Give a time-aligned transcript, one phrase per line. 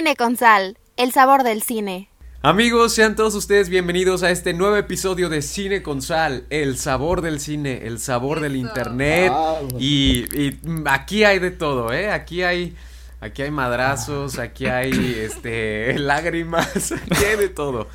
[0.00, 2.08] Cine con Sal, el sabor del cine.
[2.40, 7.20] Amigos, sean todos ustedes bienvenidos a este nuevo episodio de Cine con Sal, el sabor
[7.20, 9.30] del cine, el sabor del internet.
[9.78, 12.10] Y, y, aquí hay de todo, ¿eh?
[12.10, 12.74] Aquí hay,
[13.20, 17.86] aquí hay madrazos, aquí hay este, lágrimas, aquí hay de todo.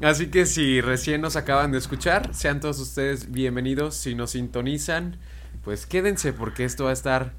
[0.00, 3.96] Así que si recién nos acaban de escuchar, sean todos ustedes bienvenidos.
[3.96, 5.18] Si nos sintonizan,
[5.64, 7.32] pues quédense porque esto va a estar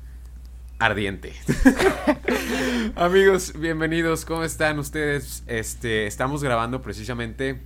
[0.86, 1.34] ardiente.
[2.96, 4.26] Amigos, bienvenidos.
[4.26, 5.44] ¿Cómo están ustedes?
[5.48, 7.62] Este, estamos grabando precisamente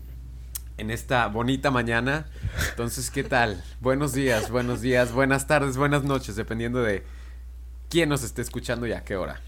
[0.78, 2.28] en esta bonita mañana.
[2.70, 3.64] Entonces, ¿qué tal?
[3.82, 7.04] Buenos días, buenos días, buenas tardes, buenas noches, dependiendo de
[7.90, 9.42] quién nos esté escuchando y a qué hora.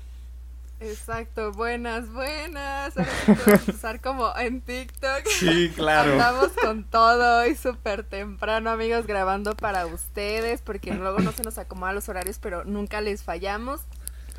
[0.82, 2.98] Exacto, buenas, buenas.
[2.98, 5.28] Ahora a empezar como en TikTok.
[5.28, 6.14] Sí, claro.
[6.14, 11.58] Estamos con todo hoy súper temprano, amigos, grabando para ustedes, porque luego no se nos
[11.58, 13.82] acomodan los horarios, pero nunca les fallamos.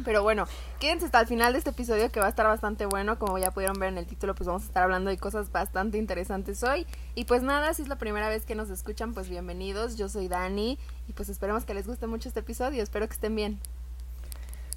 [0.03, 0.47] Pero bueno,
[0.79, 3.19] quédense hasta el final de este episodio que va a estar bastante bueno.
[3.19, 5.99] Como ya pudieron ver en el título, pues vamos a estar hablando de cosas bastante
[5.99, 6.87] interesantes hoy.
[7.15, 9.97] Y pues nada, si es la primera vez que nos escuchan, pues bienvenidos.
[9.97, 12.83] Yo soy Dani y pues esperemos que les guste mucho este episodio.
[12.83, 13.61] Espero que estén bien.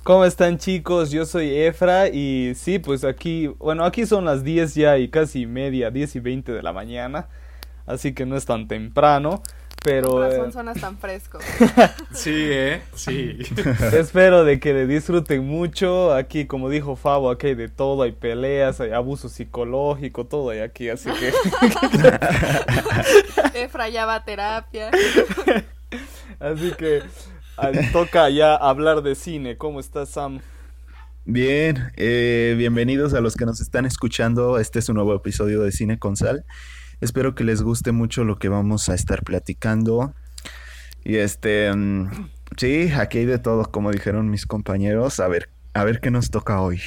[0.03, 1.11] ¿Cómo están chicos?
[1.11, 5.45] Yo soy Efra y sí, pues aquí, bueno, aquí son las 10 ya y casi
[5.45, 7.29] media, 10 y 20 de la mañana,
[7.85, 9.41] así que no es tan temprano,
[9.81, 10.09] pero...
[10.09, 11.39] Con razón suenas tan fresco.
[12.11, 12.81] sí, ¿eh?
[12.95, 13.37] Sí.
[13.93, 18.11] Espero de que le disfruten mucho, aquí como dijo Fabo, aquí hay de todo, hay
[18.11, 21.31] peleas, hay abuso psicológico, todo hay aquí, así que...
[23.63, 24.91] Efra ya va a terapia.
[26.41, 27.03] así que
[27.91, 29.57] toca ya hablar de cine.
[29.57, 30.39] ¿Cómo estás, Sam?
[31.25, 34.59] Bien, eh, bienvenidos a los que nos están escuchando.
[34.59, 36.45] Este es un nuevo episodio de Cine con Sal.
[36.99, 40.13] Espero que les guste mucho lo que vamos a estar platicando.
[41.03, 45.19] Y este, mm, sí, aquí hay de todo, como dijeron mis compañeros.
[45.19, 46.81] A ver, a ver qué nos toca hoy.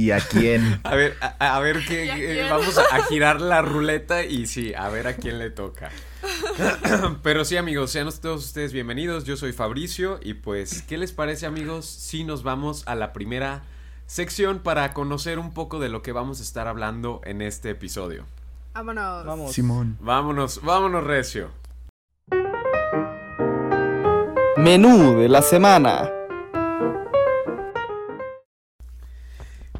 [0.00, 0.80] ¿Y a quién?
[0.84, 5.16] a ver, a, ver qué, vamos a girar la ruleta y sí, a ver a
[5.16, 5.90] quién le toca.
[7.22, 9.24] Pero sí, amigos, sean todos ustedes bienvenidos.
[9.24, 11.84] Yo soy Fabricio y pues, ¿qué les parece, amigos?
[11.84, 13.62] Si nos vamos a la primera
[14.06, 18.24] sección para conocer un poco de lo que vamos a estar hablando en este episodio.
[18.72, 19.26] Vámonos.
[19.26, 19.52] Vamos.
[19.52, 19.98] Simón.
[20.00, 21.50] Vámonos, vámonos, Recio.
[24.56, 26.10] Menú de la semana.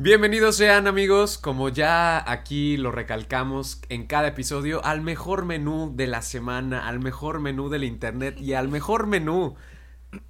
[0.02, 6.06] Bienvenidos sean amigos, como ya aquí lo recalcamos en cada episodio, al mejor menú de
[6.06, 9.56] la semana, al mejor menú del internet y al mejor menú,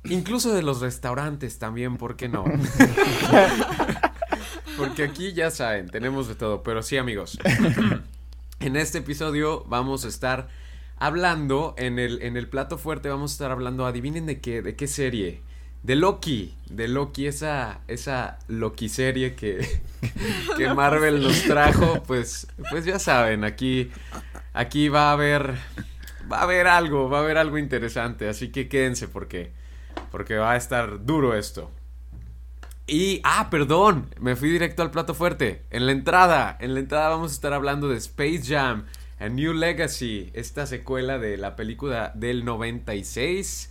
[0.03, 2.47] incluso de los restaurantes también, ¿por qué no?
[4.77, 7.39] Porque aquí ya saben, tenemos de todo, pero sí amigos,
[8.59, 10.49] en este episodio vamos a estar
[10.97, 14.75] hablando, en el, en el plato fuerte vamos a estar hablando, adivinen de qué, de
[14.75, 15.43] qué serie
[15.83, 19.67] de Loki, de Loki, esa, esa Loki serie que,
[20.57, 23.91] que Marvel nos trajo, pues, pues ya saben, aquí,
[24.53, 25.55] aquí va a haber,
[26.31, 29.53] va a haber algo, va a haber algo interesante, así que quédense porque,
[30.11, 31.71] porque va a estar duro esto.
[32.87, 35.63] Y, ah, perdón, me fui directo al plato fuerte.
[35.71, 38.87] En la entrada, en la entrada vamos a estar hablando de Space Jam,
[39.21, 43.71] A New Legacy, esta secuela de la película del 96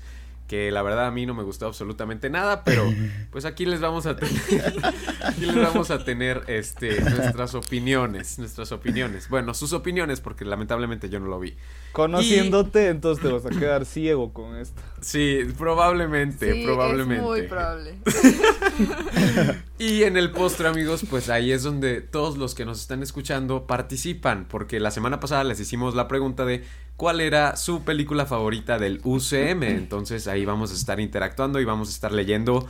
[0.50, 2.84] que la verdad a mí no me gustó absolutamente nada, pero
[3.32, 4.34] pues aquí les vamos a tener,
[5.24, 9.30] aquí les vamos a tener este, nuestras opiniones, nuestras opiniones.
[9.30, 11.56] Bueno, sus opiniones, porque lamentablemente yo no lo vi.
[11.92, 14.82] Conociéndote, entonces te vas a quedar ciego con esto.
[15.02, 17.24] Sí, probablemente, sí, probablemente.
[17.24, 17.96] Es muy probable.
[19.80, 23.66] y en el postre, amigos, pues ahí es donde todos los que nos están escuchando
[23.66, 26.64] participan, porque la semana pasada les hicimos la pregunta de
[26.96, 29.64] cuál era su película favorita del UCM.
[29.64, 32.68] Entonces ahí vamos a estar interactuando y vamos a estar leyendo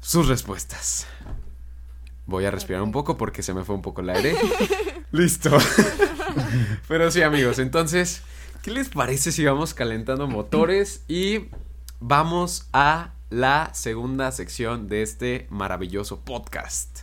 [0.00, 1.06] sus respuestas.
[2.26, 4.36] Voy a respirar un poco porque se me fue un poco el aire.
[5.12, 5.56] Listo.
[6.88, 8.22] Pero sí, amigos, entonces,
[8.62, 11.48] ¿qué les parece si vamos calentando motores y
[12.00, 17.00] vamos a la segunda sección de este maravilloso podcast?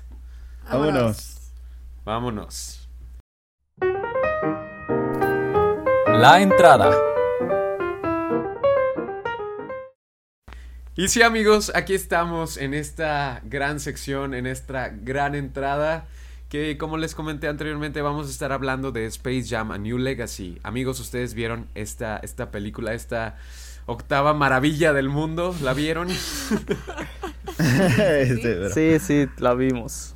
[0.69, 1.51] Vámonos.
[2.03, 2.89] Vámonos.
[6.07, 6.95] La entrada.
[10.97, 16.07] Y sí amigos, aquí estamos en esta gran sección, en esta gran entrada
[16.49, 20.59] que como les comenté anteriormente vamos a estar hablando de Space Jam A New Legacy.
[20.63, 23.37] Amigos, ustedes vieron esta, esta película, esta
[23.85, 26.09] octava maravilla del mundo, ¿la vieron?
[28.73, 30.14] sí, sí, la vimos.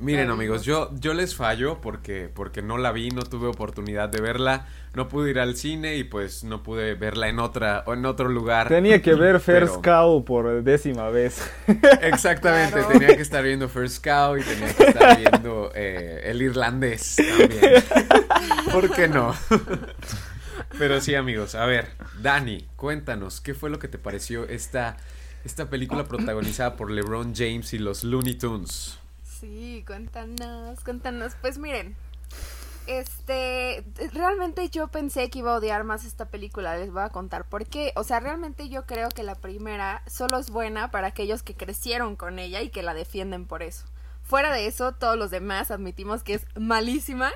[0.00, 4.22] Miren amigos, yo, yo les fallo porque, porque no la vi, no tuve oportunidad de
[4.22, 8.06] verla, no pude ir al cine y pues no pude verla en otra o en
[8.06, 8.68] otro lugar.
[8.68, 11.42] Tenía que ver First Pero- Cow por décima vez.
[12.00, 12.88] Exactamente, Claro.
[12.98, 17.82] tenía que estar viendo First Cow y tenía que estar viendo eh, el irlandés también.
[18.72, 19.34] ¿Por qué no?
[20.78, 21.88] Pero sí, amigos, a ver,
[22.22, 24.96] Dani, cuéntanos, ¿qué fue lo que te pareció esta,
[25.44, 28.96] esta película protagonizada por LeBron James y los Looney Tunes?
[29.40, 31.34] Sí, cuéntanos, cuéntanos.
[31.40, 31.96] Pues miren,
[32.86, 37.48] este, realmente yo pensé que iba a odiar más esta película, les voy a contar
[37.48, 37.92] por qué.
[37.96, 42.16] O sea, realmente yo creo que la primera solo es buena para aquellos que crecieron
[42.16, 43.86] con ella y que la defienden por eso.
[44.22, 47.32] Fuera de eso, todos los demás admitimos que es malísima,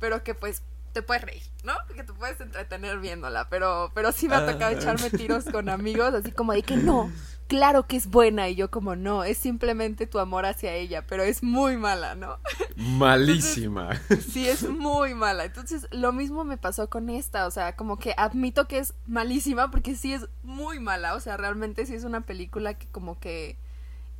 [0.00, 0.62] pero que pues
[0.94, 1.74] te puedes reír, ¿no?
[1.94, 6.14] Que te puedes entretener viéndola, pero, pero sí me ha tocado echarme tiros con amigos,
[6.14, 7.12] así como de que no,
[7.48, 11.24] claro que es buena, y yo como no, es simplemente tu amor hacia ella, pero
[11.24, 12.38] es muy mala, ¿no?
[12.76, 14.00] Malísima.
[14.30, 15.44] Sí, es muy mala.
[15.44, 17.46] Entonces, lo mismo me pasó con esta.
[17.46, 21.14] O sea, como que admito que es malísima porque sí es muy mala.
[21.14, 23.56] O sea, realmente sí es una película que como que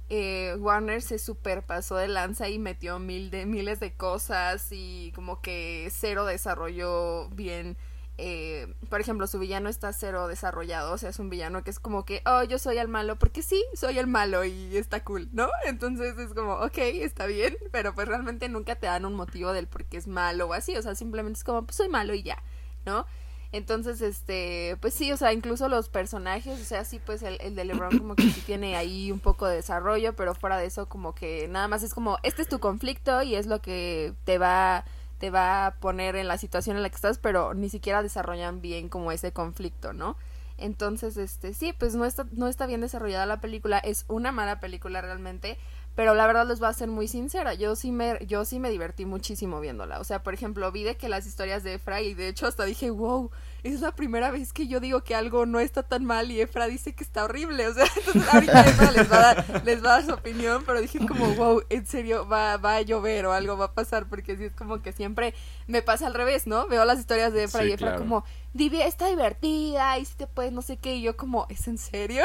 [0.08, 5.40] eh, Warner se superpasó de lanza y metió mil de, miles de cosas y como
[5.40, 7.76] que cero desarrolló bien.
[8.20, 11.78] Eh, por ejemplo, su villano está cero desarrollado, o sea, es un villano que es
[11.78, 15.28] como que, oh, yo soy el malo, porque sí, soy el malo y está cool,
[15.32, 15.48] ¿no?
[15.66, 19.68] Entonces es como, ok, está bien, pero pues realmente nunca te dan un motivo del
[19.68, 22.24] por qué es malo o así, o sea, simplemente es como, pues soy malo y
[22.24, 22.42] ya,
[22.84, 23.06] ¿no?
[23.52, 27.54] Entonces, este, pues sí, o sea, incluso los personajes, o sea, sí, pues el, el
[27.54, 30.88] de LeBron como que sí tiene ahí un poco de desarrollo, pero fuera de eso
[30.88, 34.38] como que nada más es como, este es tu conflicto y es lo que te
[34.38, 34.84] va,
[35.18, 38.60] te va a poner en la situación en la que estás, pero ni siquiera desarrollan
[38.60, 40.16] bien como ese conflicto, ¿no?
[40.58, 44.58] Entonces, este, sí, pues no está, no está bien desarrollada la película, es una mala
[44.58, 45.56] película realmente,
[45.94, 48.70] pero la verdad les voy a ser muy sincera, yo sí me, yo sí me
[48.70, 50.00] divertí muchísimo viéndola.
[50.00, 52.64] O sea, por ejemplo, vi de que las historias de Efra y de hecho hasta
[52.64, 53.30] dije, wow,
[53.62, 56.66] es la primera vez que yo digo que algo no está tan mal y Efra
[56.66, 57.66] dice que está horrible.
[57.66, 60.62] O sea, entonces ahorita Efra les va a dar, les va a dar su opinión,
[60.64, 64.08] pero dije como, wow, en serio, va, va a llover o algo va a pasar,
[64.08, 65.34] porque sí es como que siempre
[65.66, 66.66] me pasa al revés, ¿no?
[66.69, 68.00] Veo las historias de Efra Sí, y Efra claro.
[68.00, 68.25] como,
[68.55, 71.78] Divi, está divertida y si te puedes no sé qué, y yo como, ¿es en
[71.78, 72.22] serio?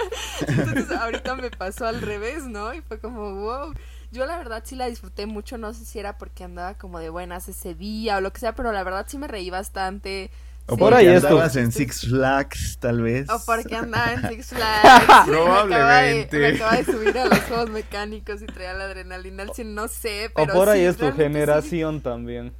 [0.46, 2.72] Entonces ahorita me pasó al revés, ¿no?
[2.72, 3.74] Y fue como, wow.
[4.12, 7.10] Yo la verdad sí la disfruté mucho, no sé si era porque andaba como de
[7.10, 10.30] buenas ese día o lo que sea, pero la verdad sí me reí bastante.
[10.68, 10.78] O Sí.
[10.78, 11.28] Por porque ahí esto.
[11.28, 13.28] andabas en Six Flags, tal vez.
[13.30, 15.24] O porque andaba en Six Flags.
[15.24, 16.38] Sí, me acaba de- Probablemente.
[16.38, 20.32] Me acaba de, subir a los juegos mecánicos y traía la adrenalina al no sé,
[20.34, 21.46] O pero por ahí sí, es tu realmente sí.
[21.46, 22.54] generación también.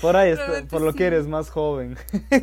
[0.00, 0.98] Por ahí, es tu- Realmente por lo sí.
[0.98, 1.96] que eres más joven.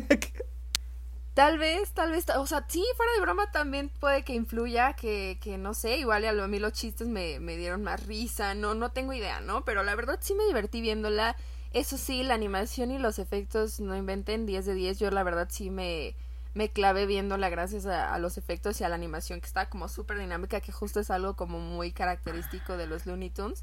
[1.34, 5.38] Tal vez, tal vez, o sea, sí, fuera de broma también puede que influya, que,
[5.40, 8.54] que no sé, igual a, lo, a mí los chistes me, me dieron más risa,
[8.54, 9.64] no, no tengo idea, ¿no?
[9.64, 11.36] Pero la verdad sí me divertí viéndola,
[11.72, 15.48] eso sí, la animación y los efectos no inventen 10 de 10, yo la verdad
[15.50, 16.14] sí me,
[16.54, 20.18] me clavé viéndola gracias a, los efectos y a la animación que está como súper
[20.18, 23.62] dinámica, que justo es algo como muy característico de los Looney Tunes.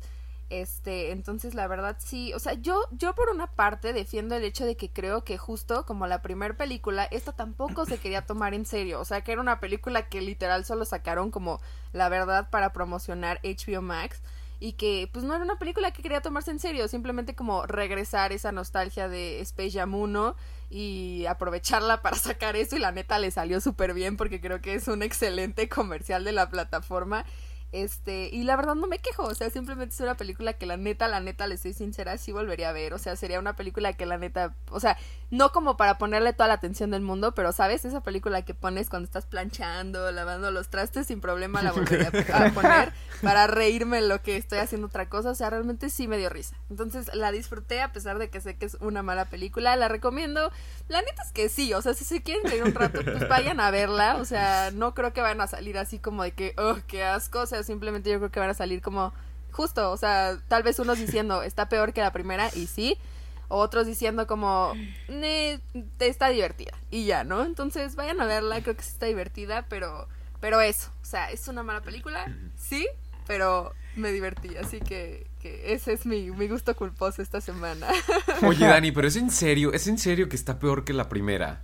[0.52, 4.64] Este, entonces la verdad sí, o sea, yo, yo por una parte defiendo el hecho
[4.64, 8.68] de que creo que justo como la primera película, esta tampoco se quería tomar en
[8.68, 11.60] serio, o sea, que era una película que literal solo sacaron como
[11.94, 14.22] la verdad para promocionar HBO Max
[14.60, 18.32] y que pues no era una película que quería tomarse en serio, simplemente como regresar
[18.32, 20.36] esa nostalgia de Space Jam 1
[20.70, 24.76] y aprovecharla para sacar eso y la neta le salió súper bien porque creo que
[24.76, 27.26] es un excelente comercial de la plataforma.
[27.72, 30.78] Este, y la verdad no me quejo, o sea, simplemente es una película que la
[30.78, 33.92] neta, la neta, le soy sincera, sí volvería a ver, o sea, sería una película
[33.92, 34.98] que la neta, o sea,
[35.32, 38.90] no como para ponerle toda la atención del mundo, pero sabes, esa película que pones
[38.90, 44.10] cuando estás planchando, lavando los trastes, sin problema la volvería a poner para reírme en
[44.10, 46.56] lo que estoy haciendo otra cosa, o sea, realmente sí me dio risa.
[46.70, 50.52] Entonces la disfruté a pesar de que sé que es una mala película, la recomiendo.
[50.88, 53.60] La neta es que sí, o sea, si se quieren reír un rato, pues vayan
[53.60, 56.78] a verla, o sea, no creo que vayan a salir así como de que, oh,
[56.88, 59.14] qué asco, o sea, simplemente yo creo que van a salir como
[59.52, 62.98] justo, o sea, tal vez unos diciendo, está peor que la primera, y sí,
[63.48, 64.74] otros diciendo como,
[65.08, 65.60] "Ne,
[66.00, 67.44] está divertida, y ya, ¿no?
[67.46, 70.08] Entonces vayan a verla, creo que sí está divertida, pero,
[70.40, 72.26] pero eso, o sea, es una mala película,
[72.58, 72.88] sí,
[73.28, 77.88] pero me divertí, así que, que ese es mi, mi gusto culposo esta semana.
[78.46, 81.62] Oye, Dani, pero es en serio, es en serio que está peor que la primera.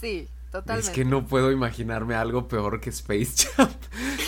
[0.00, 0.88] sí, totalmente.
[0.90, 3.68] Es que no puedo imaginarme algo peor que Space Jam.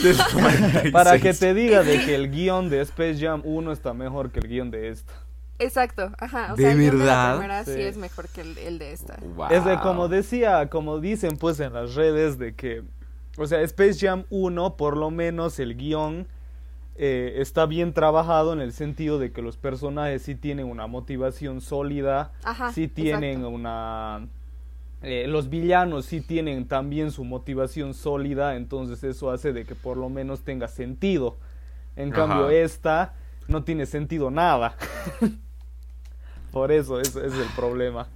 [0.03, 0.93] del 96.
[0.93, 4.41] Para que te diga de que el guion de Space Jam 1 está mejor que
[4.41, 5.13] el guion de esta.
[5.59, 6.53] Exacto, ajá.
[6.53, 7.17] O ¿De sea, el guion de verdad?
[7.17, 7.73] la primera sí.
[7.75, 7.83] Sí.
[7.83, 9.19] es mejor que el, el de esta.
[9.21, 9.49] Wow.
[9.51, 12.85] Es de como decía, como dicen pues en las redes de que,
[13.37, 16.29] o sea, Space Jam 1 por lo menos el guion
[16.95, 21.61] eh, está bien trabajado en el sentido de que los personajes sí tienen una motivación
[21.61, 23.51] sólida, Ajá, sí tienen exacto.
[23.51, 24.29] una...
[25.03, 29.97] eh, los villanos sí tienen también su motivación sólida, entonces eso hace de que por
[29.97, 31.37] lo menos tenga sentido.
[31.97, 32.27] En Ajá.
[32.27, 33.15] cambio esta
[33.49, 34.77] no tiene sentido nada.
[36.53, 38.09] por eso, ese es el problema.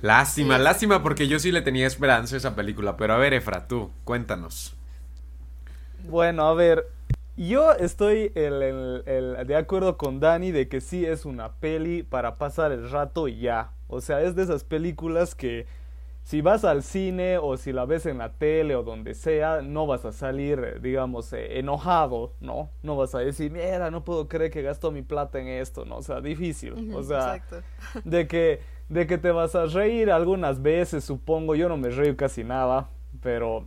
[0.00, 0.62] Lástima, Sí.
[0.62, 2.96] lástima porque yo sí le tenía esperanza a esa película.
[2.96, 4.76] Pero a ver, Efra, tú, cuéntanos.
[6.08, 6.86] Bueno, a ver,
[7.36, 12.02] yo estoy el- el- el- de acuerdo con Dani de que sí es una peli
[12.02, 13.70] para pasar el rato y ya.
[13.88, 15.66] O sea, es de esas películas que
[16.24, 19.86] si vas al cine o si la ves en la tele o donde sea, no
[19.86, 22.70] vas a salir, eh, digamos, eh, enojado, ¿no?
[22.82, 25.98] No vas a decir, mira, no puedo creer que gastó mi plata en esto, ¿no?
[25.98, 26.94] O sea, difícil.
[26.94, 27.60] O sea, exacto.
[28.04, 31.56] de que, de que te vas a reír algunas veces, supongo.
[31.56, 32.88] Yo no me río casi nada,
[33.20, 33.66] pero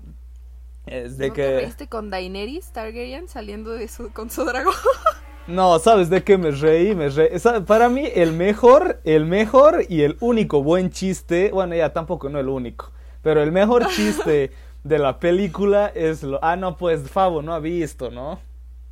[0.87, 1.43] es de ¿No que...
[1.43, 4.73] te reíste con Daenerys Targaryen saliendo de su, con su dragón?
[5.47, 6.93] No, ¿sabes de qué me reí?
[6.93, 7.29] Me reí.
[7.65, 12.39] Para mí, el mejor, el mejor y el único buen chiste, bueno, ya tampoco no
[12.39, 14.51] el único, pero el mejor chiste
[14.83, 16.43] de la película es lo.
[16.43, 18.39] Ah, no, pues Fabo no ha visto, ¿no?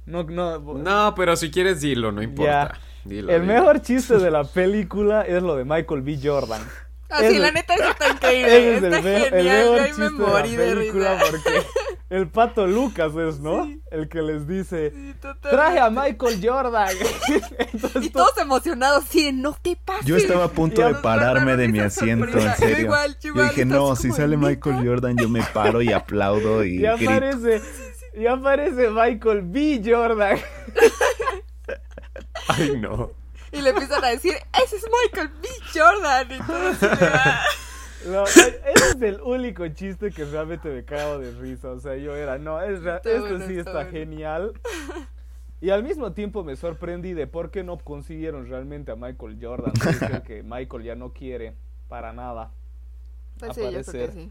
[0.05, 0.59] No, no.
[0.59, 2.79] No, pero si quieres dilo, no importa.
[3.03, 3.53] Dilo, el dilo.
[3.53, 6.19] mejor chiste de la película es lo de Michael B.
[6.23, 6.61] Jordan.
[7.09, 8.77] Así, Ah, la neta eso está Ese increíble.
[8.77, 9.63] es el, el genial.
[9.63, 11.25] mejor Yo ahí chiste me de la morí de película risa.
[11.31, 11.63] porque
[12.09, 13.69] el pato Lucas es, ¿no?
[13.91, 16.89] El que les dice, Sí, traje a Michael Jordan.
[17.73, 20.05] Entonces, Y todos emocionados, sí, no te pases.
[20.05, 22.33] Yo estaba a punto de pararme de mi asiento, en.
[22.45, 22.79] Yo serio.
[22.85, 24.37] igual, yo Yo igual, dije, no, si sale.
[24.37, 26.93] Michael Jordan, yo me paro y aplaudo y Y grito.
[27.11, 27.61] aparece,
[28.15, 29.81] y aparece Michael B.
[29.85, 30.37] Jordan.
[32.47, 33.11] Ay, no.
[33.57, 34.33] Y le empiezan a decir,
[34.63, 35.47] ese es Michael B.
[35.73, 36.31] Jordan.
[36.31, 37.43] Y "Ah".
[38.05, 41.69] No, ese es el único chiste que realmente me cago de risa.
[41.71, 43.89] O sea, yo era, no, es esto bueno, sí está está bueno.
[43.89, 44.53] genial.
[45.59, 49.73] Y al mismo tiempo me sorprendí de por qué no consiguieron realmente a Michael Jordan.
[49.73, 51.55] Dicen que Michael ya no quiere
[51.87, 52.51] para nada.
[53.39, 54.29] Pues sí, yo creo que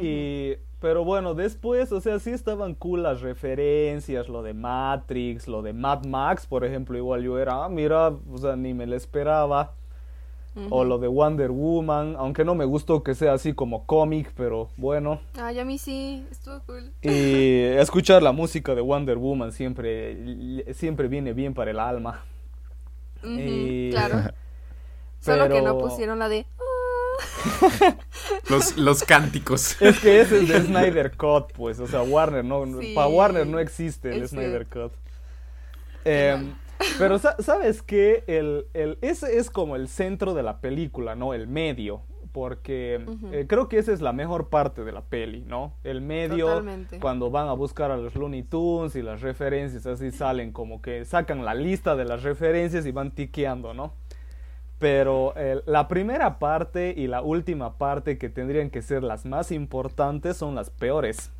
[0.00, 5.62] Y, pero bueno, después, o sea, sí estaban cool las referencias, lo de Matrix, lo
[5.62, 8.96] de Mad Max, por ejemplo, igual yo era, ah, mira, o sea, ni me lo
[8.96, 9.72] esperaba.
[10.70, 14.70] O lo de Wonder Woman, aunque no me gustó que sea así como cómic, pero
[14.78, 15.20] bueno.
[15.38, 16.92] Ay, a mí sí, estuvo cool.
[17.02, 22.24] Y escuchar la música de Wonder Woman siempre, siempre viene bien para el alma.
[23.22, 24.30] Y- Claro.
[25.20, 26.46] Solo que no pusieron la de.
[28.50, 29.80] Los, los cánticos.
[29.80, 33.46] Es que ese es de Snyder Cut, pues, o sea, Warner no, Sí, para Warner
[33.46, 34.92] no existe el Snyder Cut.
[36.04, 36.54] Em,
[36.98, 41.34] pero sa- sabes que el, el, ese es como el centro de la película, ¿no?
[41.34, 43.00] El medio, porque
[43.32, 45.72] eh, creo que esa es la mejor parte de la peli, ¿no?
[45.82, 47.00] El medio, Totalmente.
[47.00, 51.04] cuando van a buscar a los Looney Tunes y las referencias así salen como que
[51.04, 53.92] sacan la lista de las referencias y van tiqueando, ¿no?
[54.78, 59.50] Pero eh, la primera parte y la última parte que tendrían que ser las más
[59.50, 61.30] importantes son las peores.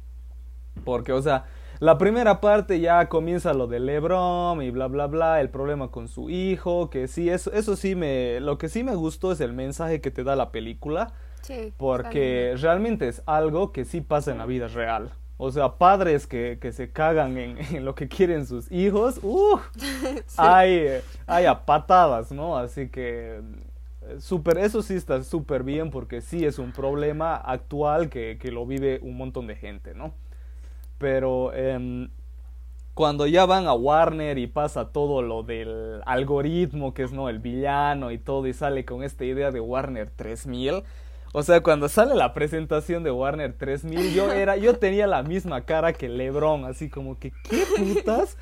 [0.85, 1.45] Porque, o sea,
[1.79, 6.09] la primera parte ya comienza lo de LeBron y bla, bla, bla, el problema con
[6.09, 9.53] su hijo, que sí, eso, eso sí me, lo que sí me gustó es el
[9.53, 11.13] mensaje que te da la película,
[11.43, 15.13] Sí, porque realmente es algo que sí pasa en la vida real.
[15.39, 19.59] O sea, padres que, que se cagan en, en lo que quieren sus hijos, ¡uh!
[20.37, 22.57] hay, hay a patadas, ¿no?
[22.57, 23.41] Así que
[24.03, 28.51] eh, súper, eso sí está súper bien porque sí es un problema actual que, que
[28.51, 30.15] lo vive un montón de gente, ¿no?
[30.99, 32.09] Pero em,
[32.95, 37.41] cuando ya van a Warner y pasa todo lo del algoritmo, que es no el
[37.41, 40.83] villano y todo, y sale con esta idea de Warner 3000.
[41.33, 45.65] O sea, cuando sale la presentación de Warner 3000, yo era, yo tenía la misma
[45.65, 48.37] cara que LeBron, así como que, ¿qué putas?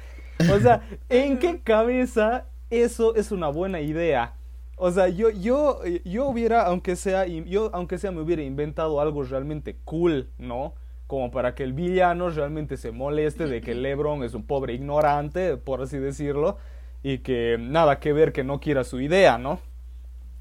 [0.52, 4.34] O sea, ¿en qué cabeza eso es una buena idea?
[4.76, 9.22] O sea, yo, yo, yo hubiera, aunque sea, yo, aunque sea, me hubiera inventado algo
[9.22, 10.74] realmente cool, ¿no?
[11.06, 15.56] Como para que el villano realmente se moleste de que LeBron es un pobre ignorante,
[15.56, 16.58] por así decirlo,
[17.02, 19.60] y que nada que ver que no quiera su idea, ¿no?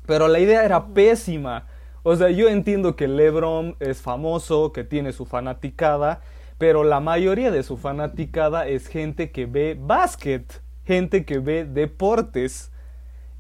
[0.08, 1.68] Pero la idea era pésima.
[2.06, 6.22] O sea, yo entiendo que LeBron es famoso, que tiene su fanaticada,
[6.58, 12.72] pero la mayoría de su fanaticada es gente que ve básquet, gente que ve deportes.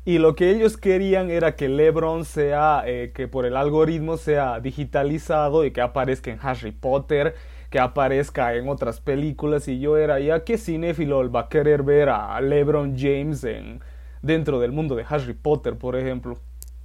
[0.06, 4.62] Y lo que ellos querían era que LeBron sea, eh, que por el algoritmo sea
[4.62, 7.36] digitalizado y que aparezca en Harry Potter,
[7.70, 9.68] que aparezca en otras películas.
[9.68, 13.82] Y yo era, ¿ya qué cinéfilo va a querer ver a LeBron James en,
[14.22, 16.38] dentro del mundo de Harry Potter, por ejemplo?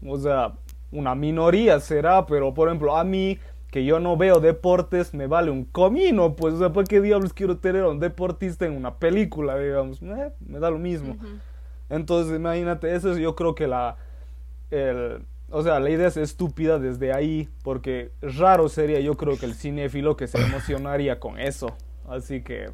[0.04, 0.54] O sea,
[0.90, 3.38] una minoría será, pero por ejemplo, a mí
[3.70, 7.32] que yo no veo deportes, me vale un comino, pues, o sea, ¿por qué diablos
[7.34, 10.00] quiero tener a un deportista en una película, digamos?
[10.02, 11.16] Eh, me da lo mismo.
[11.90, 13.96] Entonces, imagínate, eso es yo creo que la,
[14.70, 19.46] el, o sea, la idea es estúpida desde ahí, porque raro sería yo creo que
[19.46, 21.74] el cinéfilo que se emocionaría con eso.
[22.08, 22.70] Así que,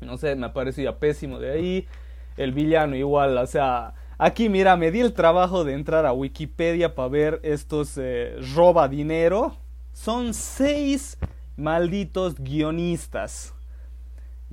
[0.00, 1.88] no sé, me parecía pésimo de ahí.
[2.36, 6.94] El villano igual, o sea, aquí mira, me di el trabajo de entrar a Wikipedia
[6.94, 9.56] para ver estos eh, roba dinero.
[9.92, 11.18] Son seis
[11.56, 13.54] malditos guionistas.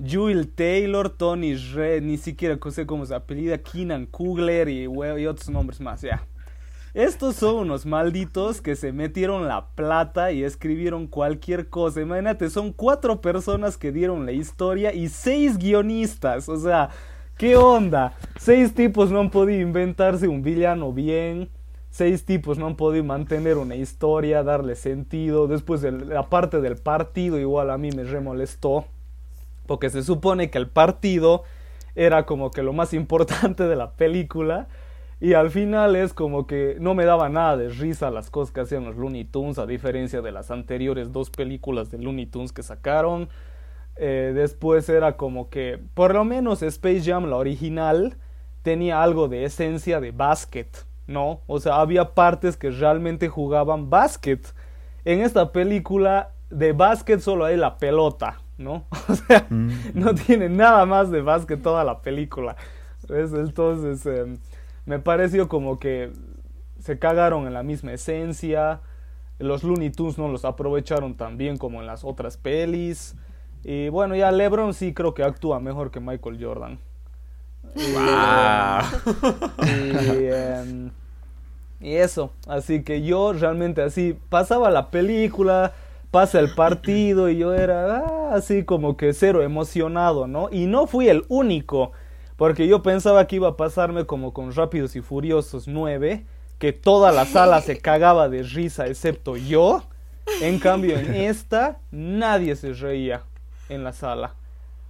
[0.02, 5.80] Jewel Taylor, Tony Red, ni siquiera sé cómo se apellida, Keenan Kugler y, otros nombres
[5.80, 6.26] más, ya.
[6.94, 12.00] Estos son unos malditos que se metieron la plata y escribieron cualquier cosa.
[12.00, 16.48] Imagínate, son cuatro personas que dieron la historia y seis guionistas.
[16.48, 16.90] O sea,
[17.36, 18.14] ¿qué onda?
[18.38, 21.48] Seis tipos no han podido inventarse un villano bien.
[21.90, 25.46] Seis tipos no han podido mantener una historia, darle sentido.
[25.46, 28.86] Después, la parte del partido igual a mí me remolestó.
[29.66, 31.44] Porque se supone que el partido
[31.94, 34.66] era como que lo más importante de la película.
[35.20, 38.60] Y al final es como que no me daba nada de risa las cosas que
[38.60, 42.62] hacían los Looney Tunes, a diferencia de las anteriores dos películas de Looney Tunes que
[42.62, 43.28] sacaron.
[43.96, 48.16] Eh, después era como que, por lo menos Space Jam, la original,
[48.62, 51.40] tenía algo de esencia de básquet, ¿no?
[51.46, 54.54] O sea, había partes que realmente jugaban básquet.
[55.04, 58.84] En esta película de básquet solo hay la pelota, ¿no?
[59.08, 59.70] O sea, mm.
[59.94, 62.56] no tiene nada más de básquet toda la película.
[63.08, 64.38] Entonces, em,
[64.86, 66.10] me pareció como que
[66.80, 68.80] se cagaron en la misma esencia.
[69.38, 73.16] Los Looney Tunes no los aprovecharon tan bien como en las otras pelis.
[73.64, 76.78] Y bueno, ya LeBron sí creo que actúa mejor que Michael Jordan.
[79.66, 80.90] Em,
[81.80, 85.72] y, eso, así que yo realmente así pasaba la película,
[86.10, 90.50] pasa el partido y yo era ah, así como que cero emocionado, ¿no?
[90.52, 91.92] Y no fui el único.
[92.36, 96.26] Porque yo pensaba que iba a pasarme como con Rápidos y Furiosos 9,
[96.58, 99.84] que toda la sala se cagaba de risa excepto yo.
[100.40, 103.22] En cambio, en esta, nadie se reía
[103.68, 104.34] en la sala.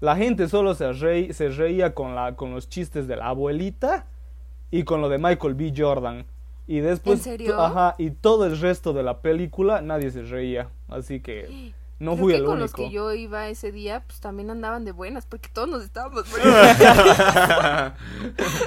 [0.00, 4.06] La gente solo se, se reía con, la, con los chistes de la abuelita
[4.70, 5.72] y con lo de Michael B.
[5.76, 6.26] Jordan.
[6.66, 7.60] Y después, ¿En serio?
[7.60, 10.70] ajá, y todo el resto de la película, nadie se reía.
[10.88, 12.64] Así que no fui que el con único.
[12.64, 16.24] los que yo iba ese día, pues también andaban de buenas, porque todos nos estábamos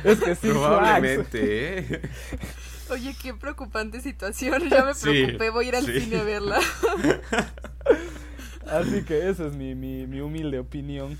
[0.04, 2.02] es que sí, Probablemente, ¿eh?
[2.90, 4.70] Oye, qué preocupante situación.
[4.70, 6.60] Ya me preocupé, voy a ir al cine a verla.
[8.70, 11.18] Así que esa es mi, mi, mi humilde opinión.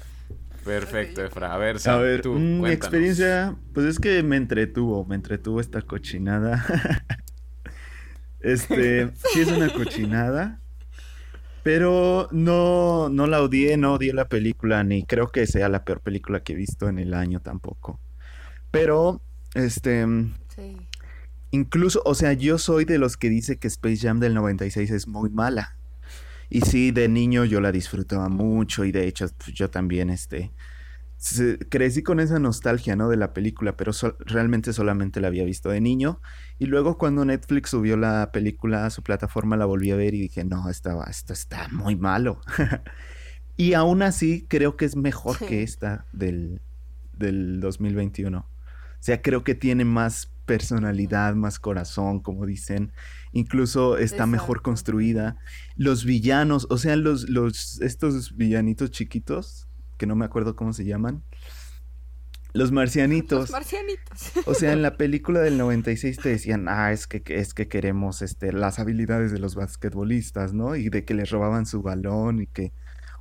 [0.68, 1.54] Perfecto, Efra.
[1.54, 6.66] A ver, a ver, mi experiencia, pues es que me entretuvo, me entretuvo esta cochinada.
[8.42, 10.60] este, sí es una cochinada.
[11.64, 16.02] Pero no, no la odié, no odié la película, ni creo que sea la peor
[16.02, 18.00] película que he visto en el año tampoco.
[18.72, 19.22] Pero,
[19.54, 20.06] este...
[20.54, 20.78] Sí.
[21.52, 25.08] Incluso, o sea, yo soy de los que dice que Space Jam del 96 es
[25.08, 25.77] muy mala.
[26.50, 30.52] Y sí, de niño yo la disfrutaba mucho y de hecho pues, yo también, este,
[31.70, 33.10] crecí con esa nostalgia, ¿no?
[33.10, 36.22] De la película, pero realmente solamente la había visto de niño.
[36.60, 40.22] Y luego cuando Netflix subió la película a su plataforma, la volví a ver y
[40.22, 42.40] dije, no, estaba, esto está muy malo.
[43.58, 46.62] y aún así creo que es mejor que esta del,
[47.14, 48.40] del 2021.
[48.40, 48.46] O
[49.00, 52.92] sea, creo que tiene más personalidad, más corazón, como dicen.
[53.32, 55.38] Incluso está mejor construida.
[55.76, 60.86] Los villanos, o sea, los, los, estos villanitos chiquitos, que no me acuerdo cómo se
[60.86, 61.24] llaman.
[62.54, 63.40] Los marcianitos.
[63.42, 64.32] Los marcianitos.
[64.46, 68.22] O sea, en la película del 96 te decían, ah, es que, es que queremos
[68.22, 70.76] este, las habilidades de los basquetbolistas, ¿no?
[70.76, 72.74] Y de que les robaban su balón y que...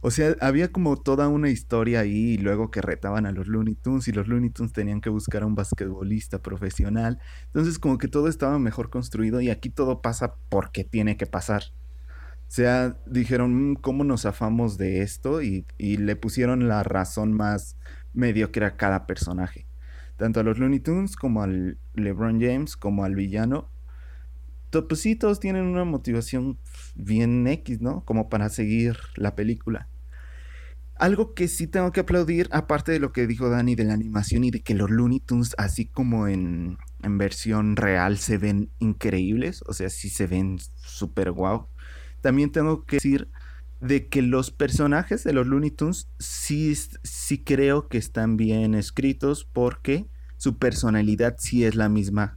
[0.07, 3.75] O sea, había como toda una historia ahí y luego que retaban a los Looney
[3.75, 7.19] Tunes y los Looney Tunes tenían que buscar a un basquetbolista profesional.
[7.47, 11.64] Entonces como que todo estaba mejor construido y aquí todo pasa porque tiene que pasar.
[12.42, 15.42] O sea, dijeron, mm, ¿cómo nos zafamos de esto?
[15.42, 17.77] Y, le pusieron la razón más
[18.14, 19.66] mediocre a cada personaje.
[20.19, 23.69] Tanto a los Looney Tunes como al LeBron James, como al villano.
[24.71, 26.59] Pues sí, todos tienen una motivación
[26.95, 28.05] bien X, ¿no?
[28.05, 29.88] Como para seguir la película.
[30.99, 34.45] Algo que sí tengo que aplaudir, aparte de lo que dijo Dani de la animación
[34.45, 39.63] y de que los Looney Tunes, así como en, en versión real, se ven increíbles.
[39.67, 41.69] O sea, sí se ven súper guau
[42.27, 43.29] también tengo que decir
[43.81, 49.45] de que los personajes de los Looney Tunes sí, sí creo que están bien escritos
[49.45, 50.07] porque
[50.37, 52.37] su personalidad sí es la misma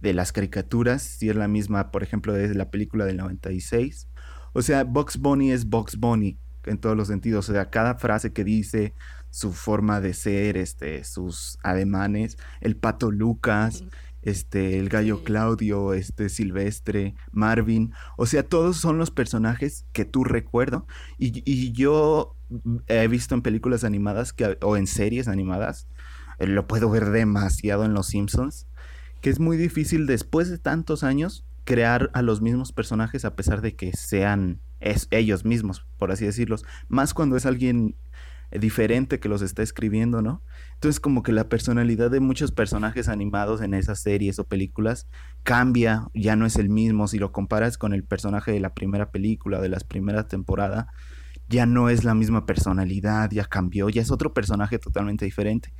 [0.00, 4.08] de las caricaturas, sí es la misma, por ejemplo, de la película del 96
[4.52, 7.48] O sea, Box Bunny es Box Bunny en todos los sentidos.
[7.48, 8.94] O sea, cada frase que dice,
[9.30, 13.84] su forma de ser, este, sus ademanes, el pato Lucas,
[14.22, 15.24] este, el gallo.
[15.24, 17.92] Claudio, este, Silvestre, Marvin.
[18.16, 20.86] O sea, todos son los personajes que tú recuerdo.
[21.18, 22.36] Y, y yo
[22.86, 25.86] he visto en películas animadas que, o en series animadas,
[26.38, 28.66] eh, lo puedo ver demasiado en Los Simpsons,
[29.20, 33.60] que es muy difícil después de tantos años crear a los mismos personajes a pesar
[33.60, 36.64] de que sean es- ellos mismos, por así decirlos.
[36.88, 37.96] Más cuando es alguien
[38.52, 40.42] diferente que los está escribiendo, ¿no?
[40.74, 45.06] Entonces como que la personalidad de muchos personajes animados en esas series o películas
[45.44, 47.06] cambia, ya no es el mismo.
[47.06, 50.86] Si lo comparas con el personaje de la primera película, de las primeras temporadas,
[51.48, 55.72] ya no es la misma personalidad, ya cambió, ya es otro personaje totalmente diferente.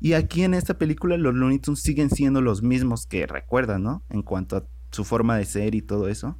[0.00, 4.04] Y aquí en esta película los Looney Tunes siguen siendo los mismos que recuerdan, ¿no?
[4.10, 6.38] En cuanto a su forma de ser y todo eso.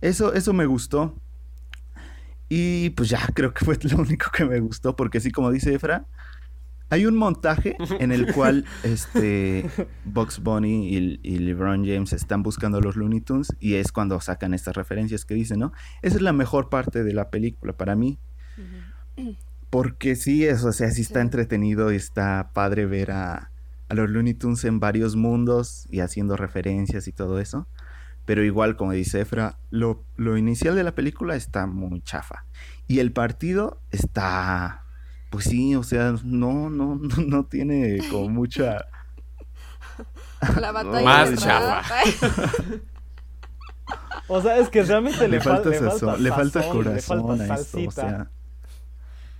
[0.00, 1.14] Eso, eso me gustó.
[2.48, 5.74] Y pues ya creo que fue lo único que me gustó, porque sí, como dice
[5.74, 6.06] Efra,
[6.90, 9.68] hay un montaje en el cual este
[10.04, 14.20] Bugs Bunny y, y LeBron James están buscando a los Looney Tunes y es cuando
[14.20, 15.72] sacan estas referencias que dicen, ¿no?
[16.00, 18.18] Esa es la mejor parte de la película para mí.
[19.68, 23.50] Porque sí, es, o sea, sí está entretenido y está padre ver a,
[23.88, 27.66] a los Looney Tunes en varios mundos y haciendo referencias y todo eso.
[28.28, 32.44] Pero igual, como dice Efra, lo, lo inicial de la película está muy chafa.
[32.86, 34.84] Y el partido está,
[35.30, 38.84] pues sí, o sea, no, no, no, no tiene como mucha...
[40.60, 41.82] La batalla Más chafa.
[44.28, 47.38] O sea, es que realmente le, Le falta fal- sazón, le falta sazón, le corazón
[47.38, 48.30] falta a esto, o sea...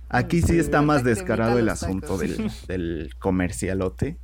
[0.09, 4.17] Aquí sí está más descarado el asunto del, del comercialote.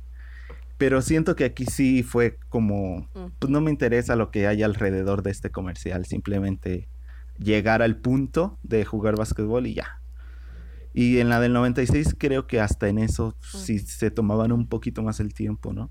[0.78, 3.08] Pero siento que aquí sí fue como,
[3.38, 6.88] pues no me interesa lo que hay alrededor de este comercial, simplemente
[7.38, 10.00] llegar al punto de jugar básquetbol y ya.
[10.92, 15.02] Y en la del 96 creo que hasta en eso sí se tomaban un poquito
[15.02, 15.90] más el tiempo, ¿no?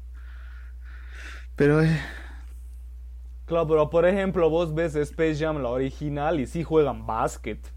[1.56, 2.00] Pero eh,
[3.46, 7.75] Claro, pero por ejemplo, vos ves Space Jam, la original, y sí juegan básquet.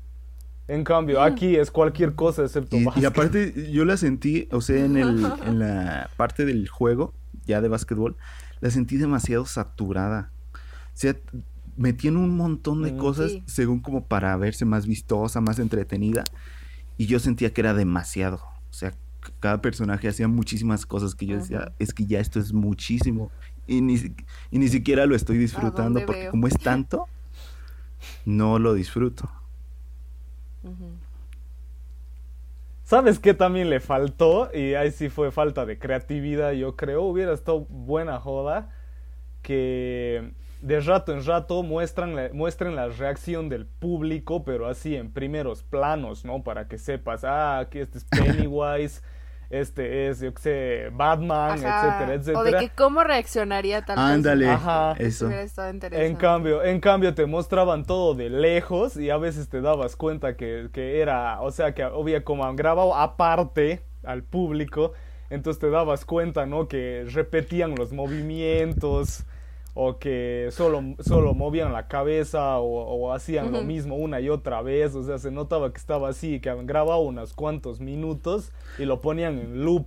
[0.68, 3.04] En cambio, aquí es cualquier cosa excepto y, y básquet.
[3.06, 7.14] aparte yo la sentí, o sea, en, el, en la parte del juego
[7.46, 8.16] ya de básquetbol,
[8.60, 10.30] la sentí demasiado saturada.
[10.54, 10.58] O
[11.00, 11.16] sea,
[11.76, 13.42] metían un montón de Mm, cosas sí.
[13.46, 16.24] según como para verse más vistosa, más entretenida.
[16.98, 18.36] Y yo sentía que era demasiado.
[18.70, 18.92] O sea,
[19.40, 23.30] cada personaje hacía muchísimas cosas que yo decía, es que ya esto es muchísimo.
[23.66, 23.94] Y ni,
[24.50, 26.30] y ni siquiera lo estoy disfrutando porque veo?
[26.32, 27.06] como es tanto,
[28.26, 29.30] no lo disfruto.
[32.84, 34.50] ¿Sabes qué también le faltó?
[34.54, 37.02] Y ahí sí fue falta de creatividad, yo creo.
[37.02, 38.70] Hubiera estado buena joda
[39.42, 45.12] que de rato en rato muestran la, muestren la reacción del público, pero así en
[45.12, 46.42] primeros planos, ¿no?
[46.42, 49.02] Para que sepas, ah, aquí este es Pennywise,
[49.50, 51.86] este es, yo qué sé, Batman, Ajá.
[51.86, 52.38] etcétera, etcétera.
[52.40, 54.94] O de que cómo reaccionaría tal Ándale, Ajá.
[54.94, 55.08] persona.
[55.08, 55.26] eso.
[55.26, 56.06] Hubiera estado interesante.
[56.06, 60.36] En cambio, en cambio te mostraban todo de lejos y a veces te dabas cuenta
[60.36, 64.92] que, que era, o sea, que había como grabado aparte al público,
[65.30, 66.68] entonces te dabas cuenta, ¿no?
[66.68, 69.24] Que repetían los movimientos
[69.80, 74.60] o que solo, solo movían la cabeza o, o hacían lo mismo una y otra
[74.60, 78.86] vez, o sea, se notaba que estaba así, que habían grabado unos cuantos minutos y
[78.86, 79.86] lo ponían en loop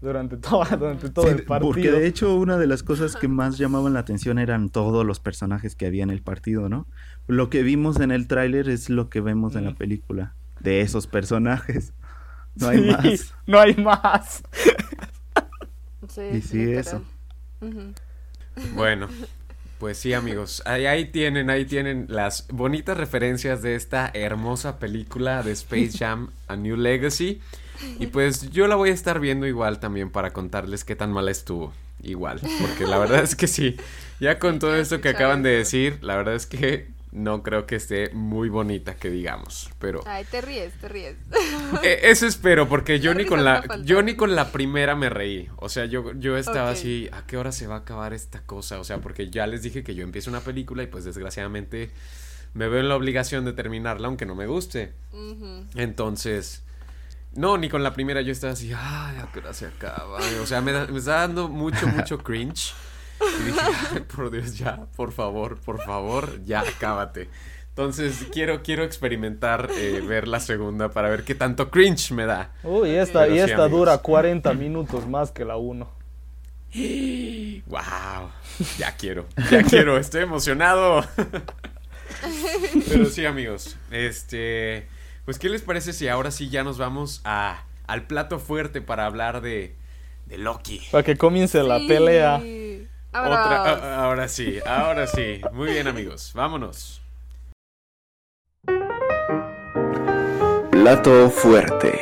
[0.00, 1.70] durante, toda, durante todo Sí, el partido.
[1.72, 5.20] Porque de hecho una de las cosas que más llamaban la atención eran todos los
[5.20, 6.88] personajes que había en el partido, ¿no?
[7.28, 11.06] Lo que vimos en el tráiler es lo que vemos en la película de esos
[11.06, 11.92] personajes.
[12.54, 13.34] No hay Sí, más.
[13.46, 14.42] No hay más.
[16.08, 16.80] Sí, Y sí, literal.
[16.80, 17.02] eso.
[17.62, 17.94] Ujú.
[18.74, 19.08] Bueno,
[19.78, 20.62] pues sí, amigos.
[20.64, 26.30] Ahí, ahí tienen, ahí tienen las bonitas referencias de esta hermosa película de Space Jam
[26.48, 27.40] A New Legacy.
[27.98, 31.30] Y pues yo la voy a estar viendo igual también para contarles qué tan mala
[31.30, 31.72] estuvo.
[32.02, 33.76] Igual, porque la verdad es que sí.
[34.20, 37.76] Ya con todo esto que acaban de decir, la verdad es que no creo que
[37.76, 39.70] esté muy bonita, que digamos.
[39.78, 41.16] Pero Ay, te ríes, te ríes.
[41.82, 45.48] eh, eso espero, porque yo ni con la, yo ni con la primera me reí.
[45.56, 48.80] O sea, yo, yo estaba así, ¿a qué hora se va a acabar esta cosa?
[48.80, 51.90] O sea, porque ya les dije que yo empiezo una película y pues desgraciadamente
[52.54, 54.92] me veo en la obligación de terminarla aunque no me guste.
[55.74, 56.62] Entonces,
[57.34, 60.18] no, ni con la primera yo estaba así, ay, ¿a qué hora se acaba?
[60.42, 62.72] O sea, me, da- me está dando mucho, mucho cringe.
[63.20, 63.60] Y dije,
[63.94, 67.28] ay, por Dios, ya, por favor, por favor, ya, acábate.
[67.68, 72.50] Entonces, quiero, quiero experimentar eh, ver la segunda para ver qué tanto cringe me da.
[72.64, 73.70] Uy, esta, Pero y sí, esta amigos.
[73.80, 75.88] dura 40 minutos más que la 1.
[77.66, 78.30] ¡Wow!
[78.78, 81.04] Ya quiero, ya quiero, estoy emocionado.
[82.88, 83.76] Pero sí, amigos.
[83.90, 84.86] Este.
[85.24, 89.06] Pues, ¿qué les parece si ahora sí ya nos vamos a, al plato fuerte para
[89.06, 89.74] hablar de,
[90.26, 90.80] de Loki?
[90.90, 91.88] Para que comience la Sí.
[91.88, 92.42] pelea.
[93.14, 93.82] Otra, Vámonos.
[93.84, 95.42] a- ahora sí, ahora sí.
[95.52, 96.32] Muy bien, amigos.
[96.34, 97.02] Vámonos.
[100.70, 102.00] Plato fuerte.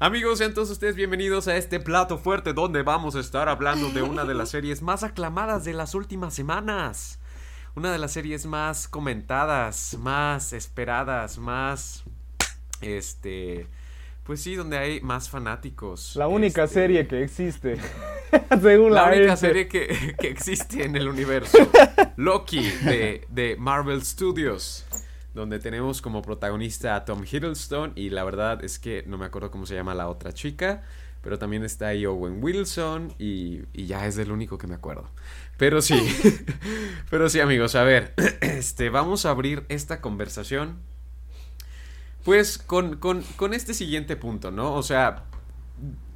[0.00, 4.02] Amigos, sean todos ustedes bienvenidos a este plato fuerte donde vamos a estar hablando de
[4.02, 7.20] una de las series más aclamadas de las últimas semanas.
[7.76, 12.02] Una de las series más comentadas, más esperadas, más...
[12.80, 13.68] Este...
[14.28, 16.14] Pues sí, donde hay más fanáticos.
[16.14, 17.78] La única Este, serie que existe.
[18.60, 21.56] Según la, La única serie que, que existe en el universo.
[22.16, 24.84] Loki de, de Marvel Studios.
[25.32, 27.94] Donde tenemos como protagonista a Tom Hiddleston.
[27.96, 30.82] Y la verdad es que no me acuerdo cómo se llama la otra chica.
[31.22, 33.14] Pero también está ahí Owen Wilson.
[33.18, 35.08] Y, y ya es el único que me acuerdo.
[35.56, 36.06] Pero sí.
[37.08, 37.74] pero sí, amigos.
[37.76, 38.12] A ver.
[38.42, 40.82] Este, vamos a abrir esta conversación.
[42.28, 44.74] Pues con, con, con este siguiente punto, ¿no?
[44.74, 45.24] O sea,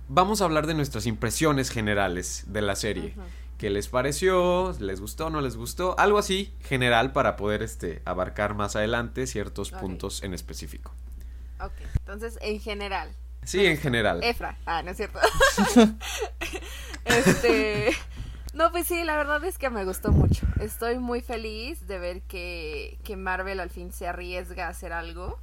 [0.09, 3.15] vamos a hablar de nuestras impresiones generales de la serie.
[3.57, 4.77] ¿Qué les pareció?
[4.79, 5.31] ¿Les gustó?
[5.31, 5.99] ¿No les gustó?
[5.99, 10.95] Algo así general para poder este, abarcar más adelante ciertos puntos en específico.
[11.59, 13.09] Ok, entonces, en general.
[13.45, 14.23] Sí, en general.
[14.23, 14.59] Efra.
[14.67, 15.19] Ah, no es cierto.
[17.07, 17.91] este.
[18.53, 20.47] No, pues sí, la verdad es que me gustó mucho.
[20.61, 25.41] Estoy muy feliz de ver que, que Marvel al fin se arriesga a hacer algo.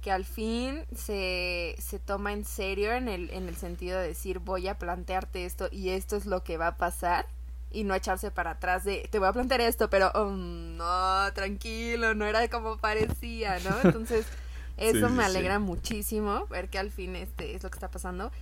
[0.00, 4.38] Que al fin se, se toma en serio en el, en el sentido de decir
[4.38, 7.26] voy a plantearte esto y esto es lo que va a pasar.
[7.72, 12.14] Y no echarse para atrás de te voy a plantear esto, pero um, no, tranquilo,
[12.14, 13.80] no era como parecía, ¿no?
[13.84, 14.26] Entonces,
[14.76, 15.60] eso Sí, me alegra sí.
[15.60, 18.32] muchísimo ver que al fin este es lo que está pasando.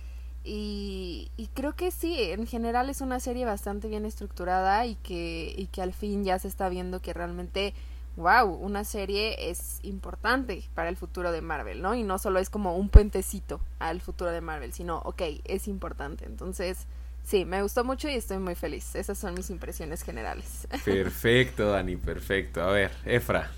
[0.43, 5.53] Y, y creo que sí, en general es una serie bastante bien estructurada y que,
[5.55, 7.73] y que al fin ya se está viendo que realmente,
[8.17, 11.95] wow, una serie es importante para el futuro de Marvel, ¿no?
[11.95, 16.25] Y no solo es como un puentecito al futuro de Marvel, sino, ok, es importante.
[16.25, 16.85] Entonces,
[17.23, 18.93] sí, me gustó mucho y estoy muy feliz.
[18.95, 20.67] Esas son mis impresiones generales.
[20.85, 22.61] Perfecto, Dani, perfecto.
[22.61, 23.49] A ver, Efra.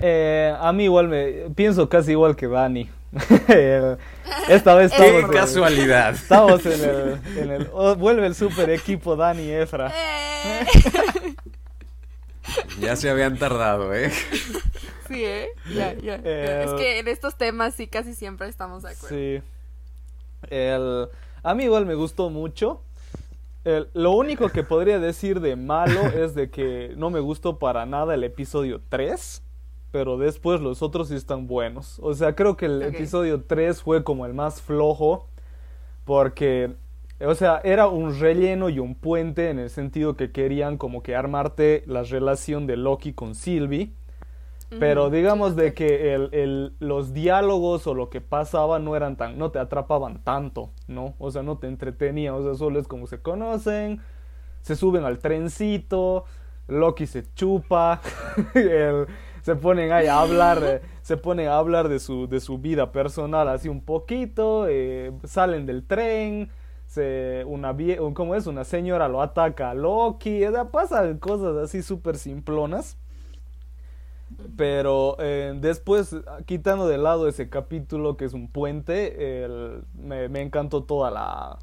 [0.00, 1.50] Eh, a mí igual me...
[1.54, 2.88] Pienso casi igual que Dani.
[4.48, 5.22] Esta vez Qué Qué estamos...
[5.24, 6.14] en- casualidad.
[6.14, 7.20] Estamos en el...
[7.38, 9.92] en el- oh, vuelve el super equipo Dani y Efra.
[12.80, 14.10] Ya se habían tardado, ¿eh?
[15.08, 15.48] sí, ¿eh?
[15.74, 16.20] Ya, ya.
[16.24, 19.16] Eh, es que en estos temas sí casi siempre estamos de acuerdo.
[19.16, 19.42] Sí.
[20.50, 21.08] El,
[21.42, 22.82] a mí igual me gustó mucho.
[23.64, 27.86] El- lo único que podría decir de malo es de que no me gustó para
[27.86, 29.42] nada el episodio 3,
[29.92, 31.98] pero después los otros sí están buenos.
[32.02, 35.28] O sea, creo que el episodio 3 fue como el más flojo
[36.04, 36.74] porque,
[37.26, 41.14] o sea, era un relleno y un puente en el sentido que querían como que
[41.16, 43.92] armarte la relación de Loki con Sylvie.
[44.78, 49.36] Pero digamos de que el, el- los diálogos o lo que pasaba no eran tan,
[49.36, 51.14] no te atrapaban tanto, ¿no?
[51.18, 54.00] O sea, no te entretenía, o sea, solo es como se conocen,
[54.62, 56.24] se suben al trencito,
[56.68, 58.00] Loki se chupa,
[58.54, 59.06] el-
[59.42, 62.92] se ponen ahí a hablar, eh, se ponen a hablar de su, de su vida
[62.92, 66.48] personal así un poquito, eh, salen del tren,
[66.92, 68.46] se, una vie- ¿cómo es?
[68.46, 72.96] Una señora lo ataca a Loki, o sea, pasan cosas así súper simplonas.
[74.56, 76.14] Pero eh, después,
[76.46, 81.58] quitando de lado ese capítulo que es un puente, el- me, me encantó toda la,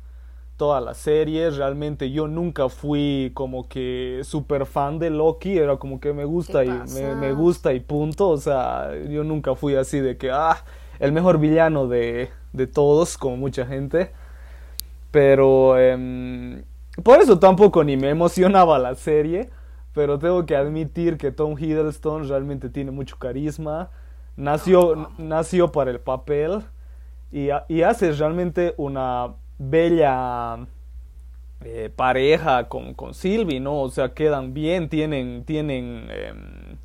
[0.57, 1.49] toda la serie.
[1.51, 6.63] Realmente yo nunca fui como que super fan de Loki, era como que me gusta
[6.63, 6.83] ¿Qué y
[7.15, 8.29] me gusta y punto.
[8.29, 10.63] O sea, yo nunca fui así de que, ah,
[10.99, 14.11] el mejor villano de, de todos, como mucha gente.
[15.11, 16.63] Pero em,
[17.03, 19.49] por eso tampoco ni me emocionaba la serie.
[19.93, 23.89] Pero tengo que admitir que Tom Hiddleston realmente tiene mucho carisma.
[24.37, 26.61] Nació, nació para el papel.
[27.31, 30.59] Y, y hace realmente una bella
[31.65, 33.81] eh, pareja con, con Sylvie, ¿no?
[33.81, 36.77] O sea, quedan bien, tienen, tienen, em,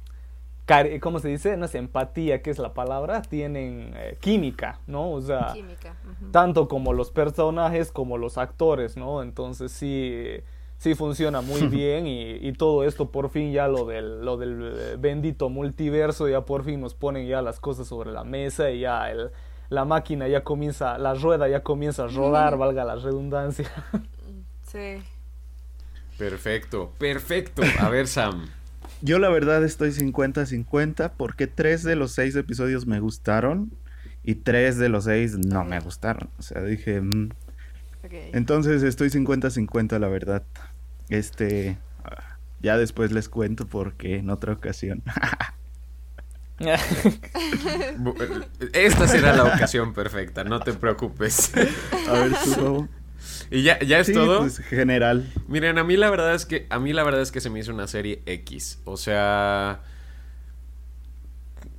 [1.01, 1.57] ¿cómo se dice?
[1.57, 3.23] No sé, empatía, ¿qué es la palabra?
[3.23, 5.11] Tienen eh, química, ¿no?
[5.11, 5.95] O sea, Química.
[6.31, 9.23] tanto como los personajes como los actores, ¿no?
[9.23, 10.41] Entonces sí,
[10.79, 14.73] sí funciona muy bien y, y todo esto por fin ya lo del, lo del
[14.75, 18.81] eh, bendito multiverso, ya por fin nos ponen ya las cosas sobre la mesa y
[18.81, 19.31] ya el,
[19.69, 23.71] la máquina ya comienza, la rueda ya comienza a rodar, valga la redundancia.
[24.67, 25.01] Sí.
[26.19, 27.63] Perfecto, perfecto.
[27.79, 28.47] A ver, Sam.
[29.03, 33.71] Yo la verdad estoy 50-50 porque tres de los seis episodios me gustaron
[34.23, 36.31] y tres de los seis no me gustaron.
[36.39, 37.01] O sea, dije...
[37.01, 37.29] mm.
[38.33, 40.43] Entonces estoy 50-50 la verdad.
[41.09, 41.79] Este...
[42.61, 45.03] Ya después les cuento por qué en otra ocasión.
[47.99, 51.53] Bu- Esta será la ocasión perfecta, no te preocupes.
[52.09, 52.89] A ver, tú.
[53.55, 54.41] ¿Y ya, ya es Sí, todo?
[54.41, 55.33] pues general.
[55.47, 57.61] Miren, a mí la verdad es que a mí la verdad es que se me
[57.61, 59.83] hizo una serie X, o sea,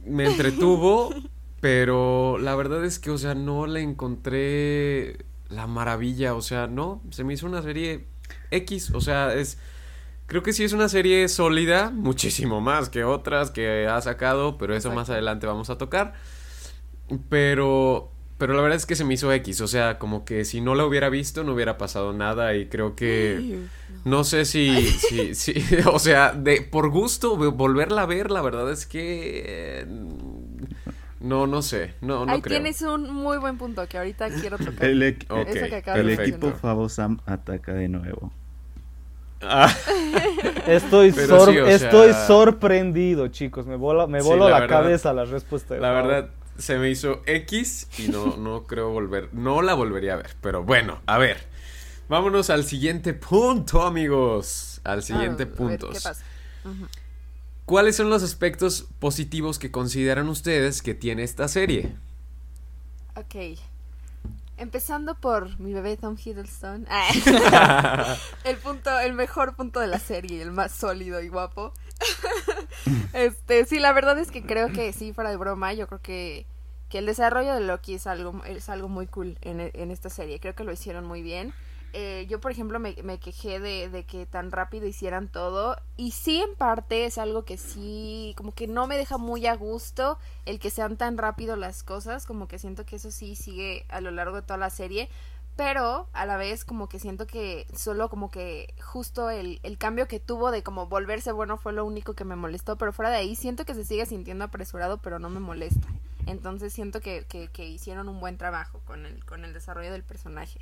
[0.05, 1.13] me entretuvo,
[1.59, 7.01] pero la verdad es que, o sea, no le encontré la maravilla, o sea, no,
[7.11, 8.05] se me hizo una serie
[8.51, 9.57] X, o sea, es
[10.27, 14.75] creo que sí es una serie sólida, muchísimo más que otras que ha sacado, pero
[14.75, 16.13] eso más adelante vamos a tocar.
[17.29, 20.59] Pero pero la verdad es que se me hizo X, o sea, como que si
[20.61, 23.59] no la hubiera visto no hubiera pasado nada y creo que
[24.03, 25.53] no sé si si si
[25.91, 29.85] o sea, de por gusto ve- volverla a ver, la verdad es que eh,
[31.21, 32.57] no no sé, no no Ahí creo.
[32.57, 34.85] tienes un muy buen punto que ahorita quiero tocar.
[34.85, 36.51] El, equ- Ok, Eso que el equipo.
[36.51, 38.31] Favosam ataca de nuevo.
[39.41, 39.71] Ah,
[40.67, 43.65] Estoy, Pero sor- sí, o estoy sea- sorprendido, chicos.
[43.67, 45.73] Me vola, me Sí, voló la la, verdad- cabeza la respuesta.
[45.75, 50.13] de La verdad, se me hizo X y no, no creo volver, no la volvería
[50.13, 50.35] a ver.
[50.41, 51.47] Pero bueno, a ver,
[52.09, 54.81] vámonos al siguiente punto, amigos.
[54.83, 55.91] Al siguiente Ah, punto.
[57.65, 61.95] ¿Cuáles son los aspectos positivos que consideran ustedes que tiene esta serie?
[63.15, 63.57] Ok.
[64.57, 66.87] Empezando por mi bebé Tom Hiddleston.
[68.43, 71.73] El punto, el mejor punto de la serie, el más sólido y guapo.
[73.13, 76.45] este, sí, la verdad es que creo que sí, fuera de broma, yo creo que,
[76.89, 80.39] que el desarrollo de Loki es algo, es algo muy cool en, en esta serie.
[80.39, 81.53] Creo que lo hicieron muy bien.
[81.97, 85.77] Eh, yo, por ejemplo, me, me quejé de, de que tan rápido hicieran todo.
[85.95, 89.55] Y sí, en parte es algo que sí, como que no me deja muy a
[89.55, 92.25] gusto el que sean tan rápido las cosas.
[92.25, 95.07] Como que siento que eso sí sigue a lo largo de toda la serie.
[95.55, 100.07] Pero a la vez como que siento que solo como que justo el, el cambio
[100.07, 102.77] que tuvo de como volverse bueno fue lo único que me molestó.
[102.77, 105.87] Pero fuera de ahí siento que se sigue sintiendo apresurado pero no me molesta.
[106.25, 110.59] Entonces siento que, que, hicieron un buen trabajo con el, con el desarrollo del personaje.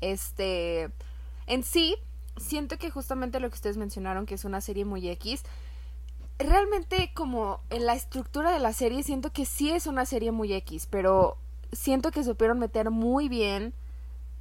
[0.00, 0.90] Este,
[1.46, 1.96] en sí,
[2.36, 5.44] siento que justamente lo que ustedes mencionaron, que es una serie muy X,
[6.38, 10.52] realmente como en la estructura de la serie siento que sí es una serie muy
[10.52, 11.36] X, pero
[11.72, 13.72] siento que supieron meter muy bien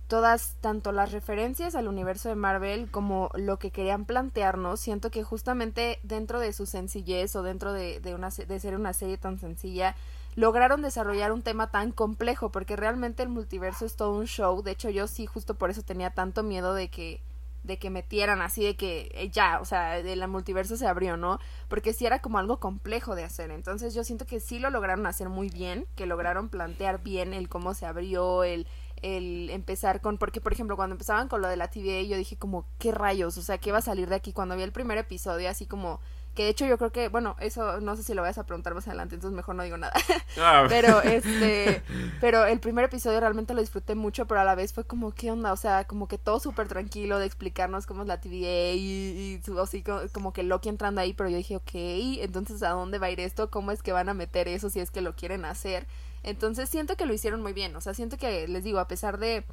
[0.07, 4.79] todas, tanto las referencias al universo de Marvel como lo que querían plantearnos.
[4.79, 8.93] Siento que justamente dentro de su sencillez o dentro de, de, una, de ser una
[8.93, 9.95] serie tan sencilla,
[10.35, 14.61] lograron desarrollar un tema tan complejo, porque realmente el multiverso es todo un show.
[14.61, 17.21] De hecho, yo sí, justo por eso tenía tanto miedo de que
[17.65, 21.39] de que metieran así de que eh, ya, o sea, el multiverso se abrió, ¿no?
[21.67, 23.51] Porque sí era como algo complejo de hacer.
[23.51, 27.49] Entonces yo siento que sí lo lograron hacer muy bien, que lograron plantear bien el
[27.49, 28.67] cómo se abrió, el
[29.01, 32.37] el empezar con, porque por ejemplo cuando empezaban con lo de la TVA yo dije
[32.37, 33.37] como, ¿qué rayos?
[33.37, 34.33] O sea, ¿qué va a salir de aquí?
[34.33, 35.99] Cuando vi el primer episodio así como,
[36.33, 38.73] que de hecho yo creo que, bueno, eso no sé si lo vas a preguntar
[38.73, 39.93] más adelante, entonces mejor no digo nada.
[40.37, 41.81] Ah, Pero este,
[42.19, 45.31] pero el primer episodio realmente lo disfruté mucho, pero a la vez fue como, ¿qué
[45.31, 45.53] onda?
[45.53, 49.59] O sea, como que todo súper tranquilo de explicarnos cómo es la TVA y, y
[49.61, 53.07] así co- como, que Loki entrando ahí, pero yo dije, ok, entonces ¿a dónde va
[53.07, 53.49] a ir esto?
[53.49, 55.87] ¿Cómo es que van a meter eso si es que lo quieren hacer?
[56.25, 59.19] Entonces siento que lo hicieron muy bien, o sea, siento que, les digo, a pesar
[59.19, 59.45] de,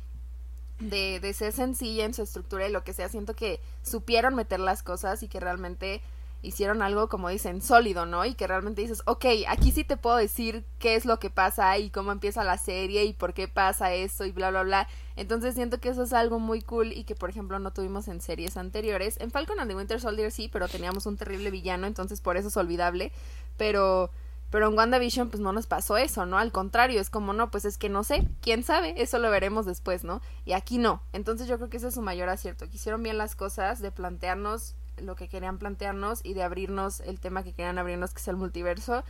[0.81, 4.59] de, de ser sencilla en su estructura y lo que sea, siento que supieron meter
[4.59, 6.01] las cosas y que realmente
[6.41, 8.25] hicieron algo, como dicen, sólido, ¿no?
[8.25, 11.77] Y que realmente dices, ok, aquí sí te puedo decir qué es lo que pasa
[11.77, 14.89] y cómo empieza la serie y por qué pasa eso y bla, bla, bla.
[15.15, 18.23] Entonces siento que eso es algo muy cool y que, por ejemplo, no tuvimos en
[18.23, 19.21] series anteriores.
[19.21, 22.49] En Falcon and the Winter Soldier sí, pero teníamos un terrible villano, entonces por eso
[22.49, 23.13] es olvidable.
[23.59, 24.11] Pero...
[24.53, 26.38] Pero en WandaVision pues no nos pasó eso, ¿no?
[26.38, 29.67] Al contrario, es como, no, pues es que no sé, quién sabe, eso lo veremos
[29.67, 30.21] después, ¿no?
[30.45, 31.03] Y aquí no.
[31.12, 33.91] Entonces yo creo que ese es su mayor acierto, que hicieron bien las cosas, de
[33.91, 38.29] plantearnos lo que querían plantearnos y de abrirnos el tema que querían abrirnos, que es
[38.29, 39.03] el multiverso.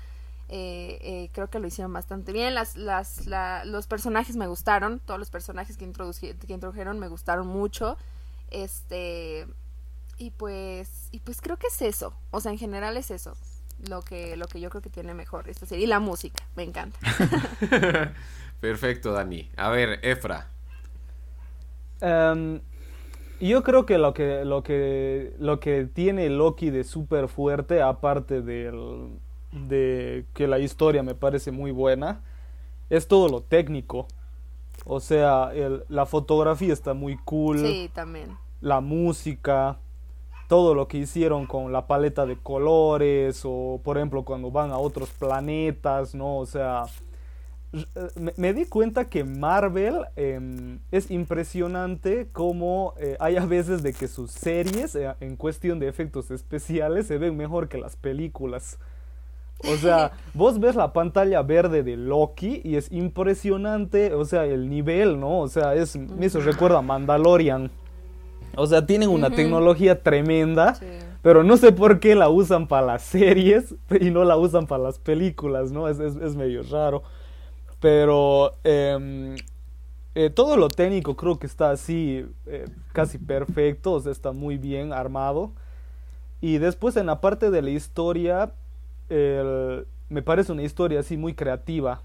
[0.49, 2.55] Eh, eh, creo que lo hicieron bastante bien.
[2.55, 7.47] Las, las, la- los personajes me gustaron, todos los personajes que, que introdujeron me gustaron
[7.49, 7.97] mucho.
[8.51, 9.47] Este
[10.19, 13.35] y pues y pues creo que es eso, o sea, en general es eso
[13.89, 16.63] lo que lo que yo creo que tiene mejor esta serie y la música, me
[16.63, 16.99] encanta.
[18.61, 19.51] Perfecto, Dani.
[19.57, 20.49] A ver, Efra.
[22.01, 22.61] Em,
[23.41, 28.41] yo creo que lo que lo que lo que tiene Loki de súper fuerte, aparte
[28.43, 29.19] del,
[29.53, 32.21] de que la historia me parece muy buena,
[32.91, 34.07] es todo lo técnico.
[34.85, 38.37] O sea, el- la fotografía está muy cool, Sí, también.
[38.61, 39.79] la música,
[40.49, 44.79] todo lo que hicieron con la paleta de colores o por ejemplo cuando van a
[44.79, 46.39] otros planetas, ¿no?
[46.39, 46.85] O sea,
[48.17, 53.95] me, me di cuenta que Marvel em, es impresionante como eh, hay a veces de
[53.95, 58.79] que sus series eh, en cuestión de efectos especiales se ven mejor que las películas.
[59.65, 64.69] O sea, vos ves la pantalla verde de Loki y es impresionante, o sea, el
[64.69, 65.41] nivel, ¿no?
[65.41, 67.71] O sea, es, eso recuerda a Mandalorian.
[68.57, 69.37] O sea, tienen una Ujú.
[69.37, 70.87] tecnología tremenda, Sí.
[71.23, 74.83] pero no sé por qué la usan para las series y no la usan para
[74.83, 75.89] las películas, ¿no?
[75.89, 77.03] Es, es, es medio raro.
[77.81, 79.37] Pero em,
[80.15, 84.57] eh, todo lo técnico creo que está así, eh, casi perfecto, o sea, está muy
[84.59, 85.53] bien armado.
[86.41, 88.53] Y después en la parte de la historia,
[89.09, 92.03] el- me parece una historia así muy creativa,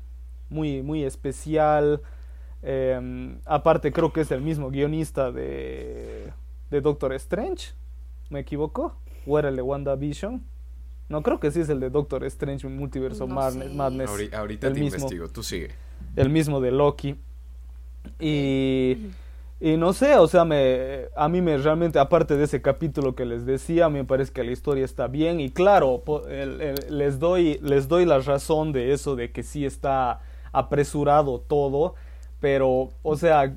[0.49, 2.01] muy, muy especial.
[2.69, 6.33] Em, aparte creo que es el mismo guionista de,
[6.69, 7.69] de Doctor Strange,
[8.29, 8.93] ¿me equivoco?
[9.25, 10.43] ¿O era el de WandaVision?
[11.07, 13.69] No, creo que sí es el de Doctor Strange, Multiverso No Madness.
[13.69, 13.73] sé.
[13.73, 14.97] Madness, Ahori- ahorita el te mismo.
[14.97, 15.69] investigo, tú sigue.
[16.17, 17.15] el mismo de Loki.
[18.19, 18.97] Y,
[19.61, 23.25] y no sé, o sea, me, a mí me realmente, aparte de ese capítulo que
[23.25, 25.39] les decía, a mí me parece que la historia está bien.
[25.39, 29.43] Y claro, po- el- el- les, doy, les doy la razón de eso, de que
[29.43, 30.19] sí está
[30.51, 31.95] apresurado todo.
[32.39, 33.55] Pero, o sea,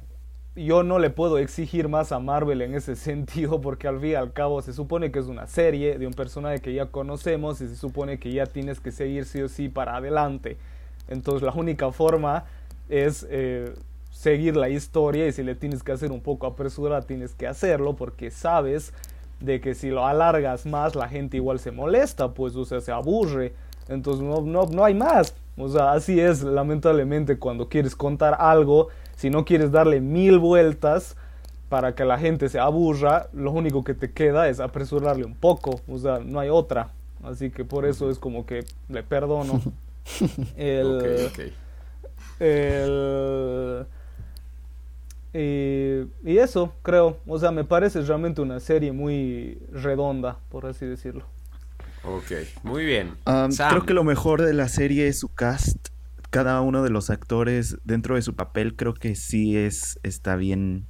[0.56, 4.14] yo no le puedo exigir más a Marvel en ese sentido, porque al fin y
[4.14, 7.68] al cabo se supone que es una serie de un personaje que ya conocemos y
[7.68, 10.56] se supone que ya tienes que seguir sí o sí para adelante.
[11.08, 12.44] Entonces la única forma
[12.88, 13.72] es eh,
[14.10, 17.96] seguir la historia y si le tienes que hacer un poco apresurada tienes que hacerlo
[17.96, 18.92] porque sabes
[19.40, 22.92] de que si lo alargas más la gente igual se molesta, pues o sea, se
[22.92, 23.54] aburre.
[23.88, 25.34] Entonces no, no, no hay más.
[25.60, 31.16] O sea, así es lamentablemente cuando quieres contar algo, si no quieres darle mil vueltas
[31.68, 35.80] para que la gente se aburra, lo único que te queda es apresurarle un poco.
[35.88, 36.90] O sea, no hay otra.
[37.22, 39.60] Así que por eso es como que le perdono.
[40.56, 40.86] El,
[41.28, 41.52] Ok, ok.
[42.40, 43.86] el-
[45.32, 47.18] y, y eso, creo.
[47.26, 51.24] O sea, me parece realmente una serie muy redonda, por así decirlo.
[52.04, 52.32] Ok,
[52.62, 53.14] muy bien.
[53.26, 55.88] Um, Sam, creo que lo mejor de la serie es su cast.
[56.30, 60.86] Cada uno de los actores dentro de su papel creo que sí es está bien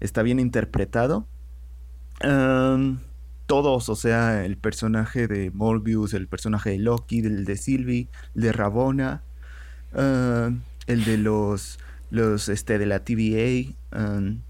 [0.00, 1.26] está bien interpretado.
[2.24, 2.98] Um,
[3.46, 8.42] todos, o sea, el personaje de Morbius, el personaje de Loki, el de Sylvie, el
[8.42, 9.22] de Rabona,
[9.92, 10.54] uh,
[10.86, 11.78] el de los
[12.10, 14.40] los este de la TVA, um,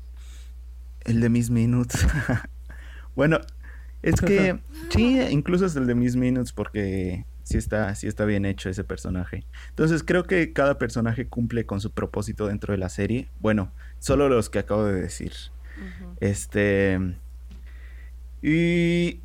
[1.05, 2.07] el de Miss Minutes.
[3.17, 3.41] bueno,
[4.03, 4.59] es que
[4.91, 8.85] sí, incluso es el de Miss Minutes porque sí está, sí está bien hecho ese
[8.85, 9.45] personaje.
[9.71, 13.29] Entonces creo que cada personaje cumple con su propósito dentro de la serie.
[13.41, 15.33] Bueno, solo los que acabo de decir.
[16.21, 16.99] Este.
[18.43, 19.21] Y.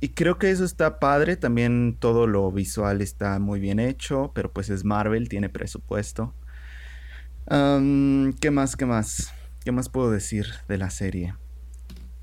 [0.00, 1.36] Y creo que eso está padre.
[1.36, 4.32] También todo lo visual está muy bien hecho.
[4.34, 6.34] Pero pues es Marvel, tiene presupuesto.
[7.46, 8.76] ¿Qué más?
[8.76, 9.32] ¿Qué más?
[9.64, 11.34] ¿Qué más puedo decir de la serie?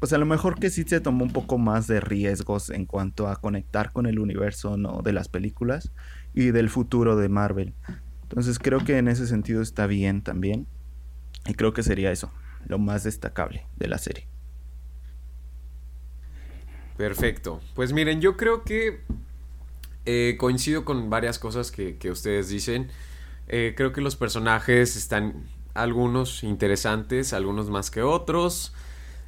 [0.02, 3.28] Pues a lo mejor que sí se tomó un poco más de riesgos en cuanto
[3.28, 5.04] a conectar con el universo ¿no?
[5.04, 5.92] de las películas
[6.34, 7.76] y del futuro de Marvel.
[8.24, 10.66] Entonces creo que en ese sentido está bien también.
[11.46, 12.32] Y creo que sería eso,
[12.66, 14.28] lo más destacable de la serie.
[16.98, 17.62] Perfecto.
[17.76, 19.02] Pues miren, yo creo que
[20.08, 22.90] eh, coincido con varias cosas que, que ustedes dicen.
[23.48, 25.44] Eh, creo que los personajes están
[25.76, 28.74] algunos interesantes, algunos más que otros.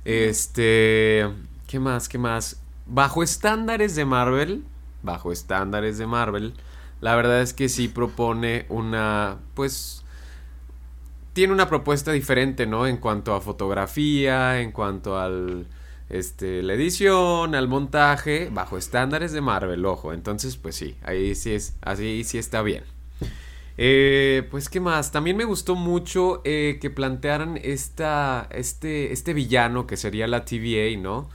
[0.05, 1.29] Este,
[1.67, 2.09] ¿qué más?
[2.09, 2.61] ¿Qué más?
[2.85, 4.63] Bajo estándares de Marvel,
[5.01, 6.53] bajo estándares de Marvel,
[7.01, 10.03] la verdad es que sí propone una, pues,
[11.33, 12.87] tiene una propuesta diferente, ¿no?
[12.87, 15.67] En cuanto a fotografía, en cuanto al,
[16.09, 20.13] este, la edición, al montaje, bajo estándares de Marvel, ojo.
[20.13, 22.83] Entonces, pues sí, ahí sí es, así sí está bien.
[23.78, 25.11] Eh, pues, ¿qué más?
[25.11, 30.99] También me gustó mucho eh, que plantearan esta, este, este villano que sería la TVA,
[31.01, 31.30] ¿no?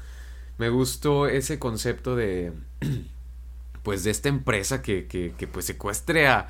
[0.58, 2.52] Me gustó ese concepto de,
[3.82, 6.48] pues, de esta empresa que, que, que pues, secuestre a,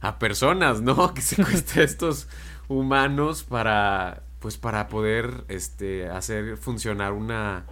[0.00, 1.14] a personas, ¿no?
[1.14, 2.28] Que secuestre a estos
[2.68, 7.66] humanos para, pues, para poder, este, hacer funcionar una,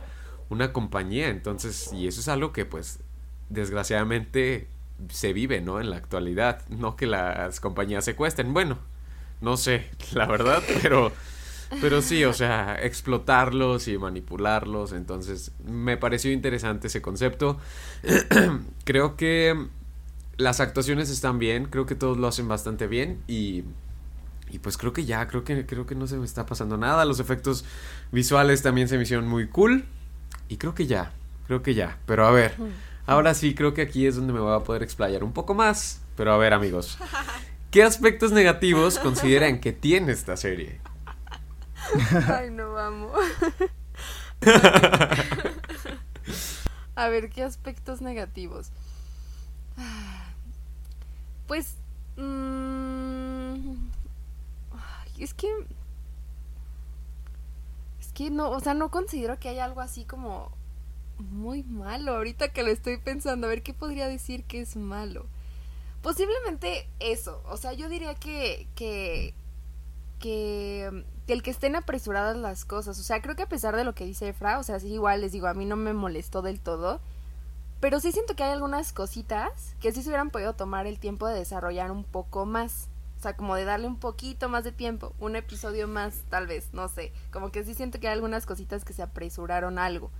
[0.51, 1.29] una compañía.
[1.29, 3.01] Entonces, y eso es algo que, pues,
[3.49, 4.69] desgraciadamente
[5.09, 5.81] se vive, ¿no?
[5.81, 8.53] En la actualidad, no que las compañías secuestren.
[8.55, 8.79] Bueno,
[9.41, 11.13] no sé, la verdad, pero
[11.81, 17.59] pero sí, o sea, explotarlos y manipularlos, entonces me pareció interesante ese concepto.
[18.85, 19.69] creo que
[20.37, 23.65] las actuaciones están bien, creo que todos lo hacen bastante bien y
[24.51, 27.05] y pues creo que ya, creo que creo que no se me está pasando nada,
[27.05, 27.65] los efectos
[28.13, 29.85] visuales también se me hicieron muy cool
[30.49, 31.13] y creo que ya,
[31.49, 32.55] creo que ya, pero a ver,
[33.07, 36.01] Ahora sí, creo que aquí es donde me voy a poder explayar un poco más.
[36.17, 36.99] Pero a ver, amigos.
[37.71, 40.81] ¿Qué aspectos negativos consideran que tiene esta serie?
[42.29, 43.13] Ay, no vamos.
[46.95, 48.71] A ver, ¿qué aspectos negativos?
[51.47, 51.75] Pues...
[52.17, 53.75] mm,
[55.19, 55.49] es que...
[58.01, 60.53] Es que no, o sea, no considero que haya algo así como
[61.19, 62.17] muy malo.
[62.17, 65.27] Ahorita que lo estoy pensando, a ver qué podría decir que es malo.
[66.03, 67.43] Posiblemente eso.
[67.49, 68.69] O sea, yo diría que.
[68.75, 69.35] que.
[70.19, 71.05] que.
[71.29, 72.99] el que estén apresuradas las cosas.
[72.99, 75.21] O sea, creo que a pesar de lo que dice Efra, o sea, sí, igual
[75.21, 77.01] les digo, a mí no me molestó del todo.
[77.81, 81.27] Pero sí siento que hay algunas cositas que sí se hubieran podido tomar el tiempo
[81.27, 82.89] de desarrollar un poco más.
[83.19, 86.69] O sea, como de darle un poquito más de tiempo, un episodio más, tal vez,
[86.73, 87.13] no sé.
[87.31, 90.11] Como que sí siento que hay algunas cositas que se apresuraron algo,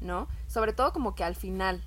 [0.00, 0.28] ¿no?
[0.46, 1.82] Sobre todo como que al final,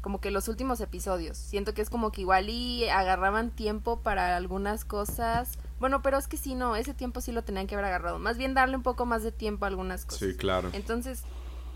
[0.00, 1.36] como que los últimos episodios.
[1.36, 5.58] Siento que es como que igual y agarraban tiempo para algunas cosas.
[5.78, 8.18] Bueno, pero es que sí, no, ese tiempo sí lo tenían que haber agarrado.
[8.18, 10.20] Más bien darle un poco más de tiempo a algunas cosas.
[10.20, 10.70] Sí, claro.
[10.72, 11.22] Entonces,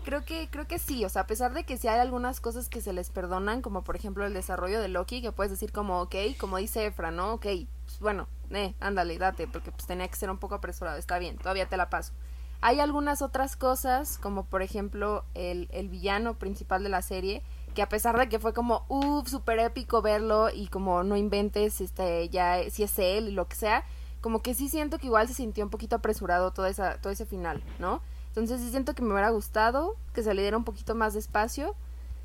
[0.05, 2.69] creo que, creo que sí, o sea, a pesar de que sí hay algunas cosas
[2.69, 6.01] que se les perdonan, como por ejemplo el desarrollo de Loki, que puedes decir como,
[6.01, 7.33] ok, como dice Efra, ¿no?
[7.33, 7.47] Ok,
[7.85, 11.37] pues bueno, eh, ándale, date, porque pues tenía que ser un poco apresurado, está bien,
[11.37, 12.13] todavía te la paso.
[12.61, 17.43] Hay algunas otras cosas, como por ejemplo el, el villano principal de la serie,
[17.75, 21.81] que a pesar de que fue como, uff, súper épico verlo y como no inventes,
[21.81, 23.83] este, ya si es él y lo que sea,
[24.21, 27.25] como que sí siento que igual se sintió un poquito apresurado toda esa, todo ese
[27.25, 28.01] final, ¿no?
[28.29, 31.19] Entonces sí siento que me hubiera gustado que se le diera un poquito más de
[31.19, 31.75] espacio.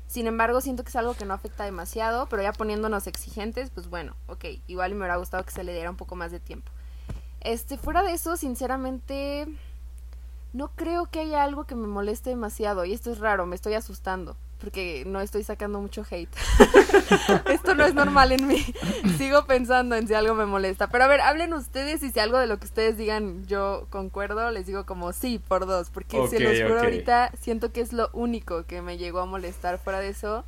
[0.07, 3.89] Sin embargo, siento que es algo que no afecta demasiado, pero ya poniéndonos exigentes, pues
[3.89, 6.71] bueno, ok, igual me hubiera gustado que se le diera un poco más de tiempo.
[7.39, 9.47] Este, fuera de eso, sinceramente,
[10.53, 12.85] no creo que haya algo que me moleste demasiado.
[12.85, 14.35] Y esto es raro, me estoy asustando.
[14.59, 16.29] Porque no estoy sacando mucho hate.
[17.49, 18.63] esto no es normal en mí.
[19.17, 20.87] Sigo pensando en si algo me molesta.
[20.87, 24.51] Pero a ver, hablen ustedes y si algo de lo que ustedes digan yo concuerdo,
[24.51, 25.89] les digo como sí, por dos.
[25.89, 29.25] Porque se Ok, los juro ahorita, siento que es lo único que me llegó a
[29.25, 29.79] molestar.
[29.79, 30.45] Fuera de eso,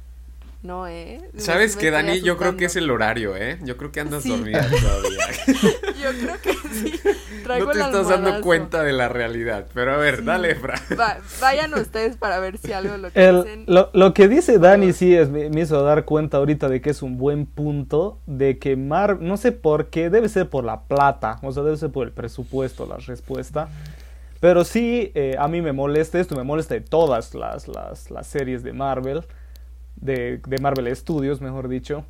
[0.64, 1.20] no, ¿eh?
[1.38, 2.22] ¿Sabes qué, Dani?
[2.22, 3.60] Yo creo que es el horario, ¿eh?
[3.64, 4.30] Yo creo que andas Sí.
[4.30, 5.20] dormida todavía.
[6.02, 6.94] Yo creo que sí.
[7.44, 9.68] Traigo no te el estás dando cuenta de la realidad.
[9.74, 10.24] Pero a ver, Sí.
[10.24, 10.82] dale, Efra.
[10.98, 13.64] Va- vayan ustedes para ver si algo lo que El- dicen.
[13.68, 16.92] lo, lo que dice Dani sí es, me, me hizo dar cuenta ahorita de que
[16.92, 20.84] es un buen punto, de que Mar, no sé por qué, debe ser por la
[20.84, 23.68] plata, o sea, debe ser por el presupuesto la respuesta.
[24.40, 28.28] Pero sí, eh, a mí me molesta esto, me molesta de todas las, las, las
[28.28, 29.24] series de Marvel,
[30.04, 32.06] de, de Marvel Studios, mejor dicho,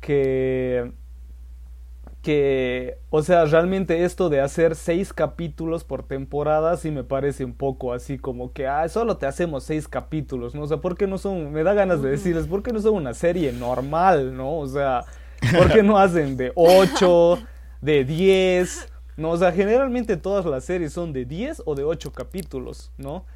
[0.00, 0.92] que
[2.24, 7.52] que, o sea, realmente esto de hacer seis capítulos por temporada sí me parece un
[7.52, 10.62] poco así como que, ah, solo te hacemos seis capítulos, ¿no?
[10.62, 12.94] O sea, ¿por qué no son, me da ganas de decirles, ¿por qué no son
[12.94, 14.56] una serie normal, ¿no?
[14.56, 15.04] O sea,
[15.54, 17.38] ¿por qué no hacen de ocho,
[17.82, 18.88] de diez?
[19.18, 23.26] No, o sea, generalmente todas las series son de 10 o de 8 capítulos, ¿no?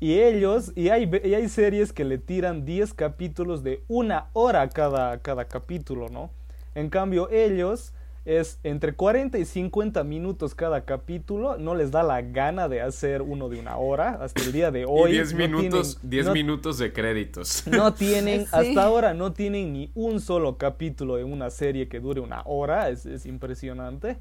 [0.00, 4.66] Y ellos, y hay, y hay series que le tiran 10 capítulos de una hora
[4.70, 6.30] cada, cada capítulo, ¿no?
[6.74, 7.92] En cambio, ellos
[8.24, 13.20] es entre 40 y 50 minutos cada capítulo, no les da la gana de hacer
[13.22, 15.10] uno de una hora, hasta el día de hoy.
[15.10, 17.64] y 10 no minutos, tienen- 10 no- minutos de créditos.
[17.66, 18.48] no tienen, Sí.
[18.52, 22.88] hasta ahora no tienen ni un solo capítulo de una serie que dure una hora,
[22.88, 24.16] es, es impresionante.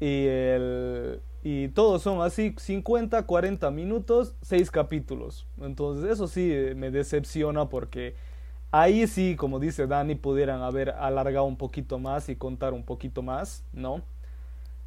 [0.00, 5.46] Y, el, y todos son así, 50, 40 minutos, 6 capítulos.
[5.60, 8.14] Entonces eso sí eh, me decepciona porque
[8.70, 13.22] ahí sí, como dice Dani, pudieran haber alargado un poquito más y contar un poquito
[13.22, 14.02] más, ¿no?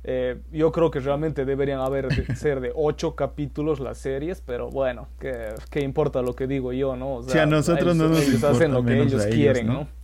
[0.06, 4.70] Eh, yo creo que realmente deberían haber de- ser de 8 capítulos las series, pero
[4.70, 7.16] bueno, ¿qué, qué importa lo que digo yo, no?
[7.16, 9.68] O Sí, a nosotros no nos ellos importa, hacen lo que ellos a ellos, quieren,
[9.68, 9.74] ¿no?
[9.74, 9.88] ¿no?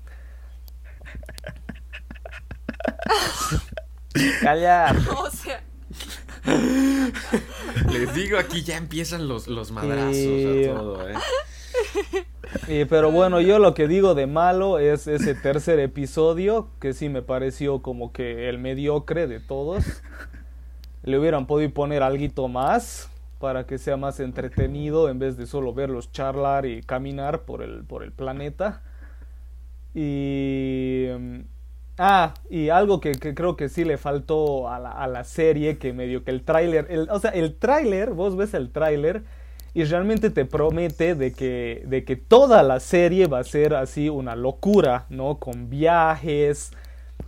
[4.42, 4.96] Callar.
[5.18, 5.62] O sea,
[7.92, 11.16] Les digo, aquí ya empiezan los, los madrazos a todo, ¿eh?
[12.90, 17.22] Pero bueno, yo lo que digo de malo es ese tercer episodio, que sí me
[17.22, 19.86] pareció como que el mediocre de todos.
[21.04, 25.74] Le hubieran podido poner algo más para que sea más entretenido en vez de solo
[25.74, 28.82] verlos charlar y caminar por el, por el planeta.
[29.96, 31.08] Y...
[32.02, 35.78] Ah, y algo que, que creo que sí le faltó a la, a la serie,
[35.78, 39.24] que medio que el tráiler, el- o sea, el tráiler, vos ves el tráiler
[39.74, 44.08] y realmente te promete de que, de que toda la serie va a ser así
[44.08, 45.40] una locura, ¿no?
[45.40, 46.72] Con viajes,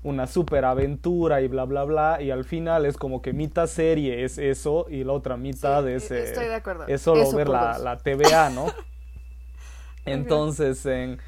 [0.03, 4.23] una super aventura y bla, bla, bla, y al final es como que mitad serie
[4.23, 6.85] es eso y la otra mitad Sí, es, eh, estoy de acuerdo.
[6.87, 8.67] es solo Eso ver la, la TVA, ¿no?
[10.05, 11.19] Entonces, en-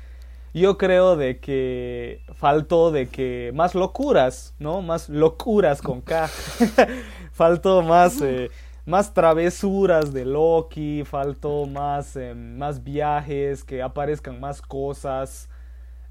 [0.62, 4.82] yo creo de que faltó de que más locuras, ¿no?
[4.82, 6.30] Más locuras con K.
[7.32, 8.52] faltó más, eh,
[8.86, 15.50] más travesuras de Loki, faltó más, eh, más viajes, que aparezcan más cosas.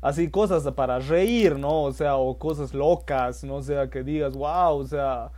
[0.01, 1.85] Así cosas para reír, ¿no?
[1.85, 3.57] O sea, o cosas locas, ¿no?
[3.57, 5.31] O sea, que digas, wow, o sea,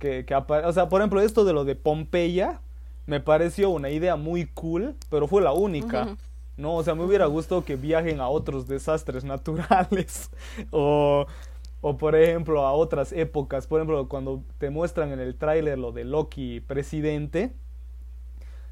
[0.00, 2.60] que, que o sea, por ejemplo, esto de lo de Pompeya,
[3.06, 6.16] me pareció una idea muy cool, pero fue la única.
[6.60, 10.30] No, o sea, me hubiera gustado que viajen a otros desastres naturales
[10.70, 11.26] o,
[11.80, 13.66] o por ejemplo a otras épocas.
[13.66, 17.52] Por ejemplo, cuando te muestran en el tráiler lo de Loki presidente,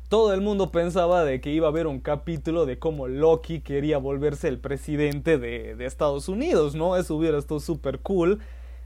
[0.08, 3.98] todo el mundo pensaba de que iba a haber un capítulo de cómo Loki quería
[3.98, 6.96] volverse el presidente de, Estados Unidos, ¿no?
[6.96, 8.40] Eso hubiera estado súper cool.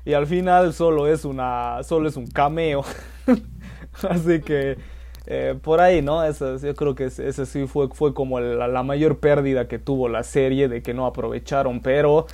[0.04, 1.82] Y al final solo es una.
[1.84, 2.84] solo es un cameo.
[4.08, 4.78] Así que
[5.26, 6.24] eh, por ahí, ¿no?
[6.24, 10.24] Eso, yo creo que ese sí fue, fue como la, mayor pérdida que tuvo la
[10.24, 12.26] serie de que no aprovecharon, pero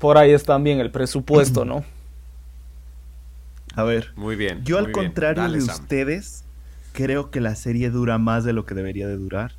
[0.00, 1.84] por ahí es también el presupuesto, ¿no?
[3.74, 4.12] A ver.
[4.16, 4.64] Muy bien.
[4.64, 6.44] Yo al contrario de ustedes,
[6.92, 9.52] creo que la serie dura más de lo que debería de durar.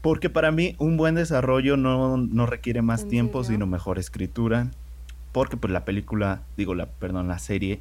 [0.00, 4.70] Porque para mí un buen desarrollo no, requiere más tiempo, sino mejor escritura.
[5.32, 7.80] Porque pues la película, digo, la, perdón, la serie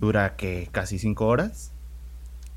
[0.00, 1.72] dura que casi cinco horas.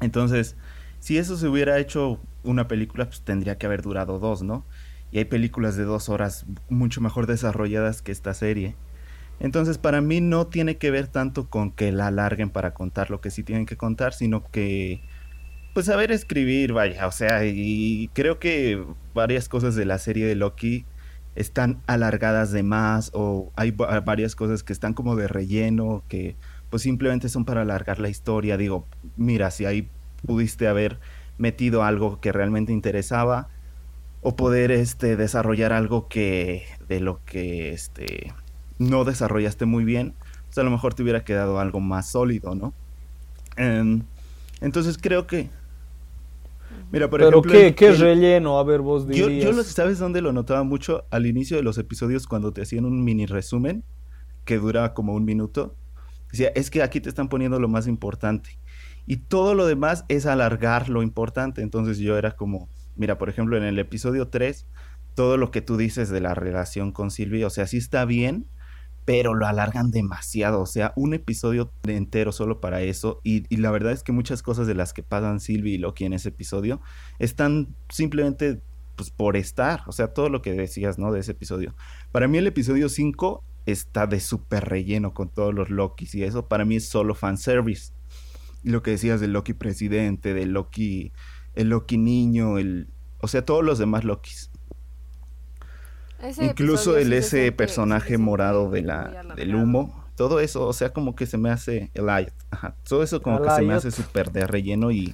[0.02, 0.56] Entonces,
[1.00, 4.66] si eso se hubiera hecho una película, pues tendría que haber durado dos, ¿no?
[5.12, 8.76] Y hay películas de dos horas mucho mejor desarrolladas que esta serie.
[9.40, 13.22] Entonces, para mí no tiene que ver tanto con que la alarguen para contar lo
[13.22, 15.02] que sí tienen que contar, sino que,
[15.74, 18.84] pues, saber escribir, vaya, o sea, y creo que
[19.14, 20.86] varias cosas de la serie de Loki
[21.36, 26.36] están alargadas de más o hay varias cosas que están como de relleno, que
[26.72, 28.58] pues simplemente son para alargar la historia.
[28.58, 29.88] Digo, mira, si ahí
[30.26, 31.00] pudiste haber
[31.38, 33.50] metido algo que realmente interesaba
[34.22, 38.34] o poder este desarrollar algo que de lo que este
[38.80, 40.14] no desarrollaste muy bien,
[40.46, 42.74] pues a lo mejor te hubiera quedado algo más sólido, ¿no?
[43.58, 44.04] Em,
[44.62, 45.50] entonces creo que
[46.92, 49.46] Mira, por Pero qué, qué relleno, a ver vos dirías.
[49.46, 51.06] Yo, yo ¿sabes dónde lo notaba mucho?
[51.10, 53.84] Al inicio de los episodios cuando te hacían un mini resumen
[54.44, 55.76] que duraba como un minuto
[56.32, 58.58] Decía, es que aquí te están poniendo lo más importante.
[59.06, 61.62] Y todo lo demás es alargar lo importante.
[61.62, 64.68] Entonces yo era como, mira, por ejemplo, en el episodio 3,
[65.16, 68.48] todo lo que tú dices de la relación con Silvia, o sea, sí está bien,
[69.06, 70.62] pero lo alargan demasiado.
[70.62, 73.20] O sea, un episodio entero solo para eso.
[73.24, 76.14] Y, la verdad es que muchas cosas de las que pasan Silvia y Loki en
[76.14, 76.82] ese episodio
[77.20, 78.62] están simplemente
[78.96, 79.82] pues, por estar.
[79.88, 81.12] O sea, todo lo que decías, ¿no?
[81.12, 81.76] De ese episodio.
[82.12, 86.48] Para mí el episodio 5 está de súper relleno con todos los Lokis y eso
[86.48, 87.94] para mí es solo fanservice.
[88.64, 91.12] Lo que decías del Loki presidente, del Loki,
[91.56, 92.88] el Loki niño, el,
[93.20, 94.52] o sea, todos los demás Lokis.
[96.40, 101.26] Incluso el ese personaje morado de la, del humo, todo eso, o sea, como que
[101.26, 102.06] se me hace el
[102.88, 105.12] todo eso como que se me hace súper de relleno y,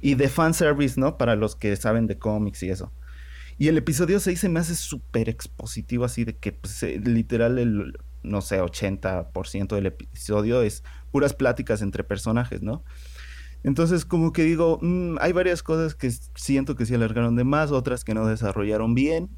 [0.00, 1.16] y de fanservice, ¿no?
[1.16, 2.90] Para los que saben de cómics y eso.
[3.58, 7.58] Y el episodio 6 se me hace súper expositivo, así de que pues, eh, literal
[7.58, 12.84] el, no sé, 80% del episodio es puras pláticas entre personajes, ¿no?
[13.64, 17.72] Entonces, como que digo, mm, hay varias cosas que siento que se alargaron de más,
[17.72, 19.30] otras que no desarrollaron bien.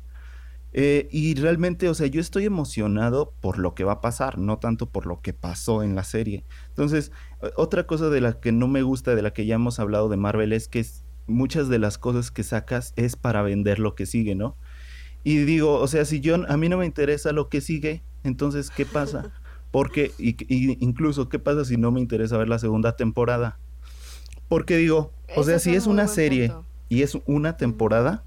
[0.72, 4.58] Eh, y realmente, o sea, yo estoy emocionado por lo que va a pasar, no
[4.58, 6.44] tanto por lo que pasó en la serie.
[6.68, 7.10] Entonces,
[7.56, 10.16] otra cosa de la que no me gusta, de la que ya hemos hablado de
[10.18, 10.84] Marvel, es que
[11.30, 14.56] muchas de las cosas que sacas es para vender lo que sigue, ¿no?
[15.24, 18.70] Y digo, o sea, si yo a mí no me interesa lo que sigue, entonces
[18.70, 19.30] ¿qué pasa?
[19.70, 20.36] Porque y,
[20.84, 23.58] incluso qué pasa si no me interesa ver la segunda temporada?
[24.48, 26.52] Porque digo, o sea, si es una serie
[26.88, 28.24] y es una temporada,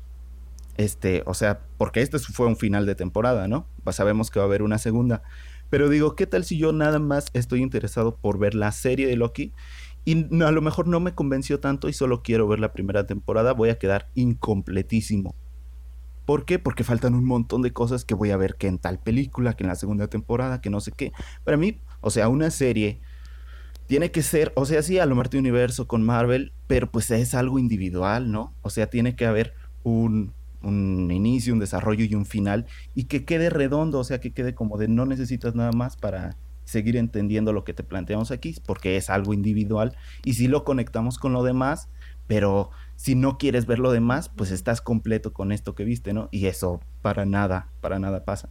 [0.78, 3.68] este, o sea, porque este fue un final de temporada, ¿no?
[3.84, 5.22] Pues sabemos que va a haber una segunda.
[5.70, 9.18] Pero digo, ¿qué tal si yo nada más estoy interesado por ver la serie de
[9.18, 9.52] Loki
[10.06, 13.54] y a lo mejor no me convenció tanto y solo quiero ver la primera temporada,
[13.54, 15.36] voy a quedar incompletísimo.
[16.26, 16.60] ¿Por qué?
[16.60, 19.64] Porque faltan un montón de cosas que voy a ver que en tal película, que
[19.64, 21.12] en la segunda temporada, que no sé qué.
[21.44, 23.02] Para mí, o sea, una serie
[23.88, 27.34] tiene que ser, o sea, sí, a lo Marte Universo con Marvel, pero pues es
[27.34, 28.54] algo individual, ¿no?
[28.62, 33.26] O sea, tiene que haber un, un inicio, un desarrollo y un final y que
[33.26, 37.54] quede redondo, o sea, que quede como de no necesitas nada más para seguir entendiendo
[37.54, 41.44] lo que te planteamos aquí, porque es algo individual y si lo conectamos con lo
[41.44, 41.90] demás,
[42.28, 46.30] pero si no quieres ver lo demás, pues estás completo con esto que viste, ¿no?
[46.32, 48.50] Y eso para nada, para nada pasa.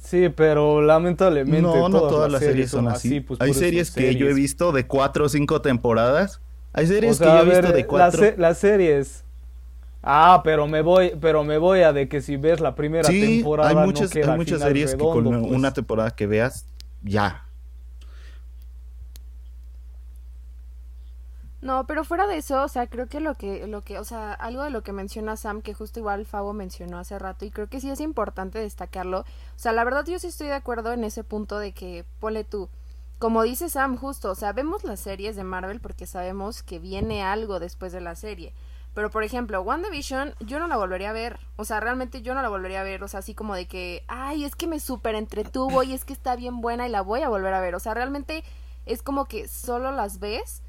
[0.00, 3.20] Sí, pero lamentablemente no, no todas, las series, son así.
[3.20, 6.40] Pues, Hay series que yo he visto de cuatro o cinco temporadas.
[6.72, 8.24] Hay series que yo he visto de cuatro.
[8.36, 9.24] las series
[10.02, 13.20] Ah, pero me voy, pero me voy a de que si ves la primera Sí,
[13.20, 15.50] temporada hay no muchas, queda hay muchas series que con una, pues.
[15.50, 16.66] una temporada que veas,
[17.02, 17.44] ya.
[21.60, 24.32] No, pero fuera de eso, o sea, creo que lo que, lo que, o sea,
[24.32, 27.66] algo de lo que menciona Sam, que justo igual Fabo mencionó hace rato, y creo
[27.68, 29.20] que sí es importante destacarlo.
[29.22, 29.24] O
[29.56, 32.68] sea, la verdad yo sí estoy de acuerdo en ese punto de que, ponle tú,
[33.18, 37.24] como dice Sam, justo, o sea, vemos las series de Marvel porque sabemos que viene
[37.24, 38.54] algo después de la serie.
[38.98, 41.38] Pero, por ejemplo, WandaVision, yo no la volvería a ver.
[41.54, 43.04] O sea, realmente yo no la volvería a ver.
[43.04, 46.12] O sea, así como de que, ay, es que me súper entretuvo y es que
[46.12, 47.76] está bien buena y la voy a volver a ver.
[47.76, 48.42] O sea, realmente
[48.86, 50.62] es como que solo las ves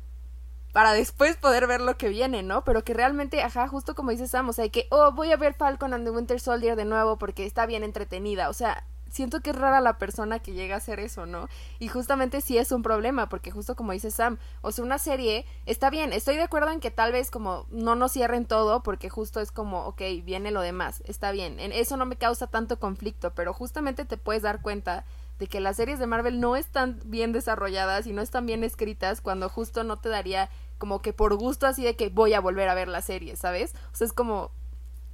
[0.73, 2.63] para después poder ver lo que viene, ¿no?
[2.63, 5.55] Pero que realmente, ajá, justo como dice Sam, o sea, que, oh, voy a ver
[5.55, 8.49] Falcon and the Winter Soldier de nuevo porque está bien entretenida.
[8.49, 11.47] O sea, siento que es rara la persona que llega a hacer eso, ¿no?
[11.79, 15.45] Y justamente sí es un problema, porque justo como dice Sam, o sea, una serie
[15.65, 19.09] está bien, estoy de acuerdo en que tal vez como no nos cierren todo, porque
[19.09, 22.79] justo es como, ok, viene lo demás, está bien, en eso no me causa tanto
[22.79, 25.05] conflicto, pero justamente te puedes dar cuenta
[25.39, 29.21] de que las series de Marvel no están bien desarrolladas y no están bien escritas
[29.21, 32.67] cuando justo no te daría como que por gusto así de que voy a volver
[32.69, 33.73] a ver la serie, ¿sabes?
[33.93, 34.51] O sea, es como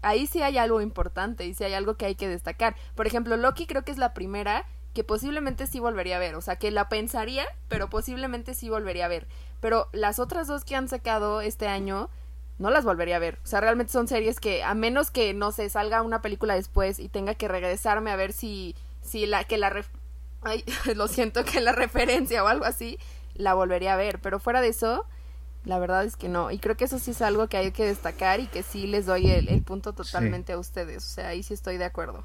[0.06, 2.76] ahí sí hay algo importante y sí hay algo que hay que destacar.
[2.96, 6.42] Por ejemplo, Loki creo que es la primera que posiblemente sí volvería a ver, o
[6.42, 9.28] sea, que la pensaría, pero posiblemente sí volvería a ver.
[9.60, 12.10] Pero las otras dos que han sacado este año
[12.58, 13.40] no las volvería a ver.
[13.44, 17.00] O sea, realmente son series que a menos que no se salga una película después
[17.00, 19.92] y tenga que regresarme a ver si si la que la ref-
[20.42, 20.64] ay,
[20.96, 22.98] lo siento que la referencia o algo así
[23.34, 25.06] la volvería a ver, pero fuera de eso
[25.66, 26.52] la verdad es que no.
[26.52, 29.06] Y creo que eso sí es algo que hay que destacar y que sí les
[29.06, 31.06] doy el, el punto totalmente a ustedes.
[31.06, 32.24] O sea, ahí sí estoy de acuerdo.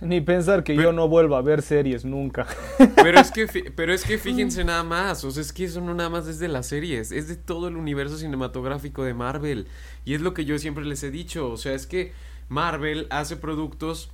[0.00, 2.46] Ni pensar que yo no vuelva a ver series nunca.
[2.96, 5.92] Pero es que, pero es que fíjense nada más, o sea, es que eso no
[5.92, 9.66] nada más es de las series, es de todo el universo cinematográfico de Marvel.
[10.04, 12.12] Y es lo que yo siempre les he dicho, o sea, es que
[12.48, 14.10] Marvel hace productos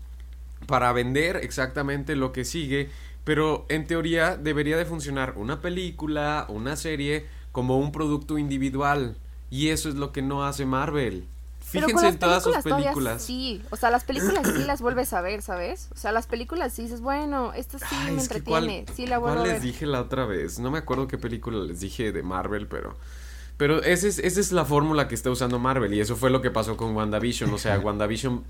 [0.66, 2.88] para vender exactamente lo que sigue,
[3.24, 9.16] pero en teoría debería de funcionar una película, una serie, como un producto individual.
[9.48, 11.24] Y eso es lo que no hace Marvel.
[11.60, 13.22] Fíjense en todas sus películas.
[13.22, 15.88] Sí, o sea, las películas sí las vuelves a ver, ¿sabes?
[15.94, 19.18] O sea, las películas sí dices, bueno, esta sí Ay, me entretiene, ¿cuál- sí la
[19.18, 19.72] vuelvo ¿Cuál a les ver.
[19.72, 20.58] dije la otra vez?
[20.58, 22.96] No me acuerdo qué película les dije de Marvel, pero...
[23.56, 26.42] Pero ese es, esa es la fórmula que está usando Marvel y eso fue lo
[26.42, 27.54] que pasó con WandaVision.
[27.54, 28.42] O sea, WandaVision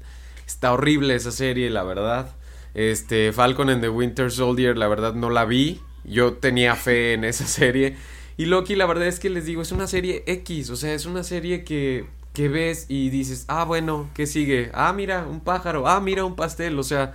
[0.46, 2.30] está horrible esa serie, la verdad.
[2.72, 5.78] Este, Falcon and the Winter Soldier, la verdad no la vi.
[6.05, 7.96] Yo tenía fe en esa serie.
[8.37, 10.70] Y Loki, la verdad es que les digo, es una serie X.
[10.70, 14.70] O sea, es una serie que, que ves y dices, ah, bueno, ¿qué sigue?
[14.74, 15.87] Ah, mira, un pájaro.
[15.89, 16.78] Ah, mira, un pastel.
[16.78, 17.12] O sea,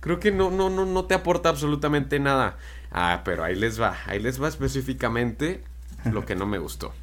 [0.00, 2.56] creo que no, no, no, no te aporta absolutamente nada.
[2.92, 3.96] Ah, pero ahí les va.
[4.06, 5.62] Ahí les va específicamente
[6.04, 6.92] lo que no me gustó.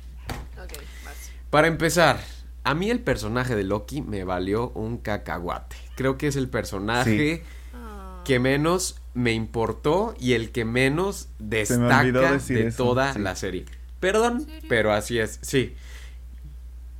[0.64, 0.74] Ok,
[1.06, 1.32] vas.
[1.50, 2.20] Para empezar,
[2.64, 5.76] a mí el personaje de Loki me valió un cacahuate.
[5.96, 7.44] Creo que es el personaje
[7.74, 8.22] Ah.
[8.26, 13.20] que menos me importó y el que menos destaca de eso, toda sí.
[13.20, 13.66] la serie.
[14.00, 15.76] Perdón, pero así es, sí.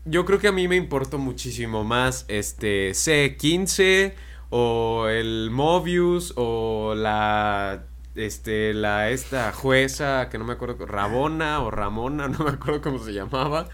[0.04, 4.14] Yo creo que a mí me importó muchísimo más este C15
[4.50, 7.84] o el Mobius o la
[8.16, 12.98] este la esta jueza que no me acuerdo Rabona o Ramona, no me acuerdo cómo
[12.98, 13.70] se llamaba.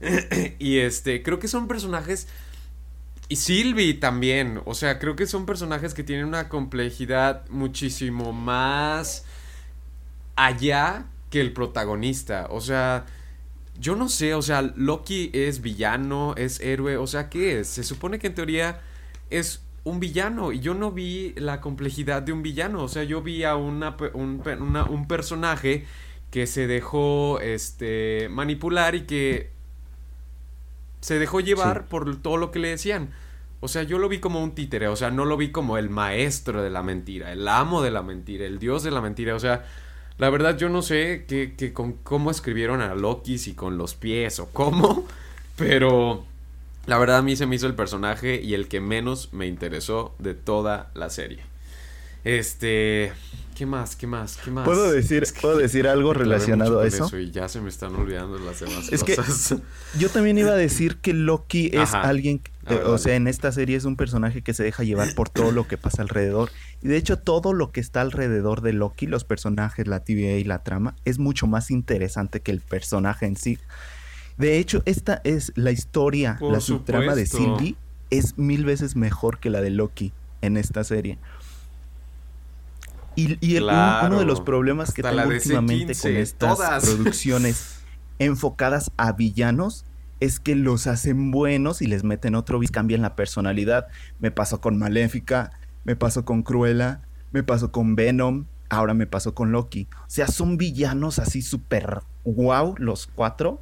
[0.58, 2.28] y este, creo que son personajes
[3.28, 9.24] y Sylvie también, o sea, creo que son personajes que tienen una complejidad muchísimo más
[10.36, 12.46] allá que el protagonista.
[12.50, 13.06] O sea,
[13.80, 17.68] yo no sé, o sea, Loki es villano, es héroe, o sea, ¿qué es?
[17.68, 18.80] Se supone que en teoría
[19.30, 23.22] es un villano y yo no vi la complejidad de un villano, o sea, yo
[23.22, 25.86] vi a un, una- un personaje
[26.32, 29.52] que se dejó este manipular y que
[31.04, 31.86] se dejó llevar Sí.
[31.90, 33.10] por todo lo que le decían.
[33.60, 35.90] O sea, yo lo vi como un títere, o sea, no lo vi como el
[35.90, 39.38] maestro de la mentira, el amo de la mentira, el dios de la mentira, o
[39.38, 39.66] sea,
[40.16, 43.94] la verdad yo no sé que, que con cómo escribieron a Loki, si con los
[43.94, 45.06] pies o cómo,
[45.56, 46.24] pero
[46.86, 50.14] la verdad a mí se me hizo el personaje y el que menos me interesó
[50.18, 51.42] de toda la serie.
[52.24, 53.12] Este,
[53.54, 53.96] ¿qué más?
[53.96, 54.38] ¿Qué más?
[54.42, 54.64] ¿Qué más?
[54.64, 57.18] ¿Puedo decir, Es que ¿puedo decir algo relacionado a con eso?
[57.18, 59.16] Y ya se me están olvidando las demás Es que-.
[59.98, 62.02] Yo también iba a decir que Loki es Ajá.
[62.02, 65.14] alguien, eh, ver, o sea, en esta serie es un personaje que se deja llevar
[65.14, 66.50] por todo lo que pasa alrededor.
[66.82, 70.44] Y de hecho, todo lo que está alrededor de Loki, los personajes, la TVA y
[70.44, 73.58] la trama, es mucho más interesante que el personaje en sí.
[74.38, 77.26] De hecho, esta es la historia, Por la subtrama de.
[77.26, 77.76] Sylvie
[78.10, 81.18] es mil veces mejor que la de Loki en esta serie.
[83.16, 84.08] Y, Claro.
[84.08, 86.84] uno de los problemas que Hasta tengo últimamente con C15, estas todas.
[86.94, 87.80] producciones
[88.18, 89.84] enfocadas a villanos
[90.20, 93.88] es que los hacen buenos y les meten otro bis, cambian la personalidad.
[94.20, 95.50] Me pasó con Maléfica,
[95.84, 97.02] me pasó con Cruella,
[97.32, 99.88] me pasó con Venom, ahora me pasó con Loki.
[100.02, 103.60] O sea, son villanos así súper wow los cuatro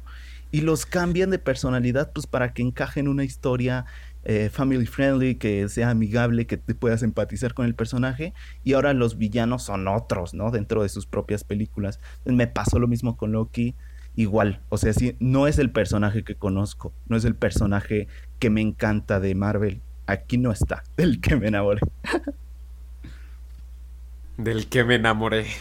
[0.51, 3.85] y los cambian de personalidad pues para que encajen una historia
[4.25, 8.33] eh, family friendly, que sea amigable, que te puedas empatizar con el personaje.
[8.63, 10.51] Y ahora los villanos son otros, ¿no?
[10.51, 11.99] Dentro de sus propias películas.
[12.25, 13.75] Me pasó lo mismo con Loki.
[14.15, 18.07] Igual, o sea, sí, no es el personaje que conozco, no es el personaje
[18.37, 19.81] que me encanta de Marvel.
[20.05, 21.81] Aquí no está, del que me enamoré.
[24.37, 25.47] Del que me enamoré.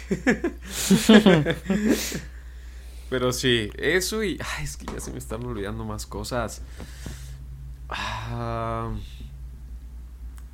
[3.09, 4.39] Pero sí, eso y...
[4.57, 6.63] Ay, es que ya se me están olvidando más cosas.
[7.95, 8.91] Ah,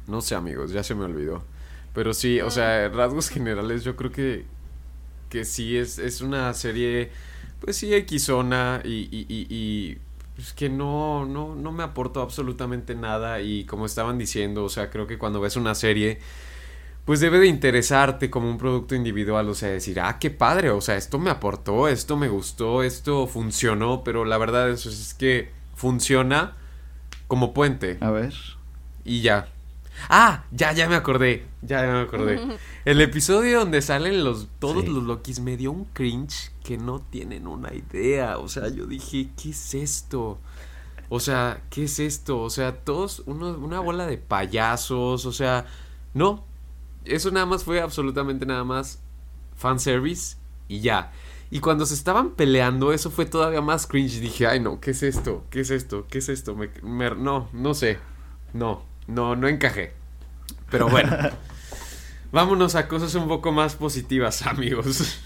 [0.07, 1.43] no sé, amigos, ya se me olvidó.
[1.95, 4.45] Pero sí, o sea, rasgos generales, yo creo que,
[5.31, 7.11] que sí es, es una serie,
[7.61, 9.99] pues sí, Xona y, y, y, y
[10.37, 13.41] pues que no, no, no me aportó absolutamente nada.
[13.43, 16.21] Y como estaban diciendo, o sea, creo que cuando ves una serie,
[17.07, 20.81] pues debe de interesarte como un producto individual, o sea, decir, ah, qué padre, o
[20.83, 25.51] sea, esto me aportó, esto me gustó, esto funcionó, pero la verdad es, es que
[25.77, 26.58] funciona
[27.29, 27.99] como puente.
[28.01, 28.35] A ver.
[29.05, 29.49] Y ya.
[30.09, 31.47] Ah, ya, ya me acordé.
[31.63, 32.41] Ya, ya me acordé.
[32.85, 34.91] El episodio donde salen los todos Sí.
[34.91, 38.39] los Lokis me dio un cringe que no tienen una idea.
[38.39, 40.39] O sea, yo dije, ¿qué es esto?
[41.09, 42.41] O sea, ¿qué es esto?
[42.41, 45.25] O sea, todos uno- una bola de payasos.
[45.27, 45.65] O sea,
[46.15, 46.45] no.
[47.05, 49.01] Eso nada más fue absolutamente nada más
[49.57, 50.37] fanservice
[50.69, 51.11] y ya.
[51.51, 54.21] Y cuando se estaban peleando, eso fue todavía más cringe.
[54.21, 55.45] Dije, ay no, ¿qué es esto?
[55.51, 56.07] ¿Qué es esto?
[56.11, 56.55] ¿Qué es esto?
[56.55, 57.99] Me- me- no, no sé.
[58.53, 59.93] No, no, no encajé.
[60.71, 61.11] Pero bueno.
[62.33, 65.21] Vámonos a cosas un poco más positivas, amigos.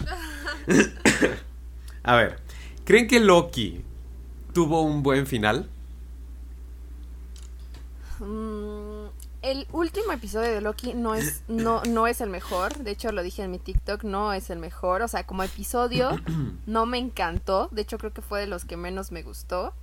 [2.03, 2.39] a ver,
[2.85, 3.83] ¿creen que Loki
[4.53, 5.69] tuvo un buen final?
[8.19, 8.52] Mm,
[9.43, 12.77] el último episodio de Loki no es, no, no es el mejor.
[12.77, 15.01] De hecho, lo dije en mi TikTok, no es el mejor.
[15.01, 16.11] O sea, como episodio,
[16.65, 17.67] no me encantó.
[17.71, 19.73] De hecho, creo que fue de los que menos me gustó.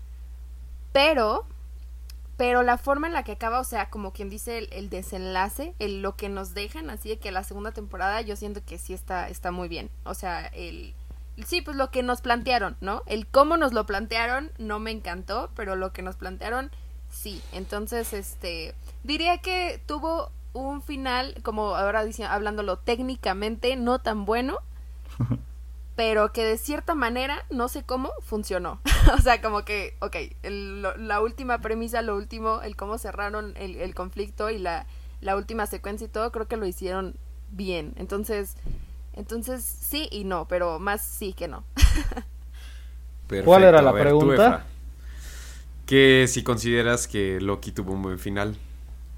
[0.92, 1.44] Pero,
[2.38, 5.74] pero la forma en la que acaba, o sea, como quien dice el, el desenlace,
[5.78, 8.94] el, lo que nos dejan, así de que la segunda temporada, yo siento que sí
[8.94, 9.90] está, está muy bien.
[10.04, 10.94] O sea, el.
[11.46, 13.02] Sí, pues lo que nos plantearon, ¿no?
[13.06, 16.70] El cómo nos lo plantearon no me encantó, pero lo que nos plantearon
[17.10, 18.74] Sí, entonces, este,
[19.04, 24.58] diría que tuvo un final, como ahora diciendo, hablándolo técnicamente, no tan bueno,
[25.96, 28.80] pero que de cierta manera, no sé cómo, funcionó.
[29.18, 33.54] o sea, como que, ok, el- lo- la última premisa, lo último, el cómo cerraron
[33.56, 34.86] el, el conflicto y la,
[35.20, 37.16] la última secuencia y todo, creo que lo hicieron
[37.50, 37.92] bien.
[37.96, 38.56] Entonces,
[39.12, 41.64] entonces sí y no, pero más sí que no.
[43.44, 44.64] ¿Cuál era la tú, pregunta?
[45.86, 48.56] Que si consideras que Loki tuvo un buen final.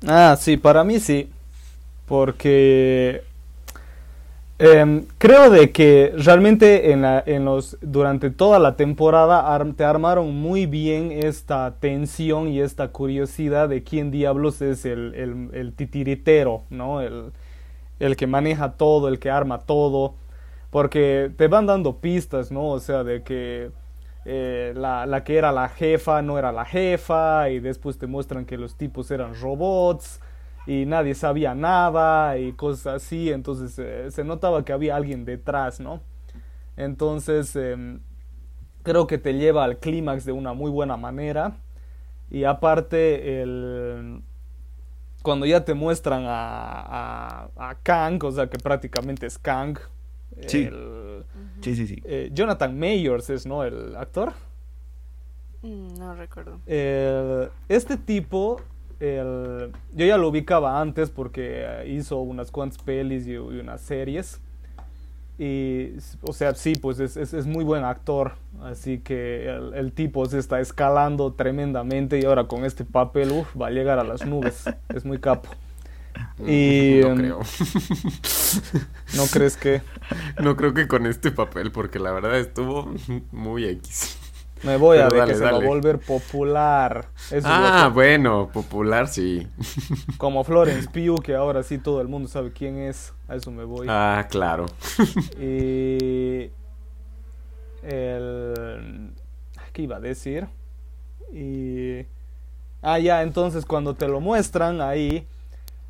[0.06, 1.30] Ah, sí, para mí sí.
[2.06, 3.22] Porque
[4.58, 9.84] em, creo de que realmente en, la- en los, durante toda la temporada ar- te
[9.84, 15.72] armaron muy bien esta tensión y esta curiosidad de quién diablos es el, el- el
[15.72, 17.00] titiritero, ¿no?
[17.00, 17.32] El,
[18.00, 20.14] el que maneja todo, el que arma todo.
[20.70, 22.68] Porque te van dando pistas, ¿no?
[22.70, 23.70] O sea, de que
[24.24, 28.44] eh, la, la que era la jefa no era la jefa y después te muestran
[28.44, 30.20] que los tipos eran robots
[30.66, 35.80] y nadie sabía nada y cosas así, entonces eh, se notaba que había alguien detrás,
[35.80, 36.00] ¿no?
[36.76, 38.00] Entonces em,
[38.82, 41.56] creo que te lleva al clímax de una muy buena manera
[42.30, 44.22] y aparte el
[45.22, 49.78] cuando ya te muestran a, a, a Kang, o sea que prácticamente es Kang,
[50.46, 50.64] Sí.
[50.64, 51.01] el-
[51.62, 52.02] Sí, sí, sí.
[52.04, 53.64] eh, Jonathan Mayors es, ¿no?
[53.64, 54.32] El actor.
[55.62, 56.58] Mm, No recuerdo.
[56.66, 58.60] El- este tipo,
[59.00, 63.80] el- yo ya lo ubicaba antes porque eh, hizo unas cuantas pelis y, y unas
[63.80, 64.40] series.
[65.38, 68.32] Y, o sea, sí, pues es, es- es muy buen actor.
[68.62, 73.48] Así que el, el tipo se está escalando tremendamente y ahora con este papel, uf,
[73.60, 74.64] va a llegar a las nubes.
[74.94, 75.48] Es muy capo.
[76.46, 77.40] Y, no em, creo.
[79.16, 79.82] ¿No crees que?
[80.40, 82.92] no creo que con este papel, porque la verdad estuvo
[83.30, 84.18] muy X.
[84.62, 87.06] Me voy a ver dale, que se va a volver popular.
[87.30, 89.48] Eso Ah, bueno, popular sí.
[90.18, 93.12] Como Florence Pugh, que ahora sí todo el mundo sabe quién es.
[93.26, 93.88] A eso me voy.
[93.90, 94.66] Ah, claro.
[95.40, 96.50] Y.
[97.82, 99.12] El.
[99.72, 100.46] ¿Qué iba a decir?
[101.32, 102.06] Y.
[102.82, 105.26] Ah, ya, entonces cuando te lo muestran ahí.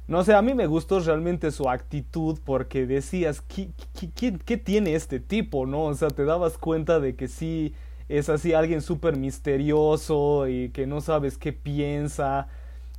[0.09, 3.71] No sé, a mí me gustó realmente su actitud porque decías, ¿qué,
[4.45, 5.65] qué, tiene este tipo?
[5.65, 5.85] ¿No?
[5.85, 7.75] O sea, te dabas cuenta de que sí
[8.09, 12.49] es así alguien súper misterioso y que no sabes qué piensa.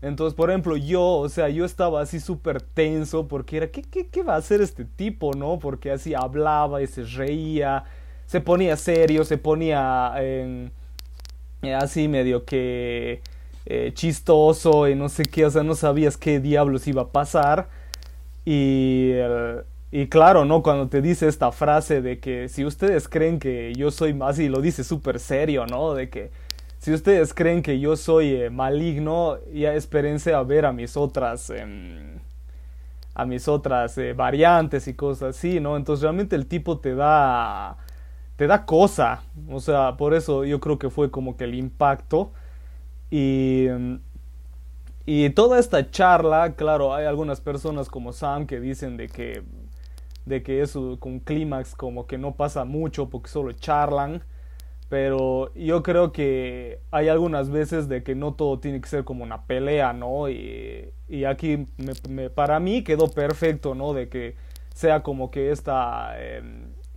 [0.01, 4.07] Entonces, por ejemplo, yo, o sea, yo estaba así súper tenso porque era, ¿qué, ¿qué,
[4.07, 5.59] qué, va a hacer este tipo, no?
[5.59, 7.83] Porque así hablaba y se reía,
[8.25, 10.71] se ponía serio, se ponía eh,
[11.75, 13.21] así medio que
[13.65, 17.69] eh, chistoso y no sé qué, o sea, no sabías qué diablos iba a pasar.
[18.45, 19.11] Y,
[19.91, 20.63] y claro, ¿no?
[20.63, 24.49] Cuando te dice esta frase de que si ustedes creen que yo soy más, y
[24.49, 25.93] lo dice súper serio, ¿no?
[25.93, 26.31] De que
[26.79, 31.49] si ustedes creen que yo soy eh, maligno, ya espérense a ver a mis otras...
[31.49, 32.19] Eh,
[33.15, 35.77] a mis otras eh, variantes y cosas así, ¿no?
[35.77, 37.77] Entonces realmente el tipo te da
[38.35, 42.31] te da cosa, o sea, por eso yo creo que fue como que el impacto
[43.15, 43.67] y
[45.05, 49.43] y toda esta charla, claro, hay algunas personas como Sam que dicen de que
[50.25, 54.23] de que eso con clímax como que no pasa mucho porque solo charlan,
[54.87, 59.25] pero yo creo que hay algunas veces de que no todo tiene que ser como
[59.25, 60.29] una pelea, ¿no?
[60.29, 61.67] Y, y aquí
[62.07, 63.93] me, para mí quedó perfecto, ¿no?
[63.93, 64.35] De que
[64.73, 66.41] sea como que esta eh,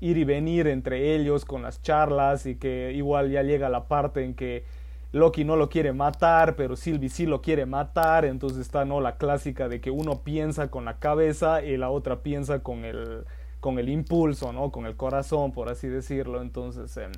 [0.00, 4.24] ir y venir entre ellos con las charlas y que igual ya llega la parte
[4.24, 4.64] en que
[5.12, 9.16] Loki no lo quiere matar, pero Sylvie sí lo quiere matar, entonces está no la
[9.16, 13.24] clásica de que uno piensa con la cabeza y la otra piensa con el
[13.60, 14.70] con el impulso, ¿no?
[14.70, 16.42] Con el corazón, por así decirlo.
[16.42, 17.08] Entonces, eh,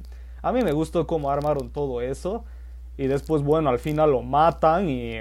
[0.41, 2.45] a mí me gustó cómo armaron todo eso
[2.97, 5.21] y después bueno, al final lo matan y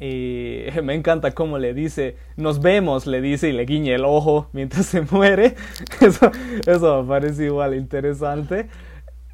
[0.00, 4.48] y me encanta cómo le dice, nos vemos, le dice y le guiña el ojo
[4.52, 5.56] mientras se muere.
[6.00, 6.30] Eso,
[6.66, 8.68] eso me parece igual interesante.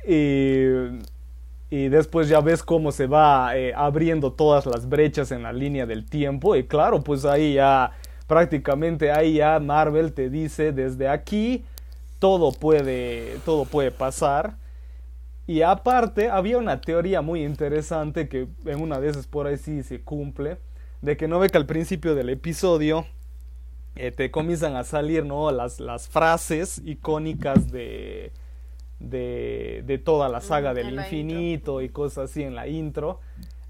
[0.07, 0.65] Y
[1.71, 5.87] y después ya ves cómo se va eh, abriendo todas las brechas en la línea
[5.87, 7.93] del tiempo y claro, pues ahí ya
[8.27, 11.65] prácticamente ahí ya Marvel te dice desde aquí
[12.19, 14.57] todo puede todo puede pasar.
[15.47, 19.83] Y aparte había una teoría muy interesante que en una de esas por ahí sí
[19.83, 20.57] se cumple,
[21.03, 23.05] de que no ve que al principio del episodio
[23.95, 25.51] eh, te comienzan a salir ¿no?
[25.51, 28.33] las, las frases icónicas de,
[29.01, 33.21] de, de toda la saga Mm, del infinito y cosas así en la intro.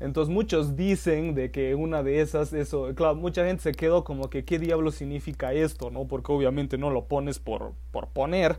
[0.00, 4.28] Entonces muchos dicen de que una de esas, eso, claro, mucha gente se quedó como
[4.28, 6.06] que qué diablo significa esto, ¿no?
[6.06, 8.58] Porque obviamente no lo pones por, por poner.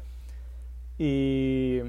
[0.98, 1.82] Y,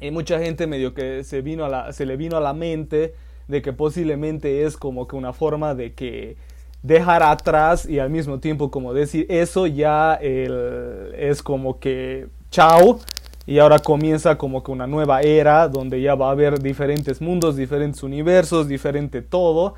[0.00, 3.14] y mucha gente medio que se, vino a la, se le vino a la mente
[3.48, 6.36] de que posiblemente es como que una forma de que
[6.82, 13.00] dejar atrás y al mismo tiempo como decir eso ya el, es como que chao
[13.46, 17.56] y ahora comienza como que una nueva era donde ya va a haber diferentes mundos,
[17.56, 19.74] diferentes universos, diferente todo.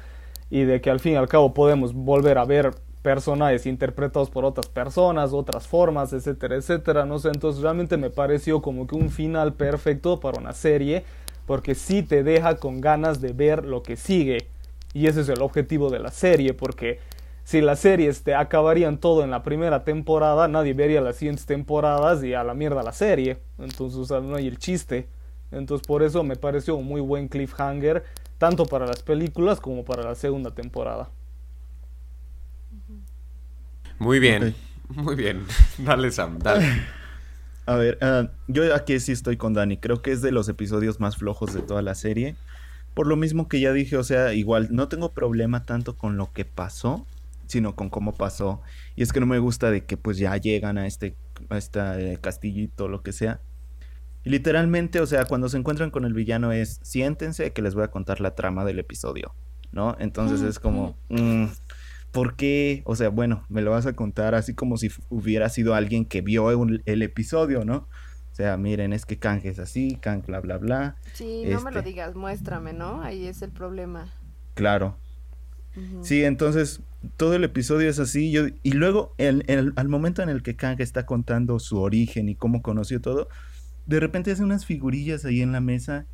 [0.50, 4.44] Y de que al fin y al cabo podemos volver a ver personajes interpretados por
[4.44, 9.10] otras personas, otras formas, etcétera, etcétera, no sé, entonces realmente me pareció como que un
[9.10, 11.04] final perfecto para una serie
[11.46, 14.46] porque sí te deja con ganas de ver lo que sigue.
[14.94, 17.00] Y ese es el objetivo de la serie porque
[17.44, 22.22] si las series te acabarían todo en la primera temporada, nadie vería las siguientes temporadas
[22.22, 23.38] y a la mierda la serie.
[23.58, 25.08] Entonces, o sea, no hay el chiste.
[25.50, 28.04] Entonces, por eso me pareció un muy buen cliffhanger,
[28.38, 31.10] tanto para las películas como para la segunda temporada.
[33.98, 34.54] Muy bien,
[34.88, 35.44] muy bien.
[35.78, 36.66] Dale, Sam, dale.
[37.66, 39.76] A ver, ah, yo aquí sí estoy con Dani.
[39.76, 42.34] Creo que es de los episodios más flojos de toda la serie.
[42.92, 46.32] Por lo mismo que ya dije, o sea, igual no tengo problema tanto con lo
[46.32, 47.06] que pasó,
[47.52, 48.62] sino con cómo pasó.
[48.96, 51.14] Y es que no me gusta de que pues ya llegan a este,
[51.50, 53.40] a este castillito, lo que sea.
[54.24, 57.84] Y literalmente, o sea, cuando se encuentran con el villano es, siéntense que les voy
[57.84, 59.34] a contar la trama del episodio,
[59.72, 59.96] ¿no?
[59.98, 61.46] Entonces es como, mm,
[62.12, 62.82] ¿por qué?
[62.86, 66.20] O sea, bueno, me lo vas a contar así como si hubiera sido alguien que
[66.22, 67.88] vio un- el episodio, ¿no?
[68.30, 70.96] O sea, miren, es que Kang es así, Kang bla bla bla.
[71.12, 71.90] Sí, no me lo Este.
[71.90, 73.02] digas, muéstrame, ¿no?
[73.02, 74.10] Ahí es el problema.
[74.54, 74.96] Claro.
[76.02, 76.80] Sí, entonces
[77.16, 78.30] todo el episodio es así.
[78.30, 82.28] Yo, y luego, el- el- al momento en el que Kang está contando su origen
[82.28, 83.28] y cómo conoció todo,
[83.86, 86.06] de repente hace unas figurillas ahí en la mesa.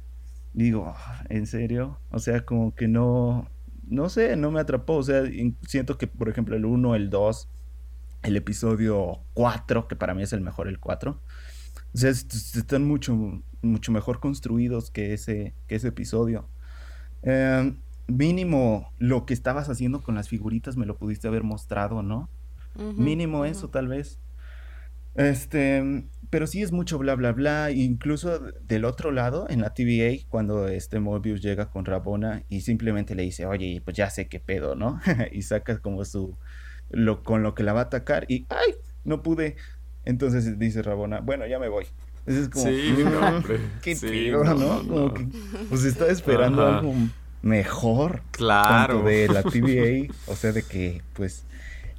[0.54, 1.98] Digo, "Ah, ¿en serio?
[2.10, 3.48] O sea, como que no,
[3.88, 4.94] no sé, no me atrapó.
[4.96, 5.22] O sea,
[5.66, 7.48] siento que, por ejemplo, el 1, el 2,
[8.22, 11.20] el episodio 4, que para mí es el mejor, el 4.
[11.94, 16.48] O sea, est- est- están mucho, mucho mejor construidos que ese, que ese episodio.
[17.22, 17.74] Eh,
[18.08, 22.28] mínimo lo que estabas haciendo con las figuritas me lo pudiste haber mostrado, ¿no?
[22.96, 24.18] Mínimo eso, tal vez.
[25.14, 27.70] Este, pero sí es mucho bla bla bla.
[27.70, 33.14] Incluso del otro lado, en la TVA, cuando este Mobius llega con Rabona y simplemente
[33.14, 35.00] le dice, oye, pues ya sé qué pedo, ¿no?
[35.32, 36.36] y saca como su
[36.90, 38.74] lo con lo que la va a atacar y ¡ay!
[39.04, 39.56] No pude.
[40.04, 41.84] Entonces dice Rabona, bueno, ya me voy.
[42.20, 43.58] Entonces es como, Sí, no, hombre.
[43.82, 44.78] qué Sí, pedo, no, ¿no?
[44.88, 45.14] Como no.
[45.14, 45.26] que,
[45.68, 46.78] pues estaba esperando Ajá.
[46.78, 46.94] algo
[47.48, 48.22] mejor.
[48.30, 49.02] Claro.
[49.02, 51.44] De la TVA, o sea, de que, pues,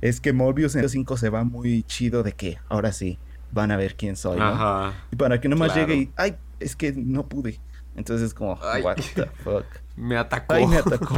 [0.01, 3.17] es que Morbius en 5 se va muy chido de que ahora sí
[3.51, 4.45] van a ver quién soy, ¿no?
[4.45, 4.93] Ajá.
[5.11, 5.87] Y para que nomás Claro.
[5.87, 7.59] llegue y, ay, es que no pude.
[7.95, 8.81] Entonces es como, Ay.
[8.83, 9.65] what the fuck.
[9.97, 10.53] Me atacó.
[10.53, 11.17] Ay, me atacó.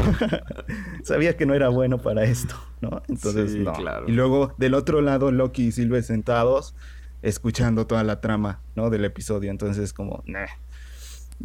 [1.04, 3.04] Sabía que no era bueno para esto, ¿no?
[3.08, 3.74] Entonces, Sí, no.
[3.74, 4.08] claro.
[4.08, 6.74] Y luego, del otro lado, Loki y Silver sentados,
[7.22, 8.90] escuchando toda la trama, ¿no?
[8.90, 9.52] Del episodio.
[9.52, 10.48] Entonces, como, nah.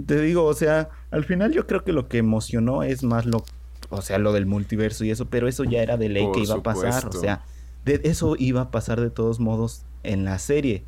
[0.04, 3.44] Te digo, o sea, al final yo creo que lo que emocionó es más lo,
[3.90, 6.40] o sea, lo del multiverso y eso, pero eso ya era de ley Por que
[6.42, 7.08] iba a pasar.
[7.08, 7.44] O sea,
[7.84, 10.84] de eso iba a pasar de todos modos en la serie.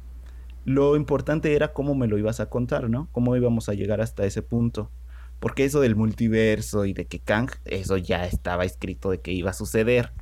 [0.64, 3.08] Lo importante era cómo me lo ibas a contar, ¿no?
[3.12, 4.90] Cómo íbamos a llegar hasta ese punto.
[5.40, 9.50] Porque eso del multiverso y de que Kang, eso ya estaba escrito de que iba
[9.50, 10.12] a suceder.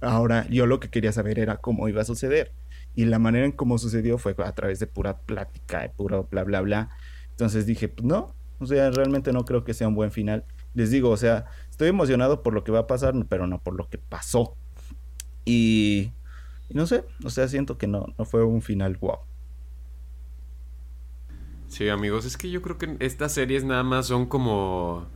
[0.00, 2.52] Ahora, yo lo que quería saber era cómo iba a suceder.
[2.96, 6.44] Y la manera en cómo sucedió fue a través de pura plática, de puro bla,
[6.44, 6.90] bla, bla.
[7.34, 10.44] Entonces dije, pues no, o sea, realmente no creo que sea un buen final.
[10.72, 13.74] Les digo, o sea, estoy emocionado por lo que va a pasar, pero no por
[13.74, 14.56] lo que pasó.
[15.44, 16.12] Y,
[16.70, 19.18] no sé, o sea, siento que no, no fue un final wow.
[21.66, 25.06] Sí, amigos, es que yo creo que estas series nada más son como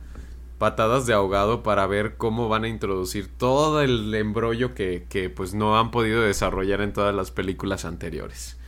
[0.57, 5.53] patadas de ahogado para ver cómo van a introducir todo el embrollo que, que pues
[5.53, 8.58] no han podido desarrollar en todas las películas anteriores.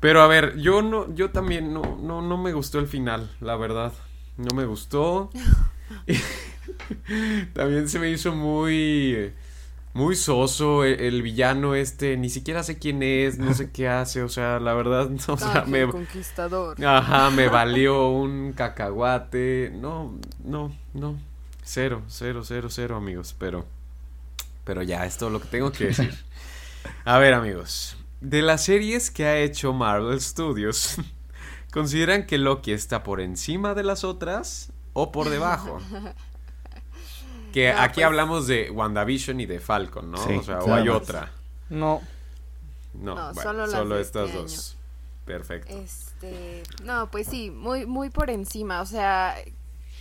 [0.00, 3.56] Pero a ver, yo no, yo también no, no, no me gustó el final, la
[3.56, 3.92] verdad.
[4.36, 5.30] No me gustó.
[7.54, 9.32] también se me hizo muy
[9.96, 14.22] muy soso el, el villano este, ni siquiera sé quién es, no sé qué hace,
[14.22, 16.84] o sea, la verdad, no, o sea, me, conquistador.
[16.84, 19.72] Ajá, me valió un cacahuate.
[19.74, 21.18] No, no, no.
[21.64, 23.34] Cero, cero, cero, cero, amigos.
[23.38, 23.64] Pero,
[24.64, 26.14] pero ya, es todo lo que tengo que decir.
[27.06, 27.95] A ver, amigos.
[28.20, 30.96] De las series que ha hecho Marvel Studios,
[31.72, 35.78] ¿consideran que Loki está por encima de las otras o por debajo?
[37.52, 40.18] Que No, aquí pues- hablamos de WandaVision y de Falcon, ¿no?
[40.18, 41.30] Sí, o sea, o hay otra.
[41.70, 42.02] No.
[42.92, 44.42] No, No, bueno, solo solo, este estas año.
[44.42, 44.76] dos.
[45.24, 45.74] Perfecto.
[45.74, 49.36] Este, no, pues sí, muy, muy por encima, o sea,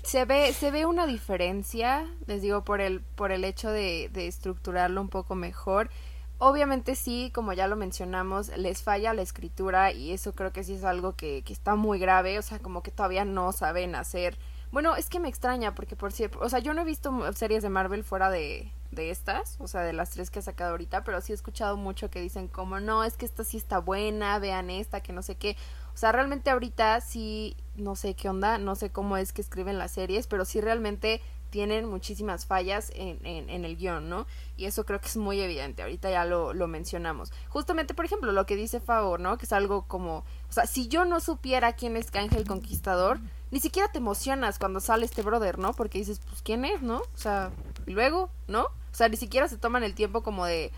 [0.04, 4.28] se ve, se ve una diferencia, les digo, por el, por el hecho de, de
[4.28, 5.90] estructurarlo un poco mejor.
[6.38, 10.74] Obviamente sí, como ya lo mencionamos, les falla la escritura y eso creo que sí
[10.74, 14.38] es algo que, que está muy grave, o sea, como que todavía no saben hacer.
[14.72, 17.64] Bueno, es que me extraña porque por cierto, o sea, yo no he visto series
[17.64, 21.06] de Marvel fuera de, de estas, o sea, de las tres que he sacado ahorita,
[21.06, 24.38] pero sí he escuchado mucho que dicen como, no, es que esta sí está buena,
[24.40, 25.56] vean esta, que no sé qué.
[25.94, 29.78] O sea, realmente ahorita sí, no sé qué onda, no sé cómo es que escriben
[29.78, 34.28] las series, pero sí realmente tienen muchísimas fallas en, en, en el guion, ¿no?
[34.58, 37.32] Y eso creo que es muy evidente, ahorita ya lo, lo mencionamos.
[37.50, 39.38] Justamente, por ejemplo, lo que dice Favor, ¿no?
[39.38, 40.20] Que es algo como,
[40.50, 43.20] o sea, si yo no supiera quién es Ángel Conquistador,
[43.52, 45.74] ni siquiera te emocionas cuando sale este brother, ¿no?
[45.74, 46.98] Porque dices, pues, ¿quién es, no?
[46.98, 47.52] O sea,
[47.86, 48.64] y luego, ¿no?
[48.64, 50.72] O sea, ni siquiera se toman el tiempo como de,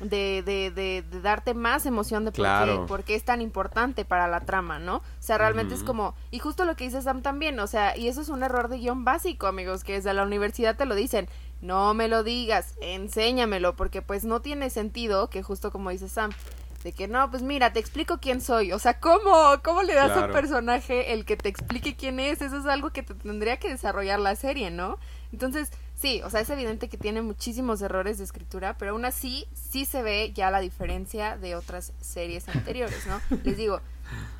[0.00, 2.82] de, de, de, de darte más emoción de por, Claro.
[2.82, 4.96] qué, por qué es tan importante para la trama, ¿no?
[4.96, 8.08] O sea, realmente es como, y justo lo que dice Sam también, o sea, y
[8.08, 11.28] eso es un error de guion básico, amigos, que desde la universidad te lo dicen,
[11.62, 16.30] no me lo digas, enséñamelo, porque pues no tiene sentido que justo como dice Sam,
[16.84, 19.32] de que no, pues mira, te explico quién soy, o sea, ¿cómo,
[19.64, 22.42] cómo le das a un personaje el que te explique quién es?
[22.42, 24.98] Eso es algo que te tendría que desarrollar la serie, ¿no?
[25.32, 29.46] Entonces, sí, o sea, es evidente que tiene muchísimos errores de escritura, pero aún así
[29.54, 33.20] sí se ve ya la diferencia de otras series anteriores, ¿no?
[33.42, 33.80] Les digo,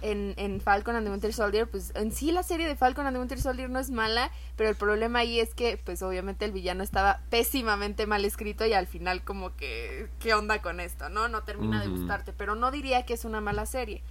[0.02, 3.16] en, en Falcon and the Winter Soldier, pues en sí la serie de Falcon and
[3.16, 6.52] the Winter Soldier no es mala, pero el problema ahí es que, pues obviamente el
[6.52, 11.08] villano estaba pésimamente mal escrito y al final como que, ¿qué onda con esto?
[11.08, 11.28] ¿No?
[11.28, 14.02] No termina de gustarte, pero no diría que es una mala serie.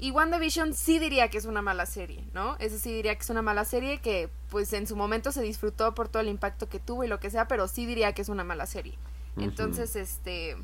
[0.00, 2.56] Y WandaVision sí diría que es una mala serie, ¿no?
[2.58, 5.94] Eso sí diría que es una mala serie que pues en su momento se disfrutó
[5.94, 8.30] por todo el impacto que tuvo y lo que sea, pero sí diría que es
[8.30, 8.94] una mala serie.
[9.36, 10.56] Entonces, este...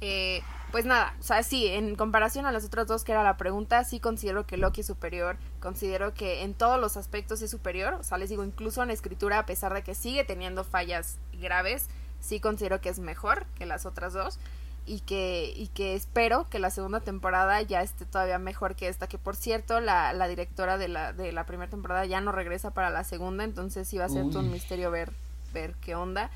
[0.00, 3.36] eh, pues nada, o sea, sí, en comparación a las otras dos que era la
[3.36, 7.94] pregunta, sí considero que Loki es superior, considero que en todos los aspectos es superior,
[7.94, 11.86] o sea, les digo, incluso en escritura, a pesar de que sigue teniendo fallas graves,
[12.20, 14.38] sí considero que es mejor que las otras dos
[14.86, 19.06] y que, y que espero que la segunda temporada ya esté todavía mejor que esta,
[19.06, 22.72] que por cierto la, la directora de la, de la primera temporada ya no regresa
[22.72, 25.10] para la segunda, entonces sí va a ser todo un misterio ver,
[25.52, 26.30] ver qué onda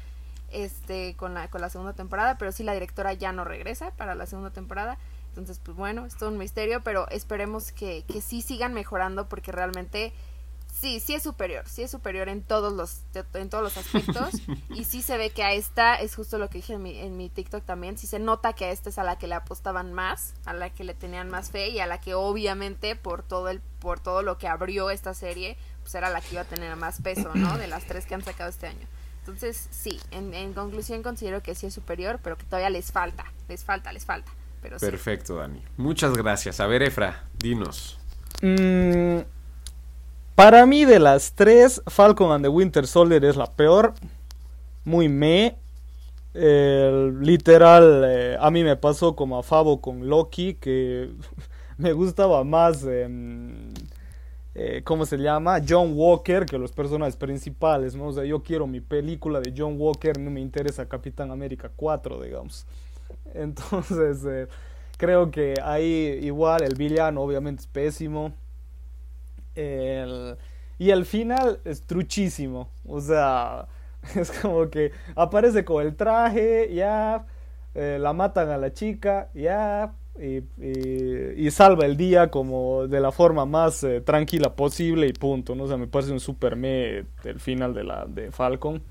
[0.50, 4.14] este con la, con la segunda temporada, pero sí la directora ya no regresa para
[4.14, 4.98] la segunda temporada.
[5.28, 9.52] Entonces, pues bueno, es todo un misterio, pero esperemos que, que sí sigan mejorando porque
[9.52, 10.12] realmente
[10.80, 13.02] Sí, sí es superior, sí es superior en todos los,
[13.34, 14.30] en todos los aspectos.
[14.70, 17.16] y sí se ve que a esta, es justo lo que dije en mi, en
[17.16, 19.92] mi TikTok también, sí se nota que a esta es a la que le apostaban
[19.92, 23.48] más, a la que le tenían más fe y a la que obviamente por todo
[23.48, 26.76] el, por todo lo que abrió esta serie, pues era la que iba a tener
[26.76, 27.58] más peso, ¿no?
[27.58, 28.86] De las tres que han sacado este año.
[29.20, 33.24] Entonces, sí, en, en conclusión considero que sí es superior, pero que todavía les falta,
[33.48, 34.30] les falta, les falta.
[34.62, 34.86] Pero sí.
[34.86, 35.62] Perfecto, Dani.
[35.76, 36.60] Muchas gracias.
[36.60, 37.98] A ver, Efra, dinos.
[38.42, 39.20] Mm,
[40.38, 43.94] para mí, de las tres, Falcon and the Winter Soldier es la peor.
[44.84, 45.56] Muy me.
[46.32, 51.10] Literal, eh, a mí me pasó como a Favo con Loki, que
[51.76, 53.74] me gustaba más, em,
[54.54, 55.60] eh, ¿cómo se llama?
[55.68, 58.06] John Walker que los personajes principales, ¿no?
[58.06, 62.22] O sea, yo quiero mi película de John Walker, no me interesa Capitán América 4,
[62.22, 62.64] digamos.
[63.34, 64.46] Entonces, eh,
[64.98, 68.32] creo que ahí igual el villano obviamente es pésimo.
[70.78, 72.68] Y el final es truchísimo.
[72.86, 73.66] O sea,
[74.16, 77.26] es como que aparece con el traje, ya,
[77.74, 83.12] eh, la matan a la chica, ya, y, y- salva el día como de la
[83.12, 85.64] forma más eh, tranquila posible y punto, ¿no?
[85.64, 88.82] O sea, me parece un super me el final de la de Falcon.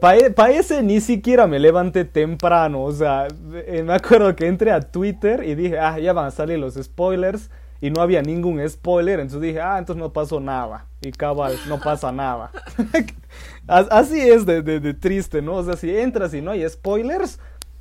[0.00, 3.26] Para ese ni siquiera me levanté temprano, o sea,
[3.66, 6.74] eh, me acuerdo que entré a Twitter y dije, ah, ya van a salir los
[6.74, 7.50] spoilers
[7.84, 11.78] y no había ningún spoiler, entonces dije, ah, entonces no pasó nada y cabal, no
[11.78, 12.50] pasa nada.
[13.66, 15.56] As- Así es de, triste, ¿no?
[15.56, 17.38] O sea, si entras y no hay spoilers,